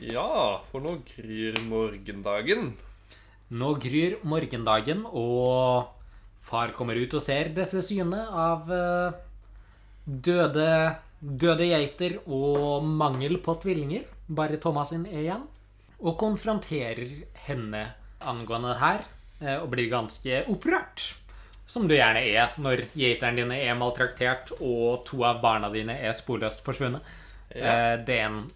Ja, 0.00 0.58
for 0.70 0.80
nå 0.80 1.00
gryr 1.04 1.58
morgendagen. 1.66 2.76
Nå 3.50 3.74
gryr 3.82 4.18
morgendagen, 4.22 5.04
og 5.06 5.88
far 6.40 6.70
kommer 6.72 6.94
ut 6.94 7.14
og 7.14 7.22
ser 7.22 7.50
dette 7.54 7.82
synet 7.82 8.28
av 8.30 8.70
eh, 8.70 9.12
døde, 10.06 10.96
døde 11.20 11.66
geiter 11.66 12.20
og 12.26 12.84
mangel 12.86 13.38
på 13.42 13.56
tvillinger. 13.60 14.06
Bare 14.30 14.60
Thomas 14.62 14.90
sin 14.94 15.06
er 15.10 15.24
igjen. 15.24 15.42
Og 16.00 16.16
konfronterer 16.20 17.02
henne 17.46 17.82
angående 18.20 18.72
det 18.74 18.80
her, 18.80 19.02
eh, 19.42 19.56
og 19.62 19.70
blir 19.72 19.90
ganske 19.92 20.44
opprørt. 20.48 21.14
Som 21.70 21.86
du 21.86 21.94
gjerne 21.94 22.22
er 22.26 22.54
når 22.58 22.86
geiterne 22.98 23.36
dine 23.44 23.58
er 23.62 23.76
maltraktert 23.78 24.50
og 24.60 25.04
to 25.06 25.22
av 25.24 25.40
barna 25.42 25.68
dine 25.70 25.94
er 26.00 26.12
sporløst 26.16 26.64
forsvunnet. 26.66 27.02
Ja. 27.54 27.92
Eh, 27.94 27.96
Det 28.04 28.16
er 28.18 28.26
en 28.26 28.50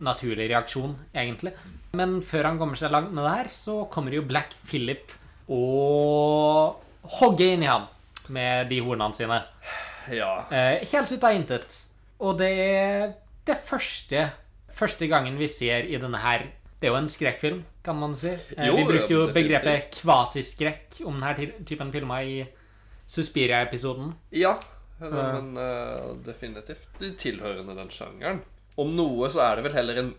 naturlig 0.00 0.48
reaksjon, 0.50 0.96
egentlig. 1.14 1.52
Men 1.92 2.20
før 2.22 2.44
han 2.44 2.58
kommer 2.58 2.76
seg 2.76 2.90
langt 2.92 3.12
med 3.12 3.24
det 3.24 3.32
her, 3.36 3.48
så 3.48 3.88
kommer 3.90 4.12
jo 4.12 4.22
Black 4.22 4.52
Philip 4.68 5.10
og 5.48 6.76
hogger 7.18 7.54
inn 7.54 7.62
i 7.64 7.70
han 7.70 7.86
med 8.28 8.68
de 8.68 8.80
hornene 8.84 9.16
sine. 9.16 9.40
Ja. 10.12 10.44
Eh, 10.52 10.84
helt 10.92 11.12
ut 11.12 11.24
av 11.24 11.34
intet. 11.34 11.78
Og 12.20 12.36
det 12.38 12.50
er 12.58 13.14
det 13.48 13.56
første, 13.64 14.30
første 14.74 15.08
gangen 15.08 15.38
vi 15.40 15.48
ser 15.48 15.86
i 15.88 15.96
denne 16.00 16.20
her 16.20 16.46
Det 16.78 16.86
er 16.86 16.92
jo 16.92 16.98
en 17.00 17.08
skrekkfilm, 17.10 17.64
kan 17.82 17.96
man 17.98 18.14
si. 18.14 18.30
Eh, 18.56 18.66
Jo, 18.68 18.76
vi 18.76 18.84
brukte 18.86 19.14
jo 19.16 19.24
begrepet 19.34 19.96
kvasiskrekk 20.02 21.00
om 21.10 21.18
denne 21.20 21.64
typen 21.66 21.90
filmer 21.92 22.22
i 22.22 22.36
Suspiria-episoden. 23.08 24.12
Ja, 24.36 24.58
men 25.00 25.56
uh, 25.58 26.14
definitivt 26.26 26.88
de 27.00 27.12
tilhørende 27.18 27.74
den 27.78 27.90
sjangeren. 27.94 28.40
Om 28.78 28.92
noe 28.98 29.30
så 29.32 29.42
er 29.48 29.56
det 29.58 29.64
vel 29.68 29.74
heller 29.78 30.00
en, 30.04 30.10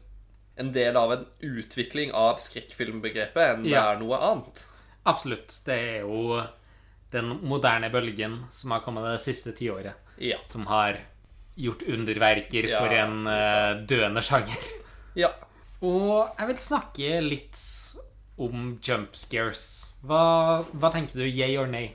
en 0.59 0.71
del 0.75 0.97
av 0.99 1.13
en 1.15 1.25
utvikling 1.47 2.11
av 2.17 2.41
skrekkfilmbegrepet 2.43 3.53
enn 3.53 3.63
det 3.67 3.77
er 3.79 3.99
noe 4.01 4.19
annet. 4.19 4.63
Absolutt. 5.07 5.53
Det 5.65 5.77
er 5.79 6.01
jo 6.03 6.41
den 7.13 7.31
moderne 7.47 7.87
bølgen 7.93 8.41
som 8.53 8.75
har 8.75 8.83
kommet 8.85 9.07
det 9.07 9.21
siste 9.23 9.53
tiåret, 9.57 9.95
Ja. 10.19 10.37
som 10.45 10.67
har 10.67 10.99
gjort 11.59 11.83
underverker 11.87 12.67
Ja, 12.69 12.81
for 12.83 12.95
en 12.95 13.21
uh, 13.27 13.85
døende 13.87 14.21
sjanger. 14.25 14.67
ja. 15.15 15.31
Og 15.85 16.35
jeg 16.35 16.49
vil 16.49 16.61
snakke 16.61 17.21
litt 17.23 17.59
om 18.39 18.75
jump 18.83 19.15
scares. 19.15 19.63
Hva, 20.03 20.65
hva 20.71 20.91
tenker 20.93 21.21
du, 21.21 21.25
yay 21.27 21.55
or 21.59 21.69
nay? 21.71 21.93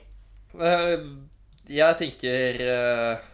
Uh, 0.53 1.25
jeg 1.69 1.97
tenker 1.99 2.61
uh, 2.65 3.25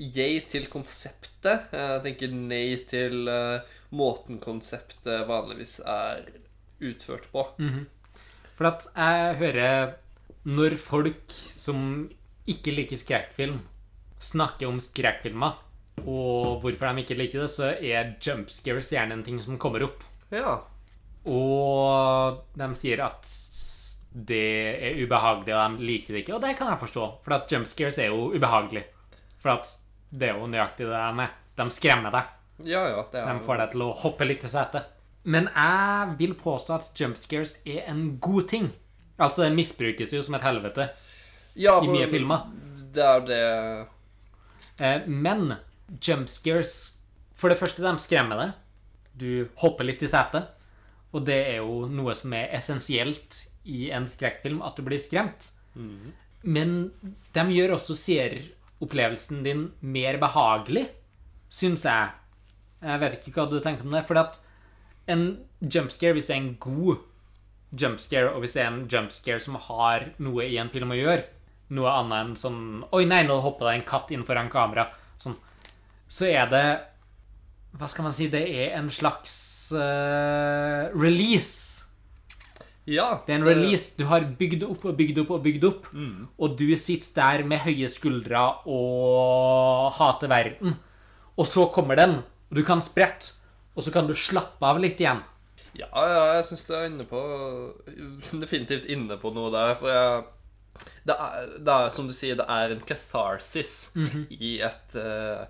yay 0.00 0.42
til 0.48 0.68
konseptet. 0.72 1.72
Jeg 1.72 2.04
tenker 2.06 2.32
nei 2.36 2.66
til 2.88 3.28
uh, 3.28 3.64
måten 3.92 4.40
konseptet 4.40 5.26
vanligvis 5.28 5.80
er 5.84 6.24
utført 6.82 7.28
på. 7.32 7.44
For 8.56 8.68
at 8.68 8.88
jeg 8.92 9.36
hører 9.40 9.92
når 10.48 10.76
folk 10.80 11.36
som 11.52 12.08
ikke 12.50 12.74
liker 12.74 12.98
skrekkfilm, 12.98 13.60
snakker 14.22 14.68
om 14.70 14.80
skrekkfilmer, 14.82 15.60
og 16.06 16.62
hvorfor 16.62 16.88
de 16.92 17.02
ikke 17.04 17.16
liker 17.18 17.44
det, 17.44 17.50
så 17.52 17.70
er 17.74 18.14
jump 18.22 18.50
scares 18.52 18.90
gjerne 18.92 19.16
en 19.18 19.24
ting 19.26 19.40
som 19.42 19.58
kommer 19.60 19.84
opp. 19.86 20.02
Ja. 20.32 20.58
Og 21.28 22.40
de 22.58 22.68
sier 22.78 23.04
at 23.04 23.28
det 24.12 24.42
er 24.88 24.98
ubehagelig, 25.00 25.54
og 25.56 25.76
de 25.78 25.86
liker 25.88 26.14
det 26.14 26.24
ikke. 26.24 26.34
Og 26.36 26.42
det 26.44 26.56
kan 26.58 26.68
jeg 26.72 26.82
forstå, 26.82 27.06
for 27.24 27.36
at 27.38 27.52
jump 27.52 27.68
scares 27.70 28.00
er 28.02 28.10
jo 28.12 28.32
ubehagelig. 28.34 28.84
For 29.42 29.56
at 29.56 29.78
Det 30.12 30.28
er 30.28 30.36
jo 30.36 30.46
nøyaktig 30.46 30.84
det 30.84 30.92
de 30.92 31.22
er. 31.24 31.30
De 31.56 31.64
skremmer 31.72 32.12
deg. 32.12 32.32
Ja, 32.68 32.82
ja, 32.84 33.04
det 33.12 33.20
er 33.20 33.32
De 33.32 33.44
får 33.46 33.62
deg 33.62 33.70
til 33.72 33.84
å 33.86 33.94
hoppe 33.96 34.26
litt 34.28 34.42
til 34.44 34.52
setet. 34.52 34.90
Men 35.24 35.48
jeg 35.48 36.16
vil 36.18 36.34
påstå 36.36 36.74
at 36.74 37.00
jump 37.00 37.16
scares 37.16 37.54
er 37.64 37.86
en 37.88 38.18
god 38.20 38.48
ting. 38.50 38.68
Altså, 39.16 39.46
det 39.46 39.56
misbrukes 39.56 40.12
jo 40.12 40.20
som 40.20 40.34
et 40.36 40.44
helvete 40.44 40.90
ja, 41.54 41.78
i 41.80 41.88
mye 41.88 42.10
filmer. 42.12 42.44
Det 42.92 43.04
er 43.06 43.24
det 43.24 43.40
Eh, 44.80 45.00
Men 45.06 45.54
jump 46.00 46.28
scares 46.30 47.00
For 47.36 47.50
det 47.50 47.58
første, 47.58 47.82
de 47.82 47.92
skremmer 47.98 48.38
deg. 48.38 48.52
Du 49.18 49.48
hopper 49.60 49.84
litt 49.84 50.02
i 50.04 50.08
setet. 50.10 50.52
Og 51.12 51.24
det 51.26 51.40
er 51.50 51.56
jo 51.60 51.88
noe 51.90 52.14
som 52.16 52.32
er 52.36 52.52
essensielt 52.56 53.42
i 53.68 53.90
en 53.92 54.06
skrekkfilm, 54.08 54.62
at 54.62 54.78
du 54.78 54.84
blir 54.86 55.00
skremt. 55.02 55.50
Men 56.42 56.92
de 57.34 57.44
gjør 57.56 57.76
også 57.76 57.96
seeropplevelsen 57.98 59.42
din 59.44 59.66
mer 59.80 60.18
behagelig, 60.22 60.86
syns 61.52 61.84
jeg. 61.84 62.14
Jeg 62.82 63.02
vet 63.02 63.18
ikke 63.18 63.34
hva 63.36 63.50
du 63.50 63.60
tenker 63.60 63.86
om 63.86 63.94
det. 63.94 64.06
For 64.08 64.18
at 64.22 64.38
en 65.10 65.26
jumpscare, 65.60 66.16
hvis 66.16 66.30
det 66.30 66.36
er 66.36 66.42
en 66.42 66.56
god 66.62 67.04
jumpscare, 67.72 68.32
og 68.32 68.42
hvis 68.42 68.56
det 68.56 68.64
er 68.64 68.72
en 68.72 68.88
jumpscare 68.90 69.40
som 69.42 69.60
har 69.68 70.12
noe 70.22 70.46
i 70.46 70.58
en 70.60 70.72
film 70.72 70.92
å 70.92 70.98
gjøre, 70.98 71.24
noe 71.72 71.92
annet 71.92 72.18
enn 72.18 72.34
sånn 72.36 72.62
Oi, 72.92 73.06
nei, 73.08 73.22
nå 73.24 73.38
hopper 73.40 73.70
det 73.70 73.78
en 73.78 73.88
katt 73.88 74.10
inn 74.12 74.26
foran 74.28 74.50
kamera. 74.52 74.90
Sånn. 75.20 75.38
Så 76.12 76.28
er 76.28 76.48
det 76.52 76.66
Hva 77.78 77.88
skal 77.88 78.04
man 78.08 78.16
si? 78.16 78.28
Det 78.32 78.42
er 78.44 78.76
en 78.76 78.90
slags 78.92 79.34
uh, 79.72 80.92
release. 80.92 81.86
Ja. 82.84 83.22
Det 83.24 83.32
er 83.32 83.40
en 83.40 83.46
release. 83.46 83.94
Du 83.96 84.04
har 84.10 84.26
bygd 84.38 84.66
opp 84.66 84.84
og 84.90 84.98
bygd 84.98 85.22
opp 85.22 85.30
og 85.38 85.44
bygd 85.46 85.64
opp. 85.70 85.86
Og 86.36 86.58
du 86.58 86.66
sitter 86.76 87.14
der 87.16 87.46
med 87.48 87.62
høye 87.64 87.88
skuldre 87.88 88.42
og 88.68 89.92
hater 89.96 90.28
verden. 90.28 90.76
Og 91.32 91.48
så 91.48 91.64
kommer 91.72 91.96
den, 91.96 92.18
og 92.50 92.58
du 92.58 92.64
kan 92.66 92.84
sprette. 92.84 93.38
Og 93.72 93.86
så 93.86 93.94
kan 93.94 94.04
du 94.04 94.12
slappe 94.12 94.68
av 94.68 94.82
litt 94.82 95.00
igjen. 95.00 95.22
Ja, 95.72 95.88
ja, 95.88 96.24
jeg 96.36 96.50
syns 96.50 96.66
du 96.68 96.74
er 96.76 96.90
inne 96.90 97.06
på 97.08 97.20
Definitivt 98.42 98.84
inne 98.92 99.16
på 99.16 99.32
noe 99.32 99.48
der. 99.54 99.72
For 99.80 99.88
jeg 99.88 100.22
det 101.06 101.14
er, 101.14 101.48
det 101.58 101.72
er 101.72 101.90
som 101.94 102.06
du 102.08 102.14
sier, 102.16 102.36
det 102.38 102.46
er 102.48 102.72
en 102.74 102.84
catharsis 102.86 103.92
i 104.32 104.54
et 104.64 104.96
eh, 104.98 105.42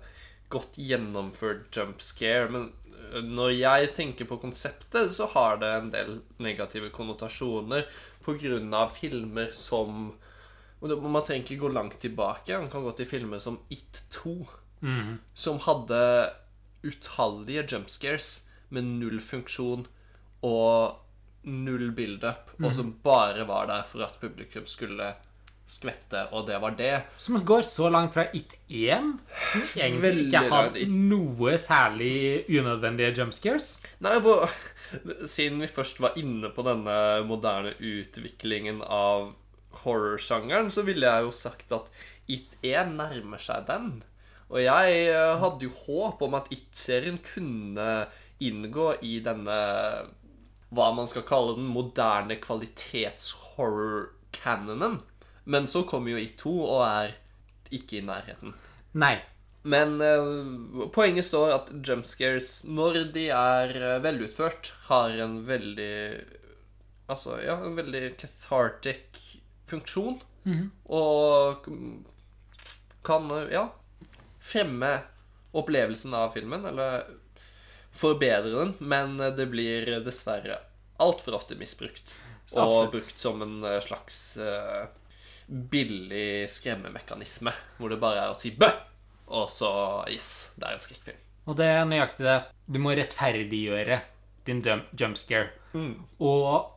godt 0.53 0.77
gjennomført 0.79 1.73
jump 1.73 2.03
scare. 2.03 2.49
Men 2.53 2.69
eh, 3.11 3.21
når 3.25 3.55
jeg 3.57 3.93
tenker 3.97 4.29
på 4.29 4.39
konseptet, 4.41 5.11
så 5.13 5.29
har 5.33 5.59
det 5.61 5.71
en 5.77 5.91
del 5.93 6.19
negative 6.43 6.91
konnotasjoner 6.93 7.87
pga. 8.23 8.87
filmer 8.87 9.51
som 9.51 10.13
Man 10.83 11.23
trenger 11.23 11.45
ikke 11.47 11.61
gå 11.61 11.69
langt 11.71 11.99
tilbake. 12.03 12.57
Man 12.59 12.69
kan 12.71 12.83
gå 12.83 12.91
til 12.91 13.07
filmer 13.07 13.39
som 13.39 13.59
It 13.71 14.03
2, 14.11 14.33
som 15.33 15.59
hadde 15.63 15.99
utallige 16.83 17.63
jump 17.71 17.87
scares 17.87 18.49
med 18.69 18.83
null 18.83 19.21
funksjon 19.23 19.85
og 20.43 20.99
null 21.43 21.91
build-up, 21.95 22.51
og 22.59 22.73
som 22.75 22.91
bare 23.03 23.47
var 23.47 23.67
der 23.67 23.83
for 23.87 24.03
at 24.03 24.19
publikum 24.19 24.65
skulle 24.67 25.13
skvette, 25.73 26.27
og 26.31 26.47
det 26.47 26.59
var 26.61 26.77
det. 26.79 26.93
Som 27.21 27.39
går 27.41 27.65
så 27.67 27.89
langt 27.93 28.15
fra 28.15 28.27
It 28.37 28.55
1, 28.69 29.11
som 29.51 29.65
egentlig 29.75 30.07
Veldig 30.07 30.25
ikke 30.29 30.53
har 30.53 30.71
noe 30.93 31.57
særlig 31.61 32.15
unødvendige 32.49 33.13
jump 33.19 33.35
scares. 33.35 33.75
Nei, 34.03 34.17
hvor, 34.23 34.47
Siden 35.25 35.61
vi 35.63 35.71
først 35.71 35.99
var 36.03 36.17
inne 36.21 36.51
på 36.53 36.65
denne 36.65 36.95
moderne 37.25 37.73
utviklingen 37.81 38.83
av 38.85 39.31
horrorsjangeren, 39.83 40.69
så 40.71 40.85
ville 40.85 41.09
jeg 41.09 41.27
jo 41.27 41.35
sagt 41.35 41.73
at 41.75 41.91
It 42.31 42.55
1 42.63 42.93
nærmer 42.95 43.41
seg 43.41 43.65
den. 43.67 44.03
Og 44.53 44.61
jeg 44.61 45.07
eh, 45.09 45.39
hadde 45.41 45.65
jo 45.65 45.71
håp 45.87 46.21
om 46.25 46.35
at 46.37 46.49
It-serien 46.53 47.17
kunne 47.25 48.05
inngå 48.43 48.87
i 49.05 49.19
denne 49.23 49.55
Hva 50.73 50.87
man 50.93 51.07
skal 51.09 51.23
kalle 51.27 51.55
den 51.57 51.67
moderne 51.69 52.35
kvalitetshorror-canonen. 52.41 55.01
Men 55.43 55.67
så 55.67 55.83
kommer 55.87 56.13
jo 56.13 56.21
It 56.21 56.37
2 56.41 56.53
og 56.63 56.81
er 56.87 57.15
ikke 57.73 57.99
i 57.99 58.05
nærheten. 58.05 58.53
Nei. 58.93 59.15
Men 59.63 59.95
eh, 60.03 60.87
poenget 60.91 61.29
står 61.29 61.53
at 61.55 61.69
jumpscares, 61.87 62.63
når 62.67 63.05
de 63.15 63.29
er 63.31 63.75
eh, 63.79 63.99
velutført, 64.03 64.73
har 64.89 65.15
en 65.23 65.41
veldig 65.47 65.95
Altså, 67.11 67.35
ja, 67.43 67.57
en 67.59 67.75
veldig 67.75 68.13
cathartic 68.17 69.19
funksjon. 69.67 70.21
Og 70.91 71.67
kan, 73.03 73.31
eh, 73.31 73.51
ja 73.55 73.67
Fremme 74.43 74.93
opplevelsen 75.55 76.15
av 76.17 76.33
filmen, 76.35 76.65
eller 76.65 77.05
forbedre 77.93 78.51
den, 78.51 78.73
men 78.79 79.15
det 79.37 79.45
blir 79.51 79.85
dessverre 80.03 80.57
altfor 81.03 81.37
ofte 81.37 81.55
misbrukt. 81.55 82.11
Og 82.53 82.59
Absolutt. 82.59 82.91
brukt 82.91 83.19
som 83.19 83.41
en 83.45 83.63
eh, 83.63 83.79
slags 83.81 84.37
eh, 84.37 84.83
billig 85.47 86.49
skremmemekanisme, 86.51 87.53
hvor 87.77 87.91
det 87.93 87.99
bare 88.01 88.25
er 88.25 88.33
å 88.33 88.39
si 88.39 88.51
'bø', 88.51 88.71
og 89.27 89.49
så 89.51 89.71
Yes, 90.09 90.53
det 90.57 90.67
er 90.67 90.73
en 90.73 90.83
skrekkfilm. 90.83 91.21
Og 91.45 91.57
det 91.57 91.65
er 91.65 91.85
nøyaktig 91.85 92.25
det. 92.25 92.43
Du 92.71 92.79
må 92.79 92.93
rettferdiggjøre 92.95 94.01
din 94.47 94.61
jumpscare. 94.99 95.49
Mm. 95.73 96.05
Og 96.19 96.69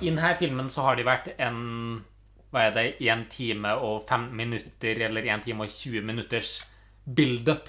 i 0.00 0.08
denne 0.10 0.36
filmen 0.38 0.70
så 0.70 0.82
har 0.82 0.96
det 0.96 1.06
vært 1.06 1.34
en 1.38 2.04
Hva 2.50 2.64
er 2.66 2.72
det? 2.74 2.86
1 2.98 3.28
time 3.30 3.76
og 3.78 4.08
5 4.08 4.32
minutter, 4.34 4.98
eller 5.06 5.22
1 5.22 5.44
time 5.44 5.62
og 5.62 5.70
20 5.70 6.02
minutters 6.02 6.66
build-up 7.06 7.68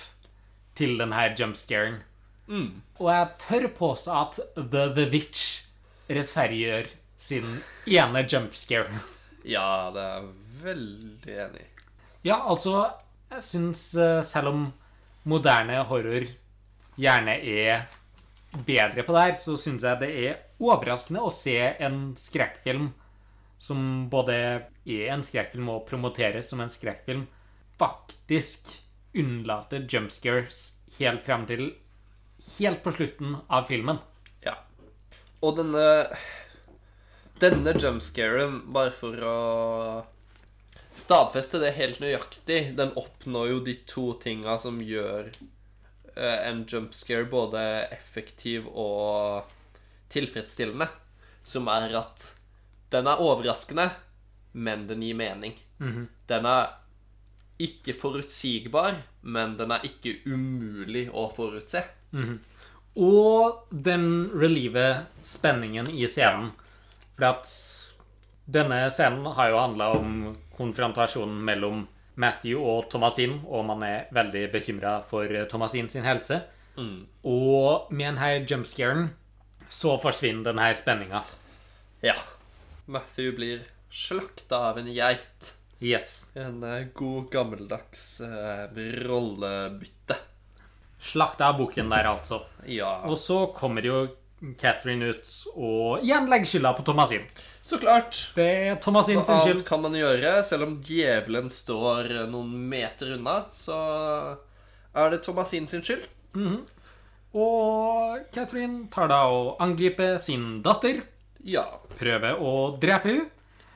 til 0.75 0.97
denne 0.97 1.35
jumpscaren. 1.37 1.99
Mm. 2.47 2.81
Og 2.97 3.11
jeg 3.11 3.27
tør 3.39 3.67
påstå 3.77 4.11
at 4.11 4.39
The 4.57 4.87
The 4.95 5.05
Witch 5.11 5.61
rettferdiggjør 6.09 6.89
sin 7.21 7.61
ene 7.85 8.25
jump 8.25 8.55
scare. 8.57 9.03
Ja, 9.47 9.89
det 9.93 10.01
er 10.01 10.17
jeg 10.17 10.61
veldig 10.61 11.37
enig 11.45 11.63
i. 11.63 11.69
Ja, 12.27 12.37
altså, 12.45 12.85
jeg 13.31 13.45
syns 13.45 13.87
eh, 13.97 14.19
selv 14.25 14.51
om 14.51 14.67
moderne 15.29 15.81
horror 15.89 16.27
gjerne 17.01 17.37
er 17.39 17.87
bedre 18.67 19.05
på 19.07 19.15
det 19.15 19.25
her, 19.25 19.37
så 19.39 19.55
syns 19.59 19.85
jeg 19.87 20.01
det 20.01 20.11
er 20.25 20.41
overraskende 20.61 21.23
å 21.23 21.33
se 21.33 21.57
en 21.81 22.11
skrekkfilm 22.19 22.91
som 23.61 24.09
både 24.09 24.35
er 24.89 25.11
en 25.13 25.23
skrekkfilm 25.25 25.69
og 25.69 25.85
promoteres 25.89 26.49
som 26.49 26.63
en 26.63 26.71
skrekkfilm, 26.71 27.27
faktisk 27.77 28.71
unnlater 29.17 29.85
jumpscares 29.89 30.61
helt 30.97 31.25
frem 31.25 31.45
til 31.49 31.67
helt 32.57 32.81
på 32.83 32.93
slutten 32.95 33.37
av 33.53 33.67
filmen. 33.69 34.01
Ja. 34.45 34.57
Og 35.45 35.59
denne 35.59 35.85
Denne 37.41 37.73
jumpscaren, 37.73 38.59
bare 38.73 38.91
for 38.93 39.17
å 39.25 39.37
stadfeste 40.93 41.57
det 41.61 41.71
helt 41.73 42.01
nøyaktig, 42.03 42.75
den 42.77 42.93
oppnår 42.99 43.47
jo 43.49 43.63
de 43.65 43.73
to 43.89 44.03
tinga 44.21 44.57
som 44.61 44.77
gjør 44.85 45.31
eh, 46.13 46.37
en 46.47 46.61
jumpscare 46.69 47.25
både 47.31 47.63
effektiv 47.95 48.67
og 48.69 49.49
tilfredsstillende. 50.13 50.91
Som 51.41 51.71
er 51.73 51.95
at 51.97 52.27
den 52.93 53.09
er 53.09 53.23
overraskende, 53.23 53.87
men 54.53 54.85
den 54.85 55.01
gir 55.01 55.17
mening. 55.17 55.57
Den 56.29 56.45
er 56.45 56.75
ikke 57.61 57.95
forutsigbar, 57.97 58.99
men 59.21 59.57
den 59.57 59.71
er 59.73 59.85
ikke 59.87 60.19
umulig 60.29 61.07
å 61.09 61.27
forutse. 61.33 61.81
Og 63.01 63.65
den 63.71 64.29
reliever 64.35 65.07
spenningen 65.23 65.89
i 65.89 66.05
scenen. 66.05 66.51
For 67.17 67.27
at 67.27 67.49
denne 68.51 68.83
scenen 68.91 69.25
har 69.37 69.51
jo 69.51 69.59
handla 69.61 69.91
om 69.97 70.13
konfrontasjonen 70.57 71.41
mellom 71.45 71.85
Matthew 72.21 72.59
og 72.59 72.89
Thomasin, 72.91 73.39
og 73.47 73.65
man 73.69 73.83
er 73.87 74.09
veldig 74.13 74.47
bekymra 74.53 74.97
for 75.09 75.31
Thomasin 75.49 75.89
sin 75.89 76.05
helse. 76.07 76.41
Og 77.23 77.91
med 77.93 78.15
denne 78.15 78.31
jumpscaren 78.47 79.09
så 79.71 79.95
forsvinner 80.01 80.51
denne 80.51 80.71
spenninga. 80.75 81.23
Ja. 82.03 82.15
Matthew 82.91 83.35
blir 83.37 83.63
slakta 83.91 84.71
av 84.71 84.81
en 84.81 84.89
geit. 84.91 85.53
Yes. 85.81 86.31
En 86.37 86.63
eh, 86.63 86.87
god, 86.93 87.29
gammeldags 87.31 88.21
eh, 88.21 88.81
rollebytte. 89.05 90.17
Slakta 91.01 91.47
av 91.49 91.57
bukken 91.57 91.89
der, 91.89 92.11
altså. 92.11 92.43
Ja, 92.69 92.99
Og 93.09 93.17
så 93.17 93.47
kommer 93.55 93.85
jo 93.85 94.03
Catherine 94.57 95.11
ut 95.13 95.31
og 95.53 96.01
igjen 96.05 96.25
legger 96.31 96.49
skylda 96.49 96.71
på 96.77 96.83
Thomasin. 96.87 97.27
så 97.61 97.77
klart. 97.77 98.31
Det 98.35 98.45
er 98.71 98.75
Thomasin 98.81 99.19
sin 99.23 99.39
skyld. 99.39 99.59
skyld. 99.59 99.65
kan 99.67 99.81
man 99.83 99.93
gjøre? 99.93 100.43
Selv 100.43 100.63
om 100.65 100.77
djevelen 100.81 101.49
står 101.53 102.09
noen 102.31 102.49
meter 102.71 103.13
unna, 103.17 103.43
så 103.53 103.77
er 104.95 105.09
det 105.13 105.21
Thomasin 105.23 105.67
sin 105.69 105.81
skyld. 105.85 106.07
Og 107.33 108.17
Catherine 108.35 108.87
tar 108.91 109.07
da 109.11 109.21
og 109.31 109.61
angriper 109.63 110.17
sin 110.19 110.61
datter. 110.65 111.03
Ja. 111.47 111.63
Prøver 111.99 112.41
å 112.41 112.55
drepe 112.81 113.07
henne. 113.13 113.29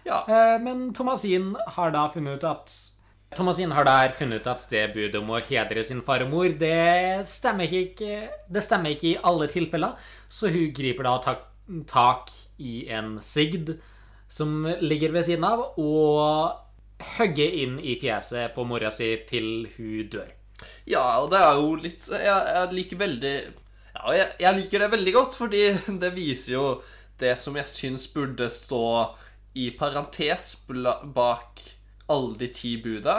Ja. 0.06 0.24
Eh, 0.28 0.58
Men 0.62 0.94
Thomasin 0.94 1.56
har 1.78 1.92
da 1.92 2.10
funnet 2.14 2.38
ut 2.38 2.44
at 2.50 2.74
Thomasin 3.34 3.74
har 3.74 3.88
der 3.88 4.14
funnet 4.16 4.44
ut 4.44 4.48
at 4.48 4.68
det 4.72 4.84
budet 4.94 5.18
om 5.20 5.34
å 5.34 5.42
hedre 5.44 5.84
sin 5.84 6.04
far 6.06 6.24
og 6.24 6.32
mor, 6.32 6.48
det 6.48 7.26
stemmer 7.28 7.72
ikke, 7.82 8.30
det 8.48 8.64
stemmer 8.64 8.94
ikke 8.94 9.10
i 9.10 9.18
alle 9.28 9.50
tilfeller, 9.52 9.98
så 10.30 10.52
hun 10.54 10.70
griper 10.76 11.08
da 11.08 11.16
tak, 11.24 11.42
tak 11.90 12.32
i 12.62 12.86
en 12.94 13.18
sigd 13.26 13.74
som 14.32 14.64
ligger 14.82 15.12
ved 15.16 15.28
siden 15.28 15.44
av, 15.48 15.66
og 15.82 16.62
hugger 17.18 17.60
inn 17.64 17.76
i 17.84 17.98
fjeset 18.00 18.56
på 18.56 18.64
mora 18.68 18.92
si 18.94 19.12
til 19.28 19.68
hun 19.76 20.10
dør. 20.14 20.32
Ja, 20.88 21.04
og 21.20 21.32
det 21.34 21.42
er 21.44 21.58
jo 21.60 21.72
litt 21.76 22.06
Jeg, 22.08 22.24
jeg 22.32 22.70
liker 22.72 23.00
veldig 23.02 23.34
Ja, 23.36 24.14
jeg, 24.16 24.28
jeg 24.40 24.58
liker 24.62 24.86
det 24.86 24.88
veldig 24.94 25.14
godt, 25.18 25.36
fordi 25.36 25.64
det 26.04 26.14
viser 26.16 26.54
jo 26.54 26.66
det 27.20 27.34
som 27.40 27.56
jeg 27.60 27.68
syns 27.72 28.08
burde 28.14 28.48
stå 28.52 28.86
i 29.60 29.70
parentes 29.76 30.54
bak 30.68 31.60
alle 32.12 32.36
de 32.40 32.50
ti 32.54 32.76
buda, 32.82 33.16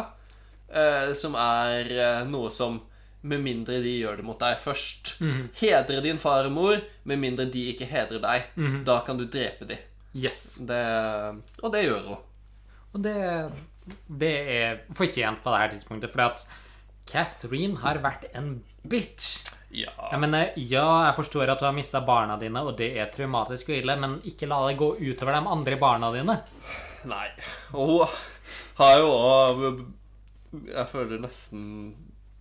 eh, 0.69 1.13
som 1.19 1.35
er 1.41 1.91
eh, 1.97 2.23
noe 2.29 2.53
som 2.55 2.81
med 3.27 3.43
mindre 3.43 3.81
de 3.83 3.97
gjør 3.99 4.21
det 4.21 4.27
mot 4.27 4.39
deg 4.39 4.61
først. 4.63 5.17
Hedre 5.59 6.03
din 6.05 6.21
far 6.23 6.47
og 6.47 6.55
mor, 6.55 6.77
med 7.09 7.19
mindre 7.19 7.49
de 7.51 7.65
ikke 7.73 7.89
hedrer 7.91 8.23
deg. 8.23 8.53
Da 8.87 9.01
kan 9.07 9.19
du 9.19 9.25
drepe 9.27 9.67
de. 9.67 9.81
Yes. 10.17 10.61
Det, 10.63 10.83
og 11.63 11.73
det 11.75 11.83
gjør 11.89 12.07
hun. 12.13 12.23
Og 12.95 13.03
det, 13.03 13.17
det 14.23 14.33
er 14.55 14.79
fortjent 14.97 15.43
på 15.43 15.53
dette 15.53 15.75
tidspunktet, 15.75 16.15
fordi 16.15 16.29
at 16.31 16.47
Catherine 17.07 17.83
har 17.83 18.01
vært 18.05 18.29
en 18.35 18.61
bitch. 18.87 19.53
Ja. 19.75 19.93
Jeg 20.13 20.23
mener, 20.23 20.55
ja, 20.57 20.87
jeg 21.09 21.17
forstår 21.19 21.51
at 21.53 21.61
du 21.61 21.67
har 21.67 21.75
mista 21.77 22.01
barna 22.07 22.39
dine, 22.41 22.63
og 22.65 22.79
det 22.79 22.93
er 22.97 23.11
traumatisk 23.13 23.73
og 23.73 23.81
ille, 23.81 23.99
men 24.01 24.19
ikke 24.31 24.49
la 24.51 24.63
det 24.69 24.79
gå 24.81 24.93
utover 25.03 25.37
de 25.37 25.53
andre 25.57 25.79
barna 25.83 26.13
dine. 26.15 26.39
Nei. 27.11 27.27
Og 27.79 28.07
har 28.77 28.99
jo 29.01 29.09
òg 29.13 29.65
Jeg 30.53 30.89
føler 30.93 31.21
nesten 31.21 31.65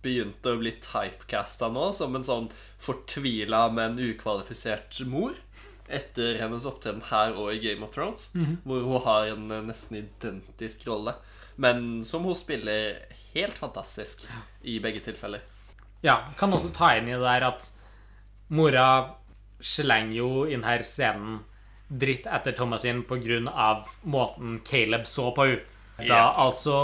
begynte 0.04 0.52
å 0.54 0.60
bli 0.60 0.70
typecasta 0.78 1.68
nå 1.72 1.88
som 1.96 2.14
en 2.14 2.24
sånn 2.24 2.46
fortvila, 2.82 3.66
men 3.74 3.98
ukvalifisert 3.98 5.00
mor. 5.10 5.34
Etter 5.86 6.38
hennes 6.40 6.66
opptreden 6.68 7.02
her 7.10 7.34
og 7.34 7.50
i 7.54 7.60
Game 7.62 7.82
of 7.82 7.92
Thrones, 7.94 8.30
hvor 8.62 8.86
hun 8.86 9.02
har 9.04 9.32
en 9.34 9.50
eh, 9.50 9.64
nesten 9.66 9.98
identisk 10.00 10.86
rolle. 10.86 11.16
Men 11.56 12.04
som 12.04 12.24
hun 12.26 12.38
spiller 12.38 13.02
helt 13.34 13.58
fantastisk 13.58 14.26
i 14.62 14.78
begge 14.82 15.02
tilfeller. 15.04 15.42
Ja, 16.04 16.32
kan 16.38 16.52
også 16.52 16.72
ta 16.74 16.92
inn 16.96 17.08
i 17.08 17.16
det 17.16 17.24
der 17.24 17.48
at 17.50 17.70
mora 18.48 18.88
slenger 19.60 20.16
jo 20.20 20.30
inn 20.46 20.66
her 20.66 20.84
scenen 20.86 21.40
dritt 21.88 22.26
etter 22.26 22.52
Thomasin 22.52 23.04
på 23.06 23.18
grunn 23.22 23.48
av 23.48 23.88
måten 24.02 24.60
Caleb 24.66 25.06
så 25.06 25.30
på 25.34 25.50
henne. 25.50 25.72
Da 25.96 26.20
altså 26.36 26.76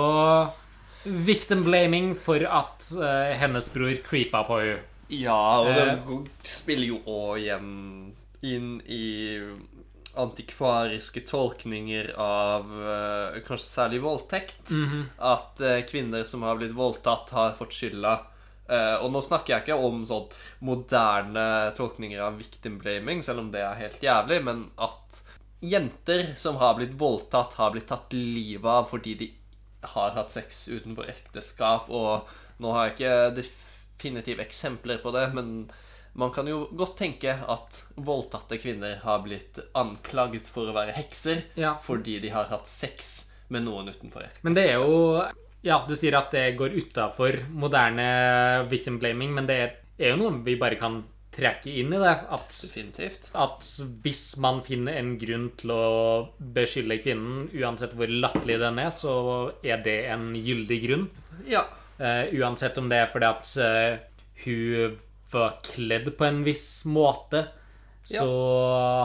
victim 1.04 1.64
blaming 1.66 2.14
for 2.14 2.44
at 2.46 2.86
uh, 2.96 3.32
hennes 3.36 3.68
bror 3.74 3.98
creepa 4.06 4.44
på 4.48 4.62
henne. 4.62 4.80
Ja, 5.12 5.60
og 5.60 5.68
de 5.68 5.82
det 5.92 6.48
spiller 6.48 6.88
jo 6.88 7.02
òg 7.04 7.42
igjen 7.42 7.72
inn 8.42 8.78
i 8.88 9.02
antikvariske 10.16 11.22
tolkninger 11.28 12.12
av 12.20 12.68
uh, 12.68 13.40
kanskje 13.44 13.66
særlig 13.66 14.00
voldtekt. 14.04 14.72
At 15.18 15.60
uh, 15.60 15.80
kvinner 15.88 16.24
som 16.28 16.46
har 16.46 16.56
blitt 16.60 16.76
voldtatt, 16.76 17.32
har 17.36 17.56
fått 17.58 17.76
skylda. 17.76 18.14
Uh, 18.70 19.02
og 19.02 19.10
nå 19.12 19.20
snakker 19.24 19.52
jeg 19.52 19.66
ikke 19.66 19.88
om 19.88 20.04
sånn 20.08 20.30
moderne 20.64 21.44
tolkninger 21.76 22.22
av 22.24 22.38
victim 22.40 22.78
blaming, 22.80 23.20
selv 23.24 23.44
om 23.44 23.52
det 23.52 23.60
er 23.66 23.80
helt 23.80 24.04
jævlig, 24.04 24.40
men 24.48 24.66
at 24.80 25.20
jenter 25.62 26.32
som 26.36 26.56
har 26.60 26.74
blitt 26.78 26.94
voldtatt, 26.98 27.54
har 27.54 27.70
blitt 27.74 27.88
tatt 27.90 28.12
livet 28.16 28.66
av 28.66 28.88
fordi 28.90 29.14
de 29.20 29.28
har 29.94 30.10
hatt 30.16 30.30
sex 30.34 30.64
utenfor 30.68 31.08
ekteskap. 31.10 31.88
Og 31.90 32.28
nå 32.62 32.74
har 32.74 32.88
jeg 32.90 32.96
ikke 32.98 33.14
definitive 33.40 34.42
eksempler 34.44 35.00
på 35.02 35.12
det, 35.14 35.28
men 35.34 35.70
man 36.18 36.32
kan 36.34 36.46
jo 36.50 36.66
godt 36.76 36.98
tenke 37.00 37.32
at 37.48 37.78
voldtatte 37.96 38.58
kvinner 38.60 38.98
har 39.04 39.22
blitt 39.24 39.62
anklaget 39.78 40.50
for 40.50 40.68
å 40.68 40.74
være 40.76 40.92
hekser 40.98 41.44
Ja. 41.56 41.76
fordi 41.80 42.18
de 42.20 42.28
har 42.34 42.50
hatt 42.50 42.68
sex 42.68 43.30
med 43.48 43.64
noen 43.64 43.88
utenfor 43.88 44.26
ekteskap. 44.26 44.44
Men 44.44 44.54
det 44.58 44.66
er 44.70 44.82
jo 44.82 45.22
Ja, 45.62 45.84
du 45.86 45.94
sier 45.94 46.16
at 46.18 46.32
det 46.34 46.56
går 46.58 46.74
utafor 46.74 47.36
moderne 47.54 48.66
victim 48.68 48.98
blaming, 48.98 49.30
men 49.32 49.46
det 49.46 49.58
er 49.96 50.10
jo 50.10 50.16
noe 50.18 50.42
vi 50.42 50.56
bare 50.58 50.74
kan 50.74 51.04
trekke 51.32 51.72
inn 51.80 51.94
i 51.94 52.00
det. 52.02 52.14
At 52.34 52.50
Definitivt. 52.52 53.30
at 53.32 53.68
hvis 54.04 54.24
man 54.42 54.60
finner 54.66 54.98
en 55.00 55.14
grunn 55.20 55.48
til 55.60 55.74
å 55.74 55.84
beskylde 56.56 57.00
kvinnen, 57.04 57.46
uansett 57.56 57.96
hvor 57.96 58.12
latterlig 58.12 58.58
den 58.62 58.82
er, 58.82 58.92
så 58.94 59.14
er 59.64 59.82
det 59.84 59.98
en 60.12 60.32
gyldig 60.36 60.80
grunn. 60.86 61.08
Ja. 61.48 61.64
Uh, 62.02 62.26
uansett 62.40 62.78
om 62.80 62.88
det 62.90 62.98
er 62.98 63.10
fordi 63.12 63.28
at 63.28 63.50
uh, 63.62 63.98
hun 64.44 64.96
var 65.32 65.58
kledd 65.64 66.10
på 66.18 66.26
en 66.26 66.42
viss 66.44 66.84
måte, 66.90 67.46
så 68.04 68.26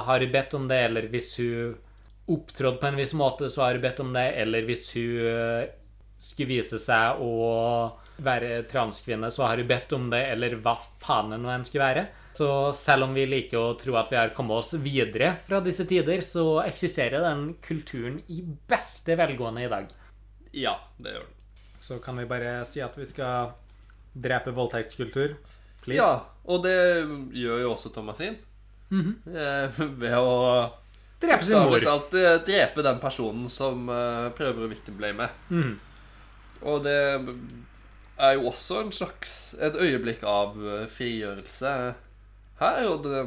har 0.07 0.23
hun 0.23 0.31
bedt 0.33 0.55
om 0.57 0.65
det, 0.67 0.79
eller 0.89 1.07
hvis 1.11 1.35
hun 1.37 1.75
opptrådte 2.27 2.81
på 2.81 2.89
en 2.89 2.99
viss 2.99 3.13
måte, 3.15 3.49
så 3.49 3.63
har 3.63 3.77
hun 3.77 3.83
bedt 3.85 4.01
om 4.03 4.11
det, 4.15 4.25
eller 4.41 4.65
hvis 4.67 4.89
hun 4.97 5.27
eh, 5.29 5.69
skulle 6.17 6.57
vise 6.57 6.79
seg 6.81 7.21
å 7.23 7.31
være 8.23 8.63
transkvinne, 8.69 9.29
så 9.31 9.45
har 9.47 9.59
hun 9.61 9.69
bedt 9.69 9.93
om 9.97 10.07
det, 10.11 10.23
eller 10.33 10.55
hva 10.63 10.77
faen 11.03 11.33
det 11.33 11.39
nå 11.41 11.51
enn 11.53 11.65
skulle 11.67 11.85
være. 11.85 12.05
Så 12.37 12.49
selv 12.77 13.07
om 13.07 13.15
vi 13.17 13.25
liker 13.25 13.57
å 13.57 13.75
tro 13.79 13.95
at 13.97 14.11
vi 14.13 14.17
har 14.19 14.33
kommet 14.37 14.59
oss 14.59 14.75
videre 14.81 15.35
fra 15.47 15.61
disse 15.65 15.87
tider, 15.89 16.21
så 16.25 16.59
eksisterer 16.67 17.23
den 17.25 17.47
kulturen 17.65 18.19
i 18.29 18.43
beste 18.69 19.17
velgående 19.17 19.65
i 19.65 19.71
dag. 19.71 19.89
Ja, 20.53 20.75
det 21.01 21.15
gjør 21.15 21.25
den. 21.25 21.33
Så 21.87 21.99
kan 22.03 22.17
vi 22.19 22.27
bare 22.29 22.59
si 22.69 22.81
at 22.85 22.97
vi 22.97 23.07
skal 23.09 23.55
drepe 24.17 24.53
voldtektskultur. 24.53 25.37
Please. 25.81 25.97
Ja, 26.01 26.11
og 26.45 26.65
det 26.65 26.77
gjør 27.37 27.63
jo 27.63 27.71
også 27.73 27.93
Thomasin. 27.95 28.37
eh, 29.33 29.81
ved 30.01 30.17
å 30.17 30.35
Drepe 31.19 31.45
sin 31.45 31.57
mor. 31.57 31.81
talt 31.81 32.13
eh, 32.13 32.37
drepe 32.45 32.83
den 32.85 32.99
personen 33.01 33.49
som 33.49 33.87
eh, 33.89 34.27
prøver 34.37 34.65
å 34.67 34.69
victimblame. 34.69 35.29
Mm. 35.49 35.73
Og 36.69 36.83
det 36.85 36.99
er 38.17 38.37
jo 38.37 38.47
også 38.49 38.81
en 38.81 38.93
slags 38.95 39.55
et 39.61 39.77
øyeblikk 39.77 40.23
av 40.27 40.57
eh, 40.57 40.87
frigjørelse 40.91 41.73
her. 42.61 42.81
Og 42.89 43.05
det, 43.05 43.23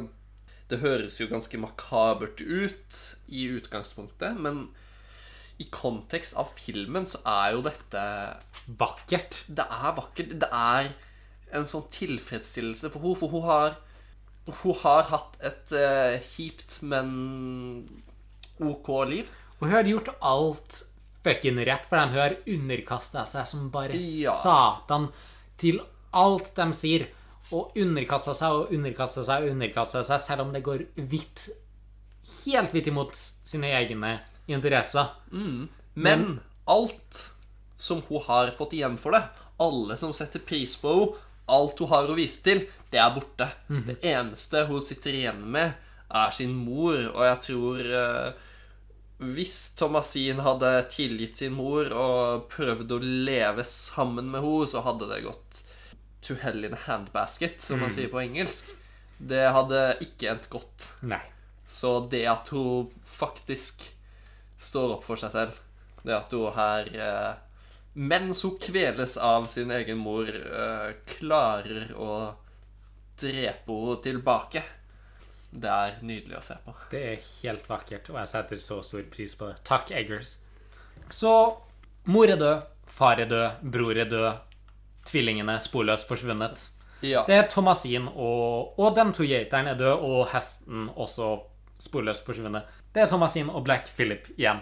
det 0.71 0.81
høres 0.83 1.19
jo 1.21 1.29
ganske 1.31 1.61
makabert 1.61 2.41
ut 2.41 3.01
i 3.31 3.47
utgangspunktet, 3.55 4.39
men 4.39 4.67
i 5.61 5.67
kontekst 5.71 6.37
av 6.39 6.51
filmen 6.57 7.05
så 7.09 7.21
er 7.27 7.55
jo 7.55 7.65
dette 7.65 8.03
Vakkert. 8.79 9.41
Det 9.49 9.65
er 9.65 9.95
vakkert. 9.97 10.35
Det 10.39 10.47
er 10.53 10.91
en 11.57 11.65
sånn 11.67 11.87
tilfredsstillelse 11.91 12.91
for 12.93 13.03
henne, 13.03 13.19
for 13.19 13.33
hun 13.33 13.47
har 13.49 13.79
Hun 14.41 14.73
har 14.81 15.03
hatt 15.11 15.35
et 15.45 15.73
uh, 15.77 16.17
kjipt, 16.25 16.79
men 16.81 17.11
OK 18.57 18.87
liv. 19.05 19.27
Og 19.59 19.67
hun 19.67 19.75
har 19.75 19.85
gjort 19.85 20.09
alt 20.17 20.79
fucking 21.23 21.59
rett 21.67 21.85
for 21.89 21.97
de 22.01 22.17
har 22.19 22.35
underkasta 22.47 23.25
seg 23.29 23.47
som 23.47 23.69
bare 23.73 23.99
Ja. 24.01 24.33
satan 24.41 25.09
til 25.61 25.79
alt 26.13 26.53
de 26.55 26.69
sier. 26.73 27.07
Og 27.51 27.73
underkasta 27.75 28.33
seg 28.33 28.51
og 28.55 28.69
underkasta 28.71 29.23
seg 29.27 29.43
og 29.43 29.49
underkasta 29.51 30.05
seg, 30.07 30.21
selv 30.23 30.41
om 30.45 30.53
det 30.53 30.63
går 30.63 30.85
vidt 30.95 31.49
Helt 32.45 32.71
vidt 32.73 32.87
imot 32.87 33.15
sine 33.45 33.67
egne 33.75 34.19
interesser. 34.47 35.09
Men 35.95 36.39
alt 36.67 37.31
som 37.77 38.01
hun 38.07 38.21
har 38.27 38.51
fått 38.55 38.73
igjen 38.77 38.97
for 38.97 39.11
det, 39.11 39.23
alle 39.59 39.97
som 39.97 40.13
setter 40.13 40.39
pris 40.39 40.75
på 40.79 40.93
henne, 40.93 41.17
alt 41.51 41.79
hun 41.81 41.89
har 41.91 42.07
å 42.07 42.15
vise 42.15 42.39
til, 42.45 42.61
det 42.93 42.99
er 43.01 43.09
borte. 43.15 43.49
Det 43.67 43.97
eneste 44.07 44.61
hun 44.69 44.81
sitter 44.85 45.11
igjen 45.17 45.41
med, 45.51 45.73
er 46.13 46.31
sin 46.31 46.53
mor, 46.55 46.95
og 47.15 47.25
jeg 47.25 47.39
tror 47.47 47.79
eh, 47.79 48.31
hvis 49.21 49.75
Thomasin 49.77 50.41
hadde 50.41 50.69
tilgitt 50.89 51.37
sin 51.37 51.53
mor 51.53 51.91
og 51.93 52.47
prøvd 52.49 52.95
å 52.95 53.01
leve 53.01 53.65
sammen 53.67 54.31
med 54.33 54.41
henne, 54.41 54.69
så 54.71 54.81
hadde 54.85 55.09
det 55.11 55.21
gått 55.27 55.61
to 56.25 56.37
hell 56.41 56.65
in 56.65 56.73
a 56.73 56.79
handbasket, 56.87 57.61
som 57.61 57.81
man 57.81 57.93
sier 57.93 58.09
på 58.09 58.21
engelsk. 58.21 58.71
Det 59.17 59.43
hadde 59.53 59.81
ikke 60.01 60.31
endt 60.33 60.49
godt. 60.49 60.87
Nei. 61.05 61.21
Så 61.69 61.99
det 62.11 62.25
at 62.29 62.49
hun 62.53 62.89
faktisk 63.05 63.85
står 64.61 64.97
opp 64.97 65.05
for 65.05 65.21
seg 65.21 65.33
selv, 65.33 65.61
det 66.01 66.17
at 66.17 66.33
hun 66.33 66.53
her 66.57 66.91
eh, 66.97 67.31
Mens 67.91 68.39
hun 68.45 68.53
kveles 68.55 69.17
av 69.19 69.49
sin 69.51 69.71
egen 69.75 69.97
mor, 69.99 70.29
eh, 70.31 70.93
klarer 71.17 71.89
å 71.99 72.13
drepe 73.19 73.75
henne 73.75 73.97
tilbake. 74.05 74.61
Det 75.51 75.67
er 75.71 75.97
nydelig 76.07 76.37
å 76.39 76.43
se 76.45 76.55
på. 76.63 76.73
Det 76.91 77.01
er 77.11 77.25
helt 77.41 77.67
vakkert, 77.67 78.09
og 78.11 78.19
jeg 78.21 78.31
setter 78.31 78.61
så 78.63 78.79
stor 78.85 79.03
pris 79.11 79.35
på 79.35 79.49
det. 79.49 79.57
Takk, 79.67 79.91
Eggers. 79.91 80.37
Så 81.11 81.33
mor 82.07 82.31
er 82.31 82.39
død, 82.39 82.67
far 82.87 83.19
er 83.19 83.27
død, 83.31 83.65
bror 83.73 83.99
er 83.99 84.09
død, 84.11 84.29
tvillingene 85.09 85.57
sporløst 85.63 86.07
forsvunnet. 86.07 86.67
Ja. 87.01 87.25
Det 87.27 87.35
er 87.35 87.47
Thomasin 87.49 88.05
og, 88.11 88.77
og 88.79 88.95
de 88.95 89.07
to 89.17 89.25
geiterne 89.27 89.73
er 89.73 89.79
døde, 89.79 89.97
og 89.97 90.29
hesten 90.31 90.87
også 90.95 91.33
sporløst 91.81 92.23
forsvunnet. 92.27 92.69
Det 92.93 93.03
er 93.03 93.09
Thomasin 93.11 93.49
og 93.49 93.65
Black 93.67 93.89
Philip 93.97 94.29
igjen. 94.37 94.61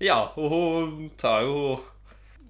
ja, 0.00 0.20
og 0.36 0.50
hun 0.50 1.10
tar 1.18 1.42
jo 1.42 1.80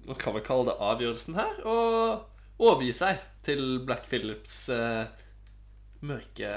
man 0.05 0.17
kan 0.21 0.35
vel 0.35 0.43
kalle 0.45 0.69
det 0.69 0.77
avgjørelsen 0.85 1.37
her, 1.39 1.61
og 1.65 2.61
overgi 2.61 2.91
seg 2.93 3.21
til 3.45 3.79
Black 3.85 4.05
Philips 4.09 4.67
eh, 4.69 5.07
mørke 6.05 6.51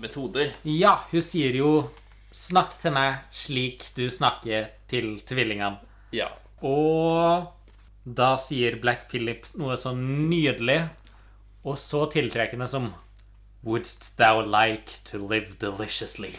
metoder. 0.00 0.52
Ja, 0.64 1.02
hun 1.10 1.24
sier 1.24 1.56
jo 1.56 1.90
'snakk 2.32 2.78
til 2.80 2.92
meg 2.92 3.26
slik 3.30 3.84
du 3.96 4.08
snakker 4.10 4.70
til 4.88 5.20
tvillingene'. 5.26 5.80
Ja. 6.12 6.28
Og 6.62 7.52
da 8.04 8.36
sier 8.36 8.80
Black 8.80 9.08
Phillips 9.10 9.54
noe 9.56 9.76
så 9.76 9.94
nydelig 9.94 10.88
og 11.64 11.78
så 11.78 12.06
tiltrekkende 12.10 12.68
som 12.68 12.92
Wouldst 13.62 14.16
thou 14.18 14.40
like 14.42 15.04
to 15.04 15.18
live 15.18 15.54
deliciously? 15.60 16.32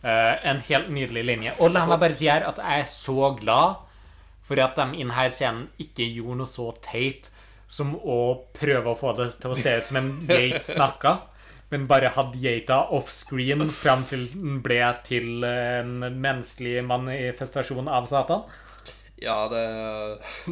Uh, 0.00 0.36
en 0.48 0.62
helt 0.64 0.88
nydelig 0.88 1.24
linje. 1.24 1.52
Og 1.60 1.74
la 1.74 1.82
meg 1.84 2.00
bare 2.00 2.16
si 2.16 2.28
her 2.30 2.46
at 2.48 2.56
jeg 2.56 2.80
er 2.80 2.88
så 2.88 3.34
glad 3.36 3.82
for 4.46 4.62
at 4.62 4.78
de 4.78 4.86
i 4.94 5.02
denne 5.02 5.26
scenen 5.34 5.66
ikke 5.82 6.06
gjorde 6.14 6.38
noe 6.40 6.48
så 6.48 6.70
teit 6.80 7.28
som 7.68 7.94
å 7.96 8.18
prøve 8.56 8.92
å 8.92 8.98
få 8.98 9.14
det 9.18 9.30
til 9.40 9.54
å 9.54 9.58
se 9.58 9.72
ut 9.78 9.88
som 9.88 9.98
en 10.00 10.12
geit 10.28 10.62
snakka, 10.66 11.16
men 11.72 11.88
bare 11.90 12.12
hadde 12.14 12.38
geita 12.38 12.84
offscreen 12.94 13.64
fram 13.74 14.04
til 14.06 14.28
den 14.30 14.60
ble 14.62 14.78
til 15.06 15.42
en 15.48 15.98
menneskelig 16.14 16.84
manifestasjon 16.86 17.90
av 17.90 18.06
Satan. 18.10 18.46
Ja, 19.16 19.48
det, 19.48 19.62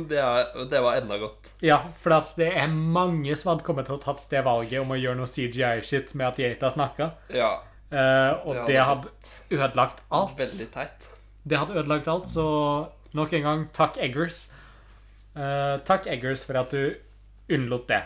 det, 0.09 0.19
er, 0.19 0.65
det 0.71 0.81
var 0.81 0.97
enda 0.97 1.19
godt. 1.21 1.53
Ja, 1.62 1.83
for 2.01 2.17
det 2.39 2.49
er 2.49 2.73
mange 2.73 3.37
som 3.37 3.53
hadde 3.53 3.67
kommet 3.67 3.91
til 3.91 3.99
å 3.99 4.03
tatt 4.03 4.25
det 4.31 4.41
valget 4.47 4.81
om 4.81 4.95
å 4.95 4.99
gjøre 4.99 5.21
noe 5.21 5.31
CGI-shit 5.31 6.15
med 6.17 6.31
at 6.33 6.41
geita 6.41 6.73
snakka. 6.73 7.11
Ja. 7.35 7.53
Eh, 7.93 8.33
og 8.43 8.57
Det 8.57 8.67
det 8.73 8.81
hadde 8.81 9.12
hadde 9.12 9.61
ødelagt 9.61 10.01
alt. 10.09 10.37
Veldig 10.41 10.69
teit. 10.73 11.09
Det 11.45 11.61
hadde 11.61 11.77
ødelagt 11.77 12.09
alt, 12.09 12.31
så 12.33 12.47
nok 13.15 13.37
en 13.37 13.49
gang 13.49 13.67
takk, 13.77 14.01
Eggers. 14.01 14.47
Eh, 15.35 15.76
takk, 15.87 16.07
Eggers, 16.07 16.45
for 16.47 16.61
at 16.61 16.70
du 16.74 16.97
unnlot 17.55 17.89
det. 17.91 18.03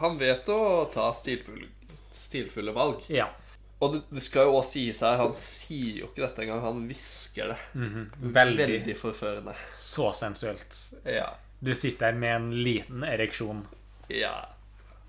Han 0.00 0.16
vet 0.20 0.48
å 0.48 0.86
ta 0.92 1.10
stilfulle, 1.16 1.66
stilfulle 2.14 2.72
valg. 2.76 3.02
Ja. 3.12 3.28
Og 3.80 3.94
det, 3.94 4.02
det 4.12 4.22
skal 4.22 4.48
jo 4.48 4.58
også 4.58 4.74
sies 4.76 5.00
her, 5.04 5.16
han 5.20 5.34
sier 5.40 6.02
jo 6.02 6.08
ikke 6.10 6.22
dette 6.26 6.42
engang, 6.44 6.60
han 6.64 6.82
hvisker 6.88 7.50
det. 7.54 7.58
Veldig, 8.20 8.66
Veldig 8.68 8.96
forførende. 9.00 9.54
så 9.72 10.10
sensuelt. 10.16 10.76
Ja. 11.08 11.30
Du 11.60 11.72
sitter 11.76 12.16
med 12.16 12.34
en 12.36 12.50
liten 12.64 13.04
ereksjon. 13.04 13.64
Ja. 14.12 14.34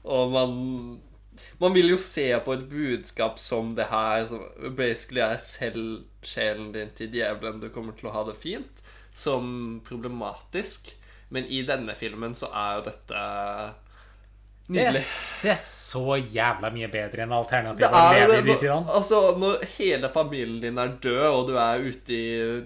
Og 0.03 0.32
man 0.34 0.53
Man 1.59 1.74
vil 1.74 1.89
jo 1.89 1.97
se 1.97 2.28
på 2.45 2.53
et 2.53 2.64
budskap 2.70 3.39
som 3.39 3.72
det 3.76 3.88
her, 3.89 4.28
som 4.30 4.43
basically 4.78 5.22
er 5.26 5.38
selv 5.41 6.03
sjelen 6.28 6.72
din 6.76 6.91
til 6.95 7.09
djevelen, 7.16 7.59
du 7.64 7.70
kommer 7.74 7.95
til 7.97 8.09
å 8.12 8.14
ha 8.14 8.22
det 8.28 8.36
fint, 8.43 8.82
som 9.16 9.80
problematisk. 9.88 10.91
Men 11.32 11.46
i 11.48 11.62
denne 11.68 11.96
filmen 11.96 12.34
så 12.36 12.50
er 12.52 12.78
jo 12.78 12.84
dette 12.90 13.22
Det 14.68 14.76
nydelig. 14.76 15.02
det 15.42 15.52
er 15.54 15.60
så 15.60 16.18
jævla 16.20 16.70
mye 16.76 16.88
bedre 16.92 17.24
enn 17.26 17.34
alternativet 17.36 17.96
å 17.98 18.04
leve 18.14 18.38
i 18.38 18.46
de 18.46 18.56
tidene. 18.60 18.88
altså, 19.00 19.20
når 19.40 19.66
hele 19.78 20.10
familien 20.14 20.62
din 20.64 20.78
er 20.80 20.94
død, 21.04 21.26
og 21.32 21.48
du 21.50 21.58
er 21.60 21.84
ute 21.88 22.14
i 22.16 22.62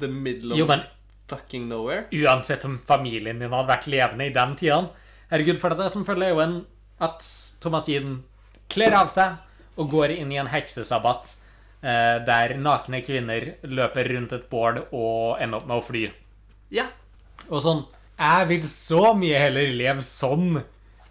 the 0.00 0.08
middle 0.08 0.54
of 0.54 0.58
Jo, 0.58 0.66
men 0.70 0.82
fucking 1.30 1.68
nowhere 1.70 2.06
uansett 2.12 2.64
om 2.68 2.78
familien 2.86 3.38
din 3.38 3.50
hadde 3.52 3.70
vært 3.70 3.86
levende 3.90 4.26
i 4.26 4.34
den 4.34 4.56
tiden 4.58 4.88
Herregud, 5.32 5.58
for 5.62 5.72
dette 5.72 5.88
som 5.94 6.04
følger 6.04 6.28
er 6.28 6.34
jo 6.34 6.40
en 6.44 6.56
at 7.02 7.22
Thomasin 7.62 8.18
kler 8.72 8.92
av 8.98 9.08
seg 9.12 9.38
og 9.80 9.88
går 9.90 10.12
inn 10.18 10.32
i 10.34 10.36
en 10.42 10.50
heksesabbat 10.52 11.30
eh, 11.82 12.18
der 12.26 12.52
nakne 12.60 13.00
kvinner 13.04 13.54
løper 13.64 14.10
rundt 14.12 14.34
et 14.36 14.44
bål 14.52 14.82
og 14.92 15.40
ender 15.40 15.62
opp 15.62 15.66
med 15.70 15.78
å 15.80 15.86
fly. 15.86 16.02
Ja. 16.76 16.84
Og 17.50 17.62
sånn 17.64 17.84
Jeg 18.18 18.48
vil 18.48 18.66
så 18.68 19.14
mye 19.18 19.38
heller 19.40 19.72
leve 19.74 20.02
sånn 20.06 20.62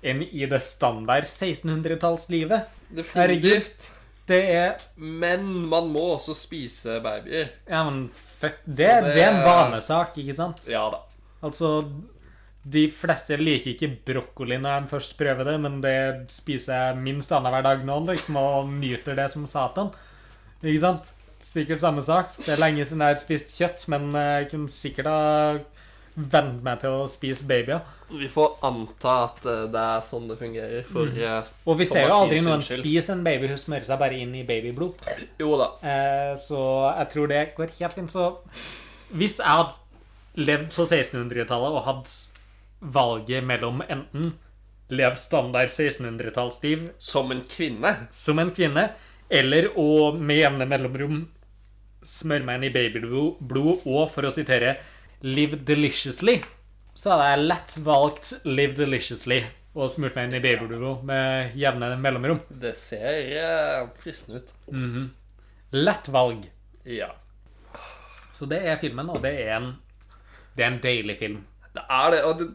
enn 0.04 0.22
i 0.24 0.46
det 0.50 0.62
standard 0.64 1.26
1600-tallslivet. 1.30 2.70
Definitivt. 2.96 3.92
Det 4.28 4.40
er 4.54 4.78
Men 4.98 5.46
man 5.70 5.90
må 5.92 6.06
også 6.16 6.36
spise 6.38 7.00
babyer. 7.04 7.50
Ja, 7.68 7.84
men 7.90 8.10
fuck 8.16 8.62
Det, 8.66 8.78
det- 8.78 9.14
det 9.16 9.24
er 9.24 9.34
en 9.34 9.44
vanesak, 9.46 10.16
ikke 10.18 10.36
sant? 10.36 10.68
Ja 10.70 10.90
da. 10.90 11.00
Altså 11.44 11.92
De 12.64 12.88
fleste 12.94 13.38
liker 13.42 13.74
ikke 13.74 13.98
brokkoli 14.06 14.58
når 14.62 14.82
de 14.84 14.88
først 14.92 15.18
prøver 15.18 15.44
det, 15.46 15.60
men 15.60 15.82
det 15.82 16.30
spiser 16.30 16.74
jeg 16.94 16.98
minst 17.02 17.32
annenhver 17.32 17.64
dag 17.64 17.84
nå, 17.84 17.96
liksom, 18.06 18.36
og 18.38 18.68
nyter 18.70 19.16
det 19.16 19.32
som 19.32 19.48
satan. 19.48 19.90
Ikke 20.64 20.80
sant? 20.80 21.10
Sikkert 21.42 21.82
samme 21.82 22.04
sak. 22.06 22.36
Det 22.38 22.50
er 22.54 22.58
lenge 22.62 22.86
siden 22.86 23.02
jeg 23.02 23.16
har 23.16 23.16
spist 23.16 23.50
kjøtt, 23.58 23.88
men 23.90 24.12
jeg 24.14 24.50
kunne 24.52 24.70
sikkert 24.70 25.06
ha 25.10 25.58
vent 26.16 26.60
meg 26.66 26.82
til 26.82 26.96
å 27.02 27.08
spise 27.10 27.48
babyer. 27.48 27.82
Vi 28.12 28.28
får 28.32 28.58
anta 28.68 29.14
at 29.28 29.46
eh, 29.48 29.64
det 29.72 29.84
er 29.94 30.04
sånn 30.04 30.28
det 30.28 30.38
fungerer 30.42 30.88
for 30.90 31.08
mm. 31.08 31.52
Og 31.70 31.78
vi 31.80 31.88
ser 31.88 32.10
jo 32.10 32.18
aldri 32.18 32.42
noen 32.44 32.64
spise 32.66 33.16
en 33.16 33.24
baby. 33.24 33.48
Hun 33.52 33.62
smører 33.62 33.88
seg 33.88 34.02
bare 34.02 34.20
inn 34.20 34.34
i 34.36 34.44
babyblod. 34.48 35.06
Jo 35.40 35.56
da. 35.62 35.70
Eh, 35.80 36.34
så 36.42 36.62
jeg 36.98 37.12
tror 37.14 37.32
det 37.32 37.44
går 37.58 37.76
helt 37.80 37.98
fint. 37.98 38.12
Så 38.12 38.28
hvis 39.16 39.40
jeg 39.40 39.48
hadde 39.48 39.80
levd 40.40 40.72
på 40.76 40.88
1600-tallet 40.88 41.78
og 41.78 41.86
hatt 41.88 42.16
valget 42.82 43.46
mellom 43.46 43.84
enten 43.88 44.34
lev 44.92 45.16
standard 45.16 45.72
1600-tallsliv 45.72 46.90
Som 47.00 47.32
en 47.32 47.44
kvinne. 47.48 48.08
som 48.12 48.40
en 48.40 48.52
kvinne, 48.52 48.90
eller 49.30 49.70
å 49.80 50.12
med 50.18 50.42
jevne 50.42 50.68
mellomrom 50.68 51.22
smøre 52.04 52.44
meg 52.44 52.58
inn 52.60 52.68
i 52.68 52.74
babyblod, 52.74 53.86
og 53.86 54.10
for 54.12 54.28
å 54.28 54.34
sitere 54.34 54.76
'live 55.24 55.64
deliciously', 55.66 56.44
så 56.96 57.14
hadde 57.14 57.30
jeg 57.30 57.48
lett 57.48 57.78
valgt 57.86 58.34
'live 58.46 58.76
deliciously' 58.76 59.46
og 59.72 59.88
smurt 59.90 60.18
meg 60.18 60.28
inn 60.28 60.36
i 60.36 60.44
babyblod 60.44 61.04
med 61.08 61.56
jevne 61.56 61.94
mellomrom. 62.02 62.42
Det 62.50 62.74
ser 62.76 63.30
eh, 63.40 63.86
fristende 64.04 64.42
ut. 64.42 64.52
Lett 65.72 66.10
valg. 66.12 66.44
Ja. 66.84 67.14
Så 68.36 68.50
det 68.52 68.60
er 68.68 68.82
filmen, 68.82 69.10
og 69.14 69.22
det 69.24 69.32
er 69.46 69.56
en, 69.60 69.70
det 70.58 70.66
er 70.66 70.74
en 70.74 70.82
deilig 70.84 71.18
film. 71.22 71.40
Det 71.72 71.86
er 71.88 72.12
det. 72.12 72.22
Og 72.28 72.40
det, 72.42 72.50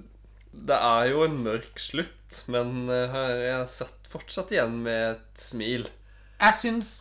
det 0.68 0.76
er 0.76 1.10
jo 1.12 1.24
en 1.24 1.38
mørk 1.46 1.80
slutt, 1.80 2.42
men 2.52 2.90
eh, 2.92 3.16
jeg 3.46 3.68
satt 3.72 4.10
fortsatt 4.12 4.52
igjen 4.52 4.80
med 4.84 5.14
et 5.14 5.40
smil. 5.40 5.88
Jeg 6.36 6.58
syns 6.60 6.92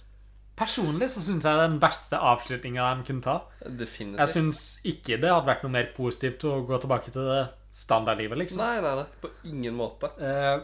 Personlig 0.56 1.10
så 1.12 1.20
syns 1.20 1.44
jeg 1.44 1.52
det 1.52 1.64
er 1.66 1.68
den 1.68 1.82
beste 1.82 2.20
avslutninga 2.32 2.88
de 2.96 3.08
kunne 3.10 3.26
ta. 3.26 3.36
Definitivt. 3.66 4.22
Jeg 4.22 4.32
syns 4.32 4.62
ikke 4.88 5.18
det 5.20 5.34
hadde 5.34 5.50
vært 5.50 5.66
noe 5.66 5.74
mer 5.74 5.90
positivt 5.98 6.46
å 6.48 6.62
gå 6.68 6.80
tilbake 6.80 7.12
til 7.12 7.28
det 7.28 7.42
standardlivet, 7.76 8.40
liksom. 8.40 8.62
Nei, 8.64 8.80
nei, 8.84 8.94
nei. 9.02 9.20
På 9.20 9.32
ingen 9.52 9.76
måte. 9.76 10.14
Eh, 10.16 10.64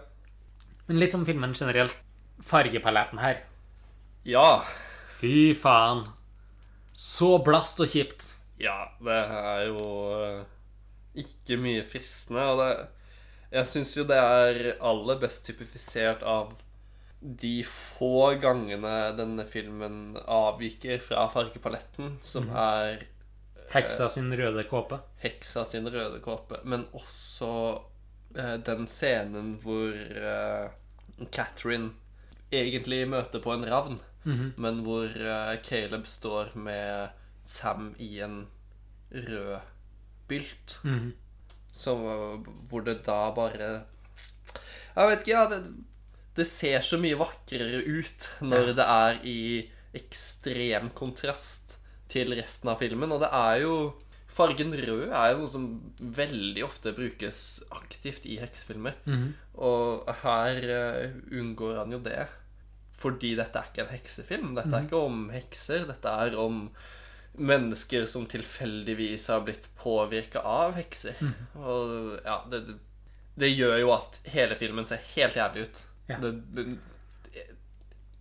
men 0.88 1.02
litt 1.02 1.18
om 1.18 1.26
filmen 1.28 1.56
generelt. 1.58 1.98
Fargepaletten 2.48 3.20
her. 3.22 3.44
Ja. 4.26 4.64
Fy 5.20 5.52
faen. 5.60 6.06
Så 6.96 7.36
blast 7.44 7.84
og 7.84 7.92
kjipt. 7.92 8.30
Ja, 8.62 8.94
det 9.04 9.20
er 9.20 9.68
jo 9.68 9.84
eh, 10.22 10.42
ikke 11.20 11.60
mye 11.60 11.84
fristende, 11.88 12.48
og 12.48 12.64
det 12.64 12.72
Jeg 13.52 13.68
syns 13.68 13.90
jo 13.98 14.06
det 14.08 14.16
er 14.16 14.78
aller 14.80 15.18
best 15.20 15.44
typifisert 15.44 16.22
av 16.24 16.54
de 17.22 17.62
få 17.68 18.34
gangene 18.42 19.14
denne 19.18 19.46
filmen 19.46 20.18
avviker 20.26 21.02
fra 21.06 21.28
fargepaletten, 21.30 22.16
som 22.26 22.50
er 22.50 23.04
Heksa 23.72 24.10
sin 24.12 24.34
røde 24.36 24.66
kåpe. 24.68 24.98
heksa 25.24 25.64
sin 25.66 25.88
røde 25.88 26.20
kåpe, 26.20 26.60
men 26.68 26.88
også 26.98 27.52
eh, 28.36 28.58
den 28.68 28.88
scenen 28.90 29.54
hvor 29.64 29.94
eh, 29.96 30.74
Catherine 31.32 31.94
egentlig 32.52 33.06
møter 33.08 33.40
på 33.40 33.54
en 33.54 33.64
ravn, 33.70 34.00
men 34.58 34.82
hvor 34.84 35.08
eh, 35.08 35.54
Caleb 35.64 36.08
står 36.10 36.52
med 36.56 37.16
Sam 37.48 37.94
i 38.00 38.20
en 38.20 38.48
rød 39.12 39.62
bylt. 40.28 40.80
Så, 41.72 41.96
hvor 42.68 42.84
det 42.84 43.06
da 43.06 43.32
bare 43.32 43.70
Jeg 44.96 45.08
vet 45.08 45.22
ikke, 45.24 45.32
ja. 45.32 45.46
Det, 45.48 45.62
det 46.38 46.48
ser 46.48 46.84
så 46.86 47.00
mye 47.02 47.18
vakrere 47.20 47.82
ut 47.84 48.28
når 48.42 48.74
det 48.78 48.86
er 48.88 49.20
i 49.28 49.42
ekstrem 49.98 50.92
kontrast 50.96 51.78
til 52.12 52.32
resten 52.38 52.72
av 52.72 52.80
filmen. 52.80 53.12
Og 53.12 53.22
det 53.24 53.32
er 53.36 53.64
jo 53.66 53.76
Fargen 54.32 54.72
rød 54.72 55.10
er 55.12 55.34
jo 55.34 55.42
noe 55.42 55.50
som 55.52 55.64
veldig 56.00 56.62
ofte 56.64 56.94
brukes 56.96 57.40
aktivt 57.76 58.24
i 58.24 58.38
heksefilmer. 58.40 58.96
Og 59.60 60.08
her 60.22 60.62
eh, 60.72 61.18
unngår 61.36 61.82
han 61.82 61.92
jo 61.92 62.00
det. 62.06 62.30
Fordi 63.02 63.34
dette 63.36 63.60
er 63.60 63.68
ikke 63.68 63.84
en 63.84 63.92
heksefilm. 63.92 64.54
Dette 64.56 64.72
er 64.78 64.88
ikke 64.88 65.04
om 65.04 65.26
hekser. 65.34 65.84
Dette 65.90 66.16
er 66.24 66.38
om 66.40 66.64
mennesker 67.36 68.08
som 68.08 68.24
tilfeldigvis 68.32 69.28
har 69.34 69.44
blitt 69.44 69.68
påvirka 69.80 70.46
av 70.48 70.78
hekser. 70.80 71.20
Og 71.60 72.22
ja, 72.24 72.40
det, 72.52 72.78
det 73.36 73.52
gjør 73.52 73.78
jo 73.84 73.94
at 73.98 74.22
hele 74.32 74.56
filmen 74.60 74.88
ser 74.88 75.04
helt 75.12 75.36
jævlig 75.36 75.68
ut. 75.68 75.84
Ja. 76.12 76.20
Det, 76.24 76.32
det, 76.56 76.66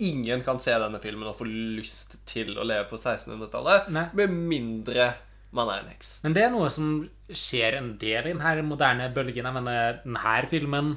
ingen 0.00 0.44
kan 0.44 0.60
se 0.62 0.72
denne 0.80 1.00
filmen 1.02 1.28
og 1.28 1.36
få 1.40 1.46
lyst 1.48 2.16
til 2.28 2.54
å 2.56 2.64
leve 2.64 2.88
på 2.88 2.96
1600-tallet. 2.96 3.90
Med 4.16 4.32
mindre 4.32 5.12
man 5.56 5.70
er 5.72 5.82
en 5.82 5.90
heks. 5.90 6.20
Men 6.24 6.34
det 6.36 6.44
er 6.46 6.52
noe 6.54 6.70
som 6.72 6.90
skjer 7.26 7.76
en 7.80 7.94
del 8.00 8.30
i 8.30 8.34
denne 8.34 8.66
moderne 8.66 9.08
bølgen. 9.14 9.48
Jeg 9.48 9.56
mener, 9.56 10.00
denne 10.04 10.34
filmen, 10.50 10.92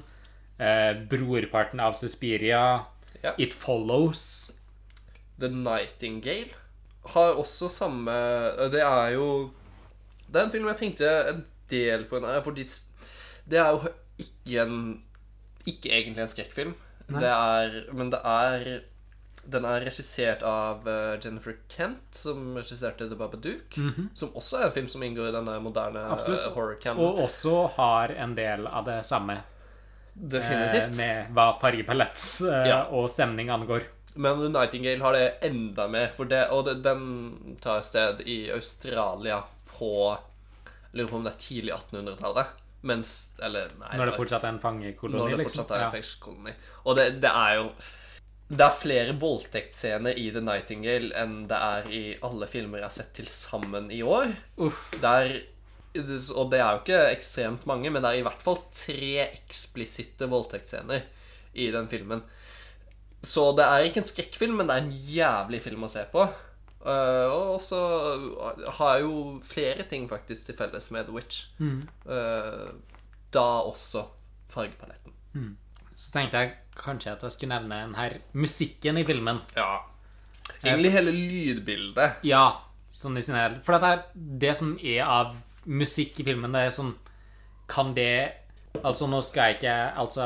eh, 0.60 0.94
brorparten 1.10 1.82
av 1.84 1.98
Suspiria, 2.00 2.86
Ja. 3.24 3.32
It 3.38 3.54
Follows 3.54 4.52
The 5.40 5.48
Nightingale 5.48 6.52
har 7.14 7.38
også 7.40 7.70
samme 7.72 8.12
Det 8.72 8.82
er 8.82 9.14
jo 9.16 9.52
Det 10.28 10.42
er 10.42 10.44
en 10.44 10.52
film 10.52 10.68
jeg 10.68 10.78
tenkte 10.78 11.30
en 11.30 11.46
del 11.70 12.04
på, 12.10 12.20
fordi 12.44 12.66
det 13.50 13.60
er 13.60 13.70
jo 13.72 13.94
ikke 14.20 14.62
en 14.66 15.04
Ikke 15.70 15.90
egentlig 15.92 16.24
en 16.26 16.30
skrekkfilm. 16.34 16.74
Det 17.08 17.30
er 17.30 17.94
Men 17.94 18.10
det 18.10 18.20
er 18.24 18.82
Den 19.50 19.66
er 19.68 19.82
regissert 19.84 20.42
av 20.48 20.86
eh, 20.88 21.18
Jennifer 21.20 21.58
Kent, 21.68 22.16
som 22.16 22.56
regisserte 22.56 23.10
The 23.10 23.16
Babadook. 23.20 23.76
Som 24.16 24.30
også 24.40 24.62
er 24.62 24.66
en 24.70 24.72
film 24.72 24.88
som 24.88 25.04
inngår 25.04 25.28
i 25.30 25.34
denne 25.36 25.58
moderne 25.60 26.00
Mhm. 26.06 26.14
Absolutt. 26.14 26.46
uh, 26.48 26.54
horror 26.56 26.78
cam. 26.82 26.98
Og 27.00 27.20
også 27.26 27.70
har 27.76 28.14
en 28.16 28.36
del 28.36 28.66
av 28.68 28.86
det 28.86 29.02
samme 29.06 29.34
eh, 29.34 29.44
Definitivt. 30.16 30.96
med 30.96 31.34
hva 31.36 31.60
fargepalett 31.60 32.42
eh, 32.48 32.68
Ja. 32.70 32.84
og 32.92 33.10
stemning 33.10 33.50
angår. 33.50 33.84
Men 34.16 34.40
Nightingale 34.54 35.02
har 35.02 35.12
det 35.14 35.38
enda 35.42 35.88
mer, 35.90 36.08
for 36.16 36.26
det, 36.26 36.48
og 36.52 36.66
det, 36.66 36.82
den 36.84 37.58
tar 37.60 37.82
sted 37.82 38.22
i 38.22 38.50
Australia 38.54 39.42
på 39.78 40.16
lurer 40.94 41.10
på 41.10 41.16
om 41.18 41.24
det 41.26 41.34
er 41.34 41.40
tidlig 41.42 41.74
1800-tallet. 41.74 42.46
Mens 42.84 43.32
Eller, 43.40 43.72
nei. 43.80 43.96
Når 44.00 44.12
det 44.12 44.16
fortsatt 44.20 44.44
er 44.44 44.54
en 44.56 44.62
fangekoloni. 44.64 45.20
når 45.20 45.34
det 45.34 45.38
liksom. 45.44 45.64
fortsatt 45.64 45.76
er 45.78 45.86
en 45.86 45.94
fengselskoloni. 45.94 46.56
Og 46.84 46.98
det, 47.00 47.06
det 47.24 47.32
er 47.32 47.56
jo 47.62 47.70
Det 48.54 48.66
er 48.66 48.76
flere 48.76 49.16
voldtektsscener 49.18 50.20
i 50.20 50.28
The 50.36 50.44
Nightingale 50.44 51.16
enn 51.18 51.38
det 51.50 51.58
er 51.58 51.90
i 51.90 52.04
alle 52.28 52.50
filmer 52.52 52.82
jeg 52.82 52.90
har 52.90 52.96
sett 52.98 53.14
til 53.18 53.32
sammen 53.32 53.90
i 53.92 54.04
år. 54.06 54.36
Uff. 54.62 54.84
Det 55.00 55.10
er, 55.10 55.32
og 56.36 56.52
det 56.52 56.60
er 56.60 56.68
jo 56.68 56.82
ikke 56.84 57.02
ekstremt 57.16 57.66
mange, 57.70 57.90
men 57.90 58.04
det 58.04 58.12
er 58.12 58.20
i 58.20 58.26
hvert 58.28 58.44
fall 58.44 58.60
tre 58.76 59.24
eksplisitte 59.26 60.28
voldtektsscener 60.30 61.08
i 61.54 61.72
den 61.74 61.90
filmen. 61.90 62.22
Så 63.24 63.54
det 63.56 63.66
er 63.66 63.88
ikke 63.88 64.04
en 64.04 64.12
skrekkfilm, 64.12 64.60
men 64.60 64.68
det 64.68 64.76
er 64.76 64.84
en 64.84 64.96
jævlig 65.16 65.64
film 65.64 65.88
å 65.88 65.92
se 65.92 66.04
på. 66.12 66.28
Eh, 66.84 67.28
og 67.32 67.62
så 67.64 67.80
har 68.80 68.98
jeg 68.98 69.06
jo 69.06 69.40
flere 69.48 69.86
ting 69.90 70.10
faktisk 70.10 70.50
til 70.50 70.58
felles 70.58 70.90
med 70.92 71.08
The 71.08 71.16
Witch. 71.16 71.46
Eh, 71.62 72.68
da 73.34 73.46
også 73.64 74.06
fargepaletten. 74.54 75.16
Så 75.96 76.12
tenkte 76.14 76.42
jeg 76.42 76.54
kanskje 76.78 77.14
at 77.14 77.24
jeg 77.24 77.36
skulle 77.36 77.56
nevne 77.56 77.80
den 77.88 77.96
her 77.98 78.20
musikken 78.34 78.98
i 78.98 79.06
filmen. 79.08 79.42
Ja. 79.56 79.80
Egentlig 80.64 80.92
hele 80.92 81.12
lydbildet. 81.16 82.24
Ja, 82.28 82.46
sånn 82.94 83.18
i 83.18 83.24
sin 83.24 83.38
hel 83.38 83.58
For 83.64 83.80
det, 83.80 83.90
er 83.90 84.02
det 84.44 84.54
som 84.60 84.74
er 84.78 85.06
av 85.08 85.36
musikk 85.66 86.20
i 86.20 86.26
filmen, 86.28 86.54
det 86.54 86.68
er 86.68 86.74
sånn 86.76 86.94
Kan 87.72 87.94
det 87.96 88.44
Altså, 88.82 89.08
nå 89.08 89.22
skal 89.24 89.52
jeg 89.54 89.60
ikke 89.62 89.76
Altså, 90.04 90.26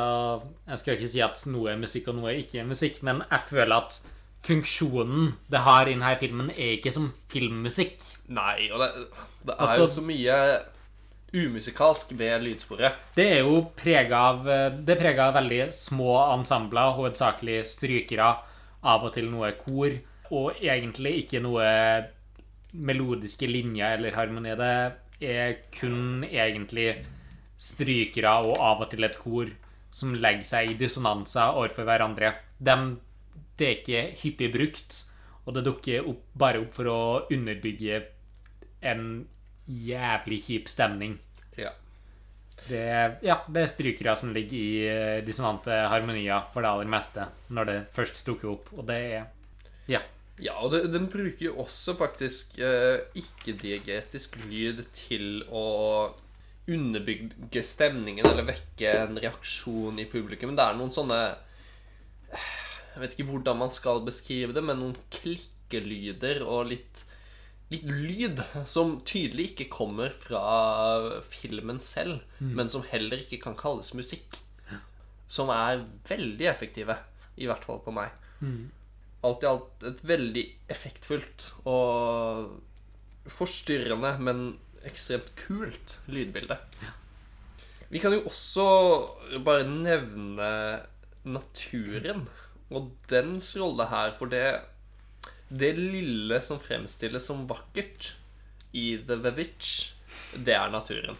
jeg 0.65 0.81
skal 0.81 0.97
ikke 0.97 1.11
si 1.13 1.21
at 1.21 1.43
noe 1.51 1.73
er 1.73 1.81
musikk 1.81 2.09
og 2.09 2.17
noe 2.17 2.33
ikke 2.41 2.63
er 2.63 2.69
musikk, 2.69 3.01
men 3.05 3.21
jeg 3.27 3.49
føler 3.51 3.75
at 3.77 3.99
funksjonen 4.47 5.33
det 5.51 5.61
har 5.65 5.87
i 5.87 5.93
denne 5.95 6.13
filmen, 6.21 6.49
er 6.55 6.77
ikke 6.77 6.93
som 6.95 7.11
filmmusikk. 7.31 7.99
Nei, 8.33 8.69
og 8.71 8.81
det, 8.83 8.89
det 9.47 9.53
er 9.53 9.61
Altså- 9.67 9.85
jo 9.85 9.87
så 9.97 10.03
mye 10.07 10.37
umusikalsk 11.35 12.13
ved 12.17 12.41
lydsporet. 12.45 12.93
Det 13.15 13.25
er 13.37 13.41
jo 13.43 13.61
prega 13.75 14.19
av 14.31 14.45
Det 14.85 14.93
er 14.95 15.01
prega 15.01 15.27
av 15.27 15.33
veldig 15.35 15.67
små 15.75 16.13
ensembler, 16.37 16.93
hovedsakelig 16.95 17.65
strykere, 17.67 18.29
av 18.83 19.03
og 19.03 19.13
til 19.13 19.27
noe 19.29 19.51
kor, 19.59 19.91
og 20.31 20.55
egentlig 20.61 21.25
ikke 21.25 21.41
noe 21.43 21.67
melodiske 22.73 23.47
linjer 23.49 23.97
eller 23.97 24.15
harmoni. 24.15 24.55
Det 24.55 25.29
er 25.33 25.55
kun 25.73 26.23
egentlig 26.27 27.05
strykere 27.59 28.35
og 28.45 28.57
av 28.61 28.83
og 28.85 28.91
til 28.91 29.03
et 29.07 29.17
kor 29.19 29.49
som 29.91 30.13
legger 30.13 30.45
seg 30.45 30.71
i 30.71 30.77
dissonanser 30.77 31.55
overfor 31.57 31.87
hverandre. 31.87 32.33
Dem, 32.61 32.99
det 33.57 33.67
er 33.67 33.77
ikke 33.79 34.03
hyppig 34.21 34.51
brukt, 34.53 34.99
og 35.47 35.55
det 35.55 35.65
dukker 35.67 36.07
opp, 36.09 36.23
bare 36.37 36.61
opp 36.63 36.75
for 36.75 36.91
å 36.91 36.99
underbygge 37.33 38.01
en 38.85 39.07
jævlig 39.67 40.41
kjip 40.45 40.69
stemning. 40.71 41.17
Ja. 41.57 41.71
Det, 42.67 42.83
ja, 43.23 43.39
det 43.47 43.63
er 43.63 43.71
strykere 43.71 44.15
som 44.19 44.33
ligger 44.35 44.57
i 44.59 44.83
eh, 44.89 45.23
dissonante 45.25 45.71
harmonier 45.87 46.49
for 46.51 46.65
det 46.65 46.71
aller 46.73 46.89
meste 46.91 47.27
når 47.53 47.69
det 47.69 47.77
først 47.95 48.23
dukker 48.27 48.53
opp, 48.57 48.71
og 48.75 48.87
det 48.89 49.01
er 49.17 49.25
Ja. 49.87 50.03
Ja, 50.37 50.53
og 50.61 50.69
det, 50.69 50.83
den 50.93 51.07
bruker 51.09 51.47
jo 51.47 51.55
også 51.63 51.95
faktisk 51.97 52.59
eh, 52.61 53.07
ikke-diegetisk 53.17 54.35
lyd 54.45 54.83
til 54.93 55.41
å 55.49 56.13
underbygge 56.67 57.63
stemningen 57.63 58.27
eller 58.27 58.45
vekke 58.45 58.91
en 59.05 59.17
reaksjon 59.23 59.97
i 60.03 60.05
publikum. 60.11 60.53
Det 60.53 60.65
er 60.65 60.77
noen 60.77 60.93
sånne 60.93 61.21
Jeg 62.97 63.03
vet 63.03 63.13
ikke 63.13 63.29
hvordan 63.29 63.59
man 63.61 63.69
skal 63.69 64.01
beskrive 64.01 64.55
det, 64.57 64.63
men 64.65 64.79
noen 64.81 64.97
klikkelyder 65.13 66.41
og 66.47 66.71
litt 66.73 67.03
Litt 67.67 67.83
lyd 67.83 68.39
som 68.63 68.93
tydelig 69.03 69.49
ikke 69.49 69.65
kommer 69.73 70.13
fra 70.15 71.19
filmen 71.27 71.81
selv, 71.83 72.21
men 72.39 72.71
som 72.71 72.85
heller 72.87 73.19
ikke 73.19 73.41
kan 73.43 73.57
kalles 73.59 73.89
musikk. 73.91 74.37
Som 75.27 75.51
er 75.51 75.83
veldig 76.07 76.47
effektive, 76.47 76.95
i 77.35 77.49
hvert 77.49 77.67
fall 77.67 77.81
på 77.83 77.91
meg. 77.91 78.13
Alt 79.27 79.43
i 79.43 79.49
alt 79.49 79.83
et 79.89 79.99
veldig 80.07 80.45
effektfullt 80.71 81.49
og 81.67 82.55
forstyrrende, 83.27 84.13
men 84.23 84.45
ekstremt 84.87 85.33
kult 85.35 85.97
lydbilde. 86.07 86.55
Vi 87.91 87.99
kan 87.99 88.15
jo 88.15 88.23
også 88.31 88.67
bare 89.43 89.67
nevne 89.67 90.51
naturen 91.27 92.29
og 92.73 92.91
dens 93.11 93.53
rolle 93.59 93.87
her, 93.91 94.11
for 94.17 94.31
det 94.31 94.47
det 95.47 95.77
lille 95.79 96.41
som 96.43 96.59
fremstilles 96.59 97.23
som 97.29 97.45
vakkert 97.47 98.11
i 98.75 98.97
The 99.07 99.15
Vevich, 99.23 99.93
det 100.35 100.57
er 100.57 100.71
naturen. 100.73 101.15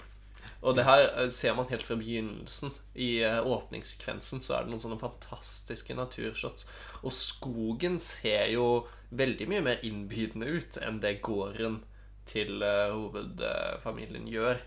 Og 0.66 0.76
det 0.76 0.84
her 0.88 1.06
eh, 1.06 1.30
ser 1.32 1.56
man 1.56 1.70
helt 1.70 1.86
fra 1.88 1.96
begynnelsen. 1.96 2.74
I 2.96 3.22
eh, 3.24 3.40
åpningssekvensen 3.40 4.42
så 4.44 4.58
er 4.58 4.66
det 4.66 4.74
noen 4.74 4.84
sånne 4.84 5.00
fantastiske 5.00 5.96
naturshots. 5.96 6.68
Og 7.06 7.14
skogen 7.16 8.02
ser 8.04 8.50
jo 8.52 8.88
veldig 9.16 9.48
mye 9.48 9.64
mer 9.70 9.86
innbydende 9.88 10.50
ut 10.58 10.80
enn 10.84 11.00
det 11.04 11.20
gården 11.24 11.80
til 12.28 12.66
eh, 12.66 12.92
hovedfamilien 12.92 14.28
gjør. 14.28 14.60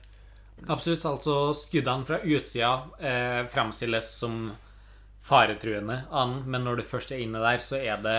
Absolutt. 0.69 1.05
Altså, 1.05 1.37
skuddene 1.57 2.09
fra 2.09 2.23
utsida 2.25 2.73
eh, 3.03 3.43
fremstilles 3.53 4.09
som 4.23 4.55
faretruende 5.27 6.05
an, 6.11 6.43
men 6.47 6.65
når 6.65 6.81
du 6.81 6.87
først 6.91 7.13
er 7.13 7.23
inne 7.25 7.43
der, 7.43 7.63
så 7.63 7.79
er 7.81 8.01
det 8.05 8.19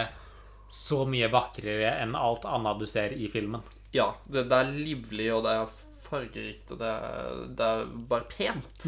så 0.71 1.03
mye 1.09 1.27
vakrere 1.31 1.97
enn 1.99 2.15
alt 2.15 2.45
annet 2.47 2.79
du 2.79 2.87
ser 2.87 3.11
i 3.11 3.27
filmen. 3.31 3.63
Ja, 3.91 4.13
det, 4.25 4.45
det 4.47 4.59
er 4.61 4.69
livlig, 4.71 5.25
og 5.35 5.43
det 5.43 5.55
er 5.59 5.73
fargerikt, 6.05 6.71
og 6.71 6.79
det 6.79 6.91
er, 6.91 7.41
det 7.57 7.71
er 7.73 7.89
bare 8.11 8.29
pent. 8.31 8.85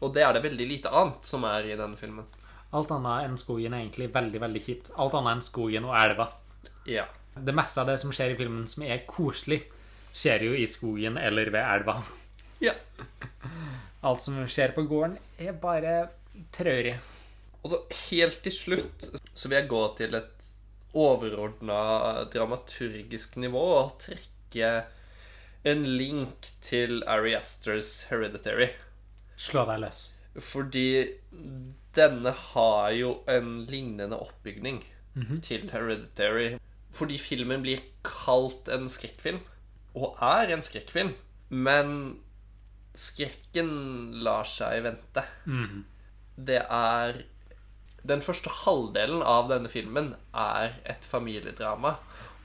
Og 0.00 0.14
det 0.14 0.24
er 0.24 0.32
det 0.34 0.44
veldig 0.46 0.68
lite 0.70 0.92
annet 0.92 1.28
som 1.28 1.44
er 1.48 1.68
i 1.68 1.76
denne 1.76 1.98
filmen. 2.00 2.24
Alt 2.72 2.94
annet 2.94 3.26
enn 3.26 3.36
skogen 3.40 3.74
er 3.76 3.84
egentlig 3.84 4.08
veldig, 4.14 4.40
veldig 4.40 4.62
kjipt. 4.64 4.88
Alt 4.96 5.18
annet 5.18 5.36
enn 5.36 5.44
skogen 5.44 5.84
og 5.90 5.96
elva. 5.98 6.30
Ja. 6.88 7.04
Det 7.36 7.54
meste 7.56 7.82
av 7.82 7.90
det 7.92 7.98
som 8.00 8.12
skjer 8.12 8.32
i 8.32 8.38
filmen 8.40 8.64
som 8.68 8.84
er 8.88 9.04
koselig, 9.08 9.60
skjer 10.16 10.48
jo 10.48 10.56
i 10.56 10.64
skogen 10.68 11.20
eller 11.20 11.52
ved 11.52 11.60
elva. 11.76 11.98
ja. 12.64 12.74
Alt 14.02 14.24
som 14.24 14.40
skjer 14.50 14.72
på 14.74 14.82
gården, 14.88 15.18
er 15.38 15.52
bare 15.62 16.08
traurig. 16.56 16.96
Og 17.62 17.70
så 17.70 17.78
helt 18.10 18.40
til 18.42 18.54
slutt 18.54 19.06
så 19.32 19.48
vil 19.48 19.60
jeg 19.60 19.70
gå 19.70 19.82
til 19.98 20.16
et 20.18 20.48
overordna 20.98 22.24
dramaturgisk 22.32 23.38
nivå 23.40 23.62
og 23.78 23.94
trekke 24.02 24.72
en 25.64 25.84
link 25.96 26.50
til 26.64 27.04
Ari 27.06 27.36
Asters 27.38 28.08
Hereditary. 28.10 28.72
Slå 29.38 29.64
deg 29.68 29.80
løs. 29.84 30.02
Fordi 30.42 30.88
denne 31.96 32.32
har 32.52 32.90
jo 32.96 33.14
en 33.30 33.62
lignende 33.70 34.18
oppbygning 34.18 34.82
til 35.44 35.70
Hereditary. 35.70 36.58
Fordi 36.92 37.18
filmen 37.20 37.62
blir 37.64 37.80
kalt 38.04 38.68
en 38.72 38.88
skrekkfilm, 38.92 39.40
og 39.94 40.18
er 40.20 40.52
en 40.52 40.64
skrekkfilm. 40.66 41.14
Men 41.48 42.18
skrekken 42.98 43.70
lar 44.24 44.48
seg 44.48 44.82
vente. 44.84 45.24
Det 46.36 46.60
er 46.64 47.22
Den 48.08 48.22
første 48.24 48.50
halvdelen 48.64 49.22
av 49.22 49.48
denne 49.50 49.70
filmen 49.70 50.14
er 50.34 50.76
et 50.90 51.04
familiedrama. 51.06 51.96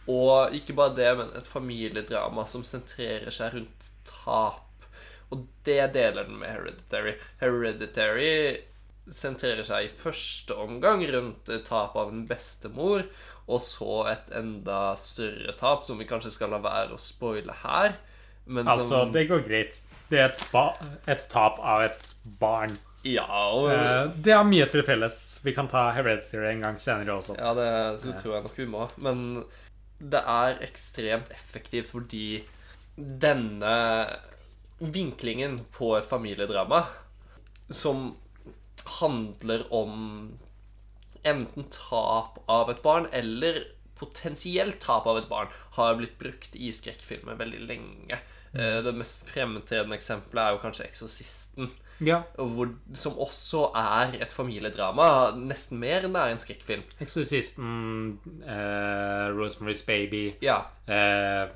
Og 0.07 0.53
ikke 0.55 0.75
bare 0.77 0.95
det, 0.95 1.09
men 1.19 1.33
et 1.35 1.49
familiedrama 1.49 2.45
som 2.47 2.63
sentrerer 2.67 3.33
seg 3.33 3.57
rundt 3.57 3.89
tap. 4.07 4.63
Og 5.33 5.43
det 5.67 5.81
deler 5.97 6.27
den 6.29 6.39
med 6.39 6.53
Hereditary. 6.53 7.17
Hereditary 7.41 8.31
sentrerer 9.11 9.65
seg 9.67 9.87
i 9.87 9.91
første 9.91 10.55
omgang 10.55 11.03
rundt 11.11 11.51
tap 11.67 11.97
av 11.99 12.11
en 12.11 12.25
bestemor, 12.27 13.03
og 13.47 13.61
så 13.63 14.01
et 14.11 14.31
enda 14.35 14.91
større 14.99 15.55
tap, 15.59 15.85
som 15.87 15.99
vi 15.99 16.07
kanskje 16.07 16.33
skal 16.35 16.51
la 16.55 16.61
være 16.63 16.95
å 16.95 17.01
spoile 17.01 17.55
her. 17.63 17.95
Men 18.47 18.67
Altså, 18.67 18.87
som, 18.89 19.13
det 19.15 19.27
går 19.27 19.43
greit. 19.47 19.79
Det 20.07 20.19
er 20.21 20.29
et, 20.29 20.39
spa, 20.39 20.69
et 21.07 21.23
tap 21.31 21.59
av 21.59 21.83
et 21.87 22.11
barn. 22.39 22.77
Ja, 23.07 23.27
og 23.53 23.69
Eh, 23.71 24.09
Det 24.23 24.33
har 24.35 24.43
mye 24.47 24.65
til 24.71 24.83
felles. 24.87 25.17
Vi 25.43 25.53
kan 25.55 25.67
ta 25.71 25.85
Hereditary 25.95 26.51
en 26.51 26.61
gang 26.65 26.79
senere 26.83 27.15
også. 27.17 27.37
Ja, 27.39 27.53
det, 27.57 27.67
det 28.03 28.15
tror 28.21 28.35
jeg 28.37 28.43
nok 28.47 28.57
vi 28.57 28.65
må. 28.69 28.87
Men 28.97 29.23
det 29.99 30.21
er 30.27 30.59
ekstremt 30.65 31.31
effektivt 31.33 31.89
fordi 31.93 32.43
denne 32.97 33.75
vinklingen 34.79 35.59
på 35.73 35.95
et 35.97 36.05
familiedrama 36.05 36.83
som 37.73 38.15
handler 38.99 39.65
om 39.73 40.37
enten 41.27 41.65
tap 41.73 42.37
av 42.47 42.69
et 42.71 42.81
barn 42.85 43.07
eller 43.11 43.63
potensielt 43.97 44.77
tap 44.83 45.07
av 45.09 45.17
et 45.17 45.29
barn, 45.29 45.49
har 45.73 45.95
blitt 45.97 46.17
brukt 46.19 46.53
i 46.55 46.69
skrekkfilmer 46.71 47.37
veldig 47.39 47.63
lenge. 47.67 48.19
Eh, 48.53 48.81
Det 48.85 48.93
mest 48.93 49.25
fremtredende 49.25 49.97
eksempelet 49.97 50.43
er 50.43 50.51
jo 50.53 50.61
kanskje 50.61 50.85
'Eksorsisten'. 50.87 51.71
Ja. 51.99 52.21
Hvor, 52.37 52.69
som 52.93 53.17
også 53.17 53.71
er 53.75 54.17
et 54.21 54.33
familiedrama, 54.33 55.31
nesten 55.37 55.79
mer 55.81 56.05
enn 56.05 56.13
det 56.13 56.23
er 56.23 56.33
en 56.35 56.41
skrekkfilm. 56.41 56.83
Eksorsisten, 57.01 57.71
uh, 58.43 59.29
Rosemary's 59.37 59.85
Baby, 59.87 60.35
Ja, 60.45 60.59
uh, 60.89 61.47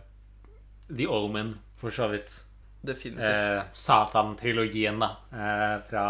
The 0.92 1.08
Omen, 1.08 1.56
for 1.78 1.89
så 1.94 2.08
vidt. 2.12 2.34
definitivt. 2.82 3.28
Eh, 3.28 3.62
Satan-trilogien, 3.78 4.98
da, 5.00 5.12
fra 5.86 6.06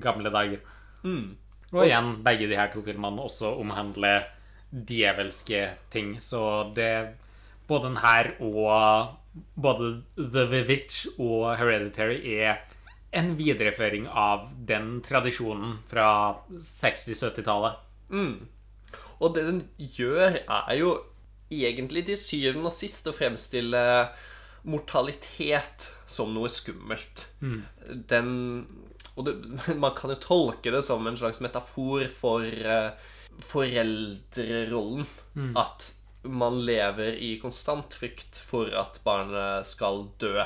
gamle 0.00 0.30
dager. 0.30 0.60
Mm. 1.02 1.34
Og 1.74 1.82
igjen, 1.84 2.12
begge 2.24 2.46
de 2.48 2.56
her 2.56 2.70
to 2.72 2.82
filmene 2.86 3.22
også 3.22 3.50
omhandler 3.60 4.28
djevelske 4.70 5.66
ting. 5.90 6.16
Så 6.22 6.72
det 6.76 7.16
Både 7.66 7.88
den 7.88 7.96
her 7.96 8.30
og 8.44 9.14
både 9.56 10.02
The 10.18 10.42
Vivitch 10.50 11.06
og 11.18 11.56
Hereditary 11.56 12.18
er 12.44 12.58
en 13.14 13.32
videreføring 13.38 14.08
av 14.10 14.48
den 14.66 14.98
tradisjonen 15.06 15.78
fra 15.90 16.08
60-70-tallet. 16.50 17.80
Og 19.22 19.34
det 19.36 19.44
den 19.46 19.60
gjør, 19.78 20.40
er 20.42 20.78
jo 20.78 20.94
egentlig 21.54 22.06
til 22.08 22.18
syvende 22.18 22.70
og 22.70 22.76
sist 22.76 23.06
å 23.08 23.14
fremstille 23.14 23.82
mortalitet 24.68 25.88
som 26.10 26.32
noe 26.34 26.50
skummelt. 26.52 27.26
Den 28.10 28.30
Og 29.14 29.26
det, 29.28 29.34
man 29.84 29.94
kan 29.94 30.10
jo 30.14 30.20
tolke 30.22 30.72
det 30.74 30.82
som 30.82 31.06
en 31.06 31.18
slags 31.18 31.40
metafor 31.44 32.08
for 32.10 32.42
uh, 32.42 32.96
foreldrerollen. 33.52 35.06
At 35.58 35.92
man 36.24 36.62
lever 36.64 37.18
i 37.20 37.34
konstant 37.38 37.94
frykt 37.94 38.38
for 38.40 38.72
at 38.74 39.00
barnet 39.04 39.68
skal 39.68 40.08
dø. 40.18 40.42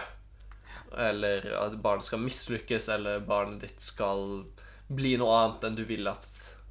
Eller 0.97 1.45
at 1.59 1.77
barnet 1.83 2.07
skal 2.09 2.23
mislykkes, 2.23 2.89
eller 2.95 3.21
barnet 3.21 3.61
ditt 3.67 3.81
skal 3.85 4.45
bli 4.89 5.17
noe 5.21 5.35
annet 5.43 5.67
enn 5.69 5.77
du 5.77 5.85
vil 5.85 6.09
at 6.09 6.27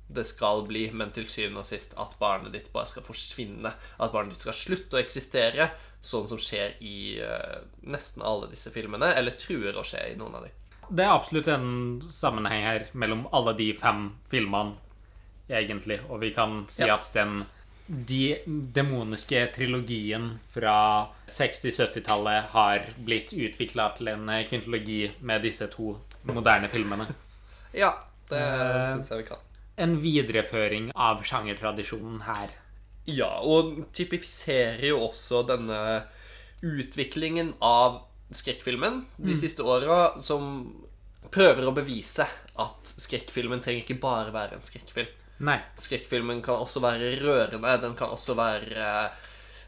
det 0.07 0.23
skal 0.25 0.63
bli, 0.67 0.85
men 0.95 1.11
til 1.11 1.27
syvende 1.27 1.61
og 1.61 1.67
sist 1.67 1.93
at 1.99 2.15
barnet 2.21 2.53
ditt 2.55 2.71
bare 2.73 2.87
skal 2.87 3.03
forsvinne. 3.03 3.73
At 3.99 4.13
barnet 4.13 4.33
ditt 4.33 4.45
skal 4.45 4.55
slutte 4.55 4.97
å 4.97 5.01
eksistere, 5.01 5.69
sånn 6.01 6.29
som 6.31 6.39
skjer 6.39 6.77
i 6.79 7.19
uh, 7.19 7.59
nesten 7.83 8.23
alle 8.23 8.47
disse 8.51 8.71
filmene. 8.71 9.11
Eller 9.19 9.35
truer 9.37 9.75
å 9.75 9.83
skje 9.85 10.05
i 10.13 10.15
noen 10.19 10.39
av 10.39 10.47
de. 10.47 10.53
Det 10.87 11.03
er 11.03 11.11
absolutt 11.11 11.49
en 11.51 11.99
sammenheng 12.07 12.63
her 12.63 12.85
mellom 12.95 13.25
alle 13.35 13.51
de 13.57 13.73
fem 13.75 14.13
filmene, 14.31 14.77
egentlig. 15.51 15.99
Og 16.07 16.21
vi 16.23 16.31
kan 16.35 16.61
si 16.71 16.85
Ja. 16.87 16.95
at 16.95 17.11
den 17.13 17.41
de 17.87 18.37
demoniske 18.75 19.39
trilogien 19.55 20.33
fra 20.51 21.07
60-70-tallet 21.31 22.51
har 22.51 22.89
blitt 22.99 23.31
utvikla 23.33 23.89
til 23.97 24.11
en 24.11 24.27
kvintologi 24.49 25.05
med 25.19 25.45
disse 25.47 25.69
to 25.71 25.95
moderne 26.27 26.69
filmene. 26.71 27.07
Ja, 27.77 27.91
det 28.31 28.39
Eh, 28.41 28.85
syns 28.95 29.09
jeg 29.11 29.19
vi 29.19 29.25
kan. 29.27 29.41
En 29.77 29.97
videreføring 30.01 30.87
av 30.95 31.19
sjangertradisjonen 31.27 32.23
her. 32.25 32.55
Ja, 33.05 33.29
og 33.43 33.85
typifiserer 33.93 34.81
jo 34.87 35.03
også 35.05 35.43
denne 35.45 35.77
utviklingen 36.65 37.53
av 37.61 38.01
skrekkfilmen 38.33 39.03
de 39.21 39.35
siste 39.37 39.63
åra, 39.67 40.17
som 40.23 40.73
prøver 41.31 41.67
å 41.67 41.75
bevise 41.75 42.25
at 42.57 42.91
skrekkfilmen 42.97 43.61
trenger 43.61 43.85
ikke 43.85 44.01
bare 44.01 44.33
være 44.33 44.57
en 44.57 44.65
skrekkfilm. 44.65 45.11
Nei. 45.45 45.59
Skrekkfilmen 45.77 46.41
kan 46.45 46.63
også 46.63 46.81
være 46.81 47.15
rørende, 47.21 47.73
den 47.83 47.95
kan 47.97 48.13
også 48.13 48.33
være 48.37 48.77
eh, 48.81 49.25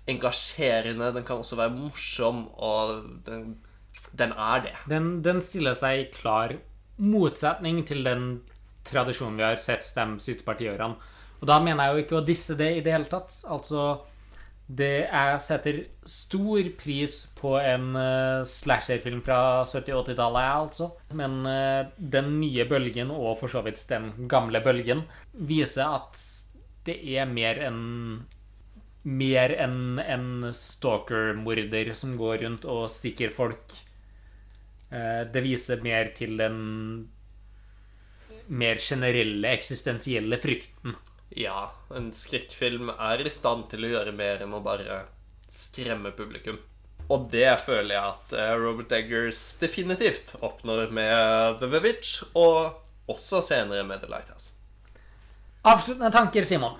engasjerende, 0.10 1.12
den 1.14 1.26
kan 1.28 1.44
også 1.44 1.60
være 1.60 1.76
morsom, 1.76 2.48
og 2.58 3.04
den, 3.26 3.60
den 4.18 4.34
er 4.34 4.66
det. 4.66 4.76
Den, 4.90 5.12
den 5.26 5.42
stiller 5.46 5.78
seg 5.78 6.00
i 6.00 6.10
klar 6.14 6.56
motsetning 7.00 7.84
til 7.88 8.04
den 8.04 8.30
tradisjonen 8.90 9.38
vi 9.38 9.46
har 9.46 9.62
sett 9.62 9.86
de 9.96 10.08
siste 10.24 10.46
partiårene. 10.48 10.98
Og 11.40 11.48
da 11.48 11.60
mener 11.64 11.86
jeg 11.86 11.94
jo 11.94 12.04
ikke 12.04 12.18
å 12.20 12.26
disse 12.28 12.56
det 12.60 12.72
i 12.76 12.82
det 12.84 12.92
hele 12.92 13.08
tatt. 13.12 13.32
Altså, 13.48 14.02
det 14.70 15.10
jeg 15.10 15.38
setter 15.42 15.78
stor 16.06 16.68
pris 16.78 17.24
på 17.40 17.56
en 17.58 17.88
uh, 17.98 18.46
slasherfilm 18.46 19.24
fra 19.26 19.64
70- 19.66 19.96
og 19.98 20.04
80-tallet, 20.12 20.50
altså. 20.62 20.92
Men 21.18 21.40
eh, 21.50 21.88
den 21.98 22.36
nye 22.38 22.68
bølgen, 22.70 23.10
og 23.10 23.40
for 23.42 23.50
så 23.50 23.64
vidt 23.66 23.82
den 23.90 24.12
gamle 24.30 24.62
bølgen, 24.62 25.02
viser 25.34 25.90
at 25.98 26.22
det 26.86 27.00
er 27.18 27.26
mer 27.30 27.62
enn 27.66 27.82
mer 29.10 29.54
enn 29.56 30.00
en 30.04 30.50
stalker-morder 30.54 31.94
som 31.98 32.18
går 32.20 32.44
rundt 32.44 32.66
og 32.70 32.90
stikker 32.94 33.34
folk. 33.34 33.74
Eh, 34.92 35.24
Det 35.34 35.44
viser 35.46 35.82
mer 35.82 36.14
til 36.18 36.38
den 36.38 36.60
mer 38.50 38.78
generelle, 38.82 39.50
eksistensielle 39.50 40.38
frykten. 40.42 40.96
Ja, 41.38 41.72
en 41.94 42.10
skrekkfilm 42.16 42.90
er 42.96 43.22
i 43.22 43.30
stand 43.34 43.68
til 43.70 43.86
å 43.86 43.92
gjøre 43.94 44.14
mer 44.18 44.42
enn 44.44 44.56
å 44.56 44.64
bare 44.66 45.04
skremme 45.54 46.12
publikum. 46.18 46.58
Og 47.10 47.26
det 47.32 47.50
føler 47.64 47.96
jeg 47.96 48.04
at 48.14 48.34
eh, 48.38 48.52
Robert 48.58 48.92
Eggers 48.94 49.40
definitivt 49.62 50.36
oppnår 50.46 50.92
med 50.94 51.58
The 51.62 51.70
Vivitch, 51.72 52.20
og 52.38 53.10
også 53.10 53.42
senere 53.46 53.86
med 53.86 54.04
The 54.04 54.10
Lighthouse. 54.12 54.52
Avsluttende 55.70 56.12
tanker, 56.14 56.46
Simon. 56.46 56.78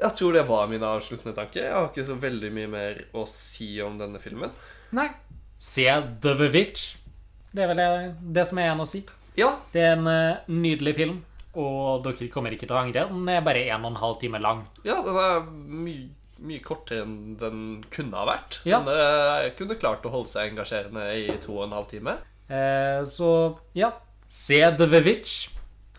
Jeg 0.00 0.16
tror 0.16 0.36
det 0.36 0.44
var 0.48 0.68
mine 0.68 0.88
avsluttende 0.96 1.34
tanker. 1.36 1.64
Jeg 1.64 1.72
har 1.76 1.88
ikke 1.88 2.04
så 2.08 2.16
veldig 2.20 2.50
mye 2.56 2.68
mer 2.72 3.00
å 3.16 3.24
si 3.28 3.74
om 3.84 3.96
denne 4.00 4.20
filmen. 4.22 4.52
Nei. 4.96 5.08
Se 5.60 5.84
The 6.22 6.36
Vivitch. 6.38 6.94
Det 7.52 7.64
er 7.64 7.72
vel 7.72 7.80
det, 7.80 7.88
det 8.36 8.44
som 8.48 8.60
er 8.60 8.68
igjen 8.70 8.84
å 8.84 8.88
si. 8.88 9.02
Ja, 9.40 9.54
Det 9.72 9.82
er 9.84 9.96
en 9.96 10.08
eh, 10.10 10.44
nydelig 10.52 10.94
film, 11.00 11.20
og 11.58 12.04
dere 12.04 12.28
kommer 12.30 12.52
ikke 12.54 12.66
til 12.68 12.76
å 12.76 12.80
angre. 12.84 13.06
Den 13.10 13.28
er 13.28 13.40
bare 13.46 13.64
en 13.74 13.84
og 13.84 13.92
en 13.94 14.00
halv 14.02 14.18
time 14.20 14.38
lang. 14.42 14.64
ja 14.84 15.00
den 15.02 15.16
er 15.16 15.40
mye 15.50 16.08
mye 16.40 16.62
kortere 16.64 17.02
enn 17.04 17.34
den 17.36 17.82
kunne 17.92 18.16
ha 18.16 18.24
vært. 18.24 18.60
Ja. 18.64 18.78
Den 18.80 18.94
eh, 18.96 19.50
kunne 19.58 19.76
klart 19.76 20.06
å 20.08 20.12
holde 20.14 20.30
seg 20.32 20.54
engasjerende 20.54 21.02
i 21.20 21.26
to 21.42 21.58
og 21.58 21.66
en 21.66 21.74
halv 21.76 21.90
time. 21.90 22.14
Eh, 22.48 23.02
Så 23.04 23.58
ja, 23.76 23.90
se 24.26 24.62
The 24.78 24.86
Vivitch. 24.88 25.50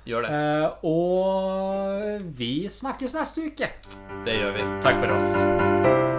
Gjør 0.10 0.26
det. 0.26 0.32
Eh, 0.34 0.88
Og 0.90 2.24
vi 2.40 2.66
snakkes 2.74 3.14
neste 3.14 3.46
uke. 3.52 3.70
Det 4.26 4.34
gjør 4.40 4.58
vi. 4.58 4.66
Takk 4.82 4.98
for 5.04 5.14
oss. 5.20 6.11